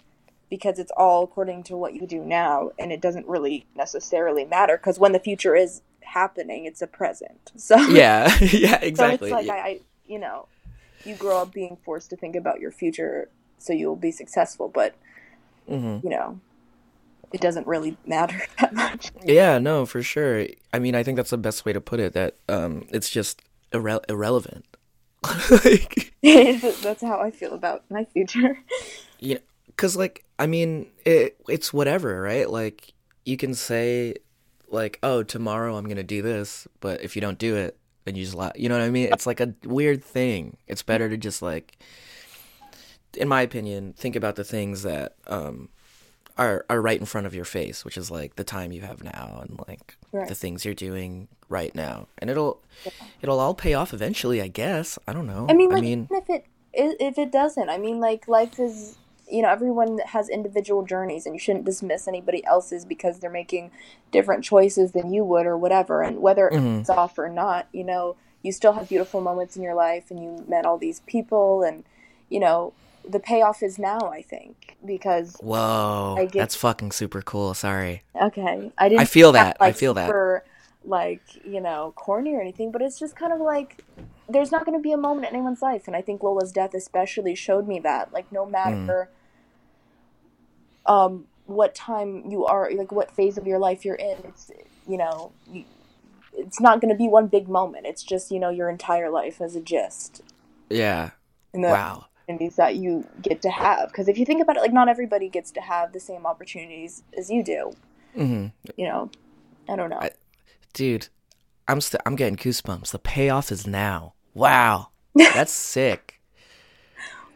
[0.49, 4.77] because it's all according to what you do now and it doesn't really necessarily matter
[4.77, 8.35] because when the future is happening it's a present so Yeah.
[8.41, 9.31] yeah, exactly.
[9.31, 9.53] so it's like Yeah.
[9.55, 10.47] I, I you know
[11.05, 14.95] you grow up being forced to think about your future so you'll be successful but
[15.71, 16.03] Mhm.
[16.03, 16.41] you know
[17.33, 20.47] it doesn't really matter that much Yeah, no, for sure.
[20.73, 22.13] I mean, I think that's the best way to put it.
[22.13, 23.43] That um, it's just
[23.73, 24.65] irre- irrelevant.
[25.51, 28.59] like, that's how i feel about my future
[29.23, 32.49] you know, because like, I mean, it, it's whatever, right?
[32.51, 32.93] Like,
[33.25, 34.17] you can say,
[34.69, 38.25] like, oh, tomorrow I'm gonna do this, but if you don't do it, then you
[38.25, 38.53] just lie.
[38.57, 39.09] You know what I mean?
[39.13, 40.57] It's like a weird thing.
[40.67, 41.79] It's better to just like,
[43.17, 45.69] in my opinion, think about the things that um
[46.39, 49.03] are are right in front of your face, which is like the time you have
[49.03, 50.29] now and like Right.
[50.29, 52.61] the things you're doing right now, and it'll
[53.23, 54.99] it'll all pay off eventually, I guess.
[55.07, 55.47] I don't know.
[55.49, 58.59] I mean, like, I mean, even if it if it doesn't, I mean, like, life
[58.59, 58.99] is
[59.31, 63.71] you know everyone has individual journeys, and you shouldn't dismiss anybody else's because they're making
[64.11, 66.03] different choices than you would or whatever.
[66.03, 66.81] And whether Mhm.
[66.81, 70.23] it's off or not, you know, you still have beautiful moments in your life, and
[70.23, 71.85] you met all these people, and
[72.29, 72.73] you know,
[73.09, 73.99] the payoff is now.
[74.11, 77.55] I think because whoa, I get- that's fucking super cool.
[77.55, 78.03] Sorry.
[78.21, 79.01] okay, I didn't.
[79.01, 79.57] I feel have, that.
[79.61, 80.07] I feel that.
[80.07, 80.45] super,
[80.85, 83.85] like you know, corny or anything, but it's just kind of like
[84.29, 86.75] there's not going to be a moment in anyone's life, and I think Lola's death
[86.75, 88.13] especially showed me that.
[88.13, 89.11] Like, no matter
[90.87, 94.51] um what time you are, like what phase of your life you're in, it's
[94.89, 95.65] you know, you,
[96.35, 97.87] it's not going to be one big moment.
[97.87, 100.23] It's just you know your entire life as a gist.
[100.71, 101.11] Yeah.
[101.55, 102.07] Wow.
[102.33, 105.29] Opportunities that you get to have, because if you think about it, like not everybody
[105.29, 107.73] gets to have the same opportunities as you do.
[108.15, 108.47] hmm
[108.77, 109.11] You know,
[109.69, 109.99] I don't know.
[110.01, 110.11] I-
[110.73, 111.09] Dude,
[111.69, 112.93] I'm st- I'm getting goosebumps.
[112.93, 114.15] The payoff is now.
[114.33, 114.89] Wow.
[115.15, 116.19] That's sick.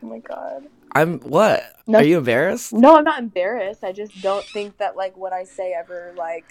[0.02, 0.66] oh my god.
[0.92, 1.62] I'm what?
[1.86, 1.98] No.
[1.98, 2.72] Are you embarrassed?
[2.72, 3.84] No, I'm not embarrassed.
[3.84, 6.46] I just don't think that like what I say ever like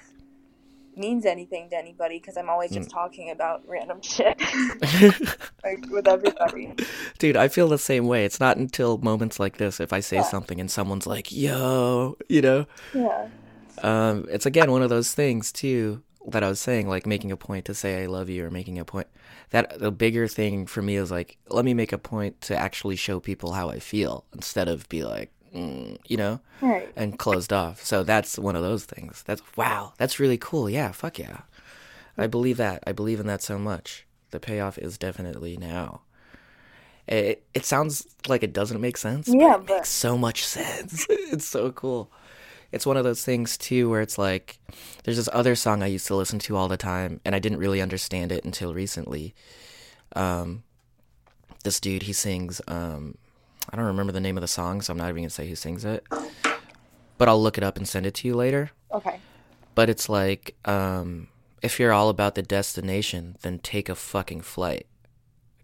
[0.97, 2.75] means anything to anybody because I'm always Mm.
[2.75, 4.39] just talking about random shit
[5.63, 6.73] like with everybody.
[7.19, 8.25] Dude, I feel the same way.
[8.25, 10.23] It's not until moments like this if I say Yeah.
[10.23, 12.65] something and someone's like, "Yo," you know.
[12.93, 13.27] Yeah.
[13.83, 17.37] Um, it's again one of those things too that I was saying, like making a
[17.37, 19.07] point to say I love you or making a point.
[19.51, 22.95] That the bigger thing for me is like, let me make a point to actually
[22.95, 26.91] show people how I feel instead of be like, mm, you know, Right.
[26.95, 27.83] and closed off.
[27.83, 29.23] So that's one of those things.
[29.25, 30.69] That's wow, that's really cool.
[30.69, 31.41] Yeah, fuck yeah.
[32.17, 32.83] I believe that.
[32.87, 34.05] I believe in that so much.
[34.31, 36.01] The payoff is definitely now.
[37.07, 39.27] It it sounds like it doesn't make sense.
[39.29, 41.05] but Yeah, it but- makes so much sense.
[41.09, 42.11] it's so cool.
[42.71, 44.57] It's one of those things too where it's like
[45.03, 47.59] there's this other song I used to listen to all the time and I didn't
[47.59, 49.33] really understand it until recently.
[50.15, 50.63] Um
[51.63, 53.15] this dude he sings um
[53.69, 55.55] I don't remember the name of the song, so I'm not even gonna say who
[55.55, 56.05] sings it.
[57.17, 58.71] But I'll look it up and send it to you later.
[58.91, 59.19] Okay.
[59.73, 61.27] But it's like, um,
[61.61, 64.85] if you're all about the destination, then take a fucking flight.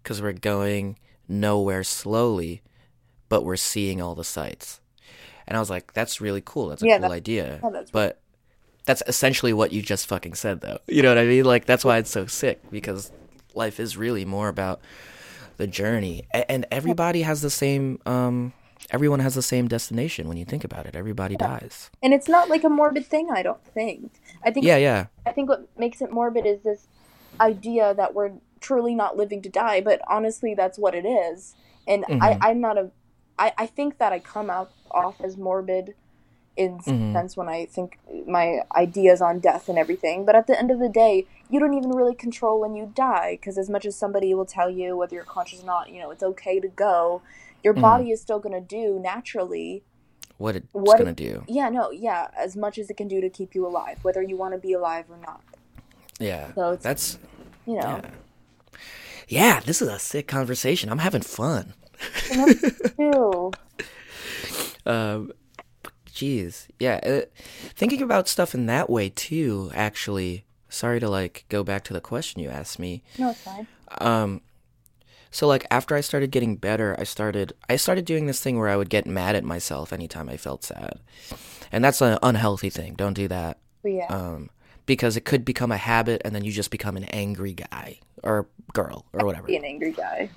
[0.02, 0.98] Because we're going
[1.28, 2.62] nowhere slowly,
[3.28, 4.80] but we're seeing all the sights.
[5.46, 6.68] And I was like, that's really cool.
[6.68, 7.60] That's a Yeah, cool that- idea.
[7.62, 8.20] yeah, that's but
[8.84, 10.78] that's essentially what you just fucking said, though.
[10.88, 11.44] You know what I mean?
[11.44, 13.12] Like, that's why it's so sick, because
[13.54, 14.80] life is really more about
[15.56, 16.24] the journey.
[16.34, 18.52] A- And everybody has the same, um,
[18.90, 20.94] everyone has the same destination when you think about it.
[20.96, 21.90] Everybody dies.
[22.02, 24.12] And it's not like a morbid thing, I don't think.
[24.44, 25.06] I think Yeah, yeah.
[25.26, 26.88] I think what makes it morbid is this
[27.40, 31.54] idea that we're truly not living to die, but honestly that's what it is.
[31.86, 32.38] And I, Mhm.
[32.42, 32.90] I'm not a
[33.38, 35.94] I, I think that I come out off as morbid
[36.56, 37.12] in Mhm.
[37.12, 40.24] sense when I think my ideas on death and everything.
[40.24, 43.38] But at the end of the day, you don't even really control when you die
[43.40, 46.10] because as much as somebody will tell you whether you're conscious or not, you know,
[46.10, 47.22] it's okay to go,
[47.62, 47.80] your Mhm.
[47.80, 49.82] body is still going to do naturally
[50.38, 51.44] What it's What gonna do.
[51.46, 54.36] yeah, no, yeah, as much as it can do to keep you alive, whether you
[54.36, 55.40] want to be alive or not.
[56.18, 57.18] Yeah, So it's that's
[57.66, 58.10] you know, yeah.
[59.28, 60.90] Yeah, this is a sick conversation.
[60.90, 61.74] I'm having fun.
[62.98, 63.52] Ew.
[64.84, 65.32] Um,
[66.22, 67.00] jeez, yeah.
[67.04, 67.20] Uh,
[67.74, 69.70] thinking about stuff in that way too.
[69.74, 73.02] Actually, sorry to like go back to the question you asked me.
[73.18, 73.66] No, it's fine.
[73.98, 74.40] Um,
[75.30, 78.68] so like after I started getting better, I started I started doing this thing where
[78.68, 81.00] I would get mad at myself anytime I felt sad,
[81.70, 82.94] and that's an unhealthy thing.
[82.94, 83.58] Don't do that.
[83.84, 84.06] Yeah.
[84.08, 84.50] Um,
[84.86, 88.46] because it could become a habit, and then you just become an angry guy or
[88.72, 89.46] girl or whatever.
[89.46, 90.30] Be an angry guy.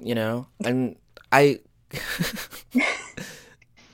[0.00, 0.94] you know and
[1.32, 1.58] i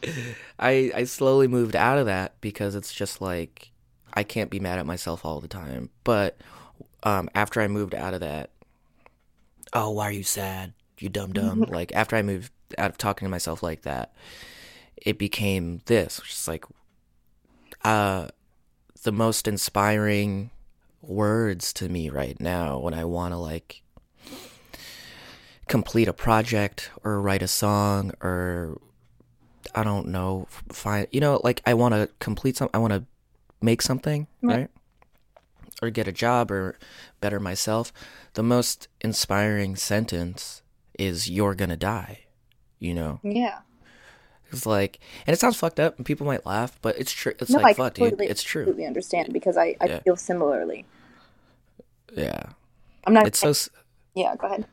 [0.58, 3.70] i i slowly moved out of that because it's just like
[4.14, 5.90] i can't be mad at myself all the time.
[6.04, 6.38] But
[7.02, 8.50] um after i moved out of that
[9.72, 10.72] oh why are you sad?
[10.98, 11.60] You dumb dumb.
[11.68, 14.14] Like after i moved out of talking to myself like that
[14.96, 16.64] it became this which is like
[17.84, 18.28] uh
[19.02, 20.50] the most inspiring
[21.02, 23.82] words to me right now when i want to like
[25.68, 28.80] complete a project or write a song or
[29.74, 33.04] I don't know find you know like I want to complete some I want to
[33.60, 34.56] make something Right.
[34.58, 34.70] right
[35.82, 36.78] or get a job or
[37.20, 37.92] better myself
[38.34, 40.62] the most inspiring sentence
[40.98, 42.20] is you're going to die
[42.78, 43.58] you know Yeah.
[44.52, 47.50] it's like and it sounds fucked up and people might laugh but it's true it's
[47.50, 49.98] no, like I fuck dude it's true I completely understand because I, I Yeah.
[50.00, 50.84] feel similarly.
[52.14, 52.50] yeah
[53.06, 53.26] I'm not.
[53.26, 53.52] it's so
[54.14, 54.66] yeah, go ahead.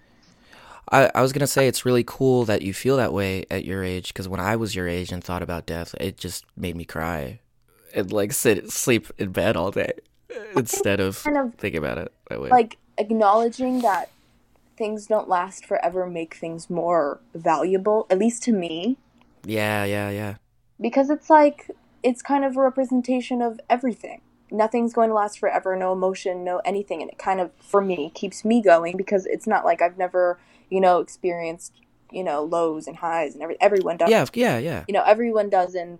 [0.91, 3.83] I, I was gonna say it's really cool that you feel that way at your
[3.83, 6.85] age because when I was your age and thought about death, it just made me
[6.85, 7.39] cry
[7.93, 9.93] and like sit sleep in bed all day
[10.55, 12.49] instead of kind of thinking about it that way.
[12.49, 14.09] Like acknowledging that
[14.77, 18.97] things don't last forever make things more valuable, at least to me,
[19.45, 20.35] yeah, yeah, yeah,
[20.79, 21.69] because it's like
[22.03, 24.21] it's kind of a representation of everything.
[24.49, 28.11] Nothing's going to last forever, no emotion, no anything, and it kind of for me
[28.13, 30.39] keeps me going because it's not like I've never,
[30.71, 31.73] you know, experienced,
[32.11, 34.09] you know, lows and highs and every everyone does.
[34.09, 34.83] yeah, yeah, yeah.
[34.87, 35.99] you know everyone does and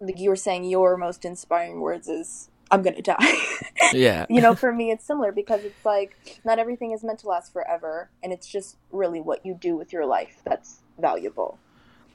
[0.00, 3.34] like you were saying your most inspiring words is i'm gonna die
[3.92, 7.28] Yeah, you know for me it's similar because it's like not everything is meant to
[7.28, 11.58] last forever and it's just really what you do with your life that's valuable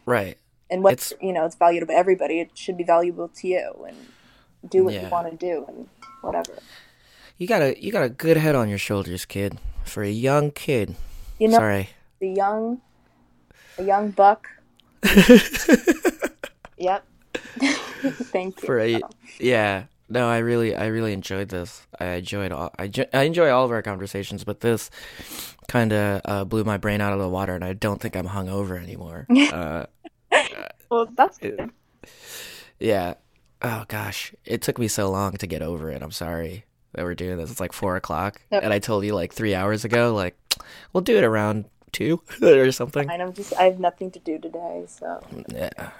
[0.05, 0.37] right.
[0.69, 3.85] and what It's- you know it's valuable to everybody it should be valuable to you
[3.87, 3.97] and
[4.69, 5.03] do what Yeah.
[5.03, 5.87] you want to do and
[6.21, 6.53] whatever
[7.37, 9.57] You got a you got a good head on your shoulders, kid.
[9.83, 10.95] For a young kid.
[11.43, 11.89] You know Sorry.
[12.19, 12.81] the young
[13.77, 14.47] a young buck
[16.77, 17.05] yep
[18.31, 19.01] thank you For a
[19.39, 19.85] yeah.
[20.09, 21.87] No, I really I really enjoyed this.
[21.99, 24.89] I enjoyed all I, I enjoy all of our conversations, but this
[25.67, 28.27] kind of uh, blew my brain out of the water, and I don't think I'm
[28.27, 29.25] hungover anymore.
[29.51, 29.85] uh,
[30.89, 31.71] well that's It- good
[32.79, 33.15] Yeah.
[33.61, 36.01] Oh gosh, it took me so long to get over it.
[36.03, 37.49] I'm sorry that we're doing this.
[37.49, 40.35] It's like four o'clock, and I told you like three hours ago, like
[40.93, 43.09] we'll do it around two or something.
[43.09, 45.91] and i'm just i have nothing to do today so Yeah.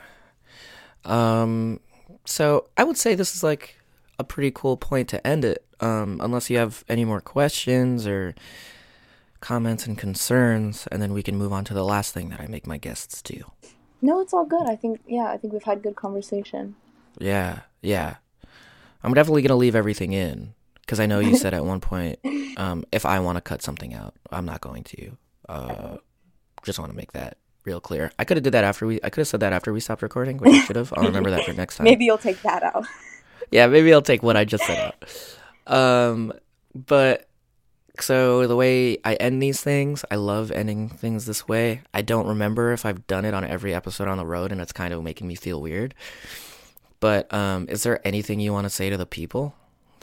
[1.06, 1.80] Um.
[2.26, 3.78] So I would say this is like
[4.20, 5.66] a pretty cool point to end it.
[5.80, 6.20] Um.
[6.24, 8.34] Unless you have any more questions or
[9.42, 12.48] comments and concerns, and then we can move on to the last thing that I
[12.48, 13.52] make my guests do.
[14.02, 14.68] No, it's all good.
[14.70, 16.76] I think yeah, I think we've had good conversation.
[17.20, 18.16] Yeah, yeah.
[19.04, 20.54] I'm definitely gonna leave everything in
[20.86, 22.20] because I know you said at one point,
[22.58, 25.18] um, if I want to cut something out, I'm not going to.
[25.50, 25.98] Uh,
[26.64, 28.12] just want to make that real clear.
[28.18, 29.00] I could have did that after we.
[29.04, 30.94] I could have said that after we stopped recording, which I should have.
[30.96, 31.86] I'll remember that for next time.
[31.86, 32.86] Maybe you'll take that out.
[33.52, 34.94] Yeah, maybe I'll take what I just said
[35.68, 35.72] out.
[35.72, 36.34] Um,
[36.74, 37.28] but
[38.00, 41.82] so the way I end these things, I love ending things this way.
[41.94, 44.72] I don't remember if I've done it on every episode on the road, and it's
[44.72, 45.94] kind of making me feel weird.
[47.00, 49.54] But um, is there anything you want to say to the people,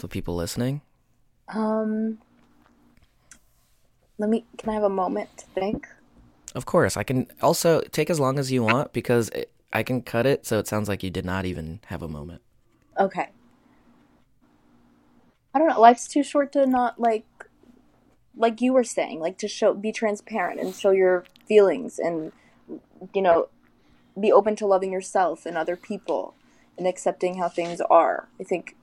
[0.01, 0.82] the people listening?
[1.48, 2.18] Um
[4.18, 5.86] let me can I have a moment to think?
[6.55, 10.02] Of course, I can also take as long as you want because it, I can
[10.02, 12.43] cut it so it sounds like you did not even have a moment.
[12.98, 13.28] Okay.
[15.55, 17.24] I don't know, life's too short to not like
[18.36, 22.32] like you were saying, like to show be transparent and show your feelings and
[23.14, 23.48] you know,
[24.18, 26.35] be open to loving yourself and other people
[26.77, 28.28] and accepting how things are.
[28.40, 28.77] I think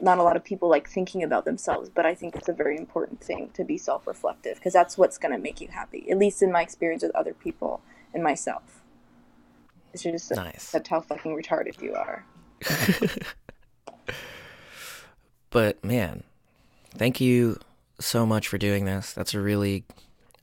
[0.00, 2.76] not a lot of people like thinking about themselves, but I think it's a very
[2.76, 6.10] important thing to be self-reflective because that's what's going to make you happy.
[6.10, 7.82] At least in my experience with other people
[8.14, 8.80] and myself.
[9.92, 10.70] It's just Nice.
[10.70, 12.24] that's how fucking retarded you are.
[15.50, 16.22] But man,
[16.94, 17.58] thank you
[18.00, 19.12] so much for doing this.
[19.12, 19.84] That's a really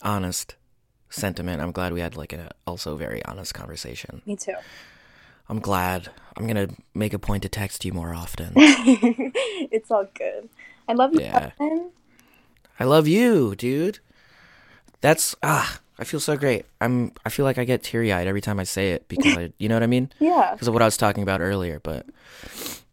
[0.03, 0.55] honest
[1.09, 1.61] sentiment.
[1.61, 4.21] I'm glad we had like a also very honest conversation.
[4.27, 4.53] Me too.
[5.49, 6.09] I'm glad.
[6.37, 8.53] I'm gonna make a point to text you more often.
[8.55, 10.47] it's all good.
[10.87, 11.51] I love you, Yeah.
[11.57, 11.89] Kevin.
[12.79, 13.99] I love you, dude.
[15.01, 16.65] That's ah, I feel so great.
[16.79, 19.51] I'm I feel like I get teary eyed every time I say it because I,
[19.57, 20.11] you know what I mean?
[20.19, 20.51] Yeah.
[20.53, 21.79] Because of what I was talking about earlier.
[21.81, 22.05] But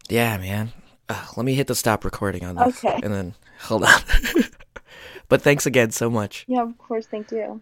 [0.09, 0.73] yeah, man.
[1.09, 2.99] Uh, let me hit the stop recording on this, Okay.
[3.01, 4.01] and then hold on.
[5.29, 6.43] but thanks again so much.
[6.49, 7.07] Yeah, of course.
[7.07, 7.61] Thank you.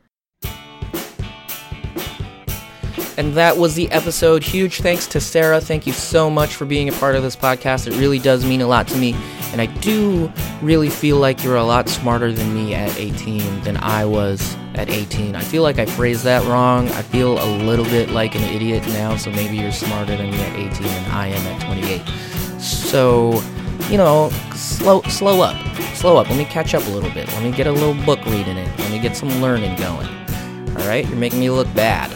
[3.17, 4.43] And that was the episode.
[4.43, 5.61] Huge thanks to Sarah.
[5.61, 7.87] Thank you so much for being a part of this podcast.
[7.87, 9.15] It really does mean a lot to me.
[9.51, 10.31] And I do
[10.61, 14.89] really feel like you're a lot smarter than me at 18 than I was at
[14.89, 15.35] 18.
[15.35, 16.89] I feel like I phrased that wrong.
[16.89, 20.41] I feel a little bit like an idiot now, so maybe you're smarter than me
[20.41, 22.01] at 18 than I am at 28.
[22.59, 23.41] So,
[23.89, 25.55] you know, slow slow up.
[25.95, 26.29] Slow up.
[26.29, 27.27] Let me catch up a little bit.
[27.29, 28.77] Let me get a little book reading in.
[28.77, 30.07] Let me get some learning going.
[30.77, 31.07] All right?
[31.07, 32.11] You're making me look bad.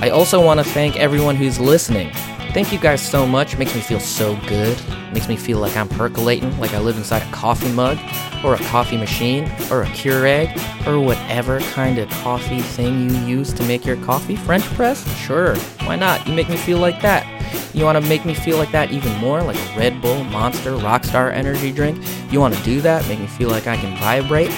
[0.00, 2.12] I also want to thank everyone who's listening.
[2.52, 3.54] Thank you guys so much.
[3.54, 4.78] It Makes me feel so good.
[4.78, 7.98] It Makes me feel like I'm percolating, like I live inside a coffee mug,
[8.44, 10.56] or a coffee machine, or a Keurig,
[10.86, 14.36] or whatever kind of coffee thing you use to make your coffee.
[14.36, 15.04] French press?
[15.18, 15.56] Sure.
[15.84, 16.26] Why not?
[16.28, 17.26] You make me feel like that.
[17.74, 20.72] You want to make me feel like that even more, like a Red Bull, Monster,
[20.72, 22.00] Rockstar energy drink?
[22.30, 23.06] You want to do that?
[23.08, 24.52] Make me feel like I can vibrate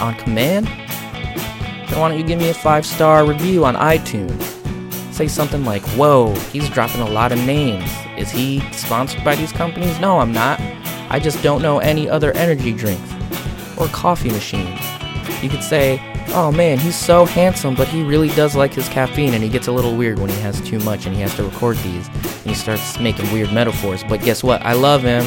[0.00, 0.66] on command?
[0.66, 4.59] Then why don't you give me a five star review on iTunes?
[5.20, 7.90] Say something like, Whoa, he's dropping a lot of names.
[8.16, 10.00] Is he sponsored by these companies?
[10.00, 10.58] No, I'm not.
[11.10, 13.12] I just don't know any other energy drinks
[13.76, 14.80] or coffee machines.
[15.42, 19.34] You could say, Oh man, he's so handsome, but he really does like his caffeine
[19.34, 21.44] and he gets a little weird when he has too much and he has to
[21.44, 22.08] record these.
[22.08, 24.02] And he starts making weird metaphors.
[24.02, 24.62] But guess what?
[24.62, 25.24] I love him.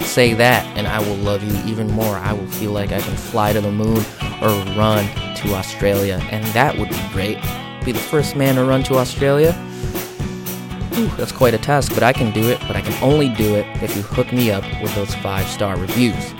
[0.00, 2.16] Say that, and I will love you even more.
[2.16, 4.04] I will feel like I can fly to the moon
[4.42, 5.04] or run
[5.36, 7.38] to Australia, and that would be great
[7.88, 9.52] be the first man to run to Australia.
[11.16, 12.60] That's quite a task, but I can do it.
[12.66, 15.74] But I can only do it if you hook me up with those five star
[15.78, 16.34] reviews.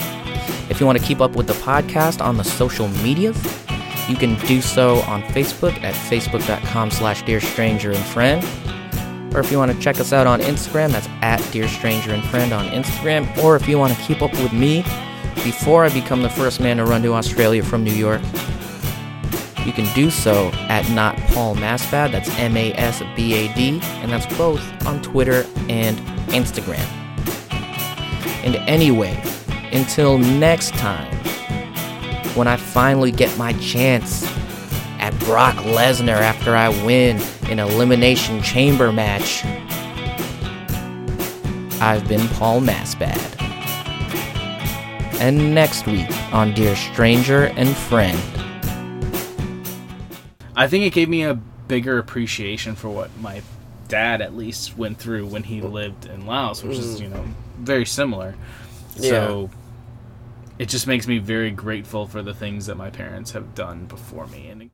[0.68, 3.42] If you want to keep up with the podcast on the social medias,
[4.10, 8.44] you can do so on Facebook at facebook.com slash dear stranger and friend.
[9.34, 12.22] Or if you want to check us out on Instagram, that's at dear stranger and
[12.24, 13.42] friend on Instagram.
[13.42, 14.82] Or if you want to keep up with me
[15.44, 18.20] before I become the first man to run to Australia from New York,
[19.68, 22.10] you can do so at not Paul Masbad.
[22.10, 26.86] That's M A S B A D, and that's both on Twitter and Instagram.
[28.44, 29.22] And anyway,
[29.72, 31.14] until next time,
[32.34, 34.24] when I finally get my chance
[34.98, 37.18] at Brock Lesnar after I win
[37.50, 39.44] an Elimination Chamber match,
[41.78, 43.20] I've been Paul Masbad.
[45.20, 48.37] And next week on Dear Stranger and Friend.
[50.58, 53.42] I think it gave me a bigger appreciation for what my
[53.86, 57.04] dad at least went through when he lived in Laos, which is, mm.
[57.04, 57.24] you know,
[57.58, 58.34] very similar.
[58.96, 59.50] So
[60.58, 64.26] it just makes me very grateful for the things that my parents have done before
[64.26, 64.70] me and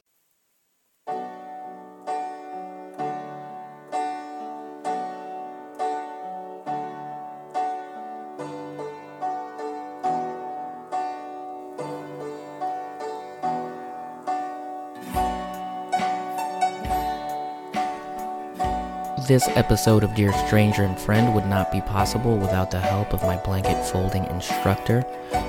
[19.26, 23.22] This episode of Dear Stranger and Friend would not be possible without the help of
[23.22, 25.02] my blanket folding instructor,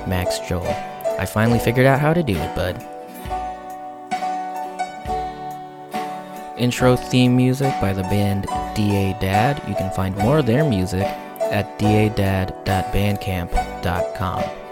[0.07, 0.73] Max Joel.
[1.19, 2.81] I finally figured out how to do it, bud.
[6.57, 8.43] Intro theme music by the band
[8.75, 9.61] DA Dad.
[9.67, 11.03] You can find more of their music
[11.41, 14.64] at dadad.bandcamp.com.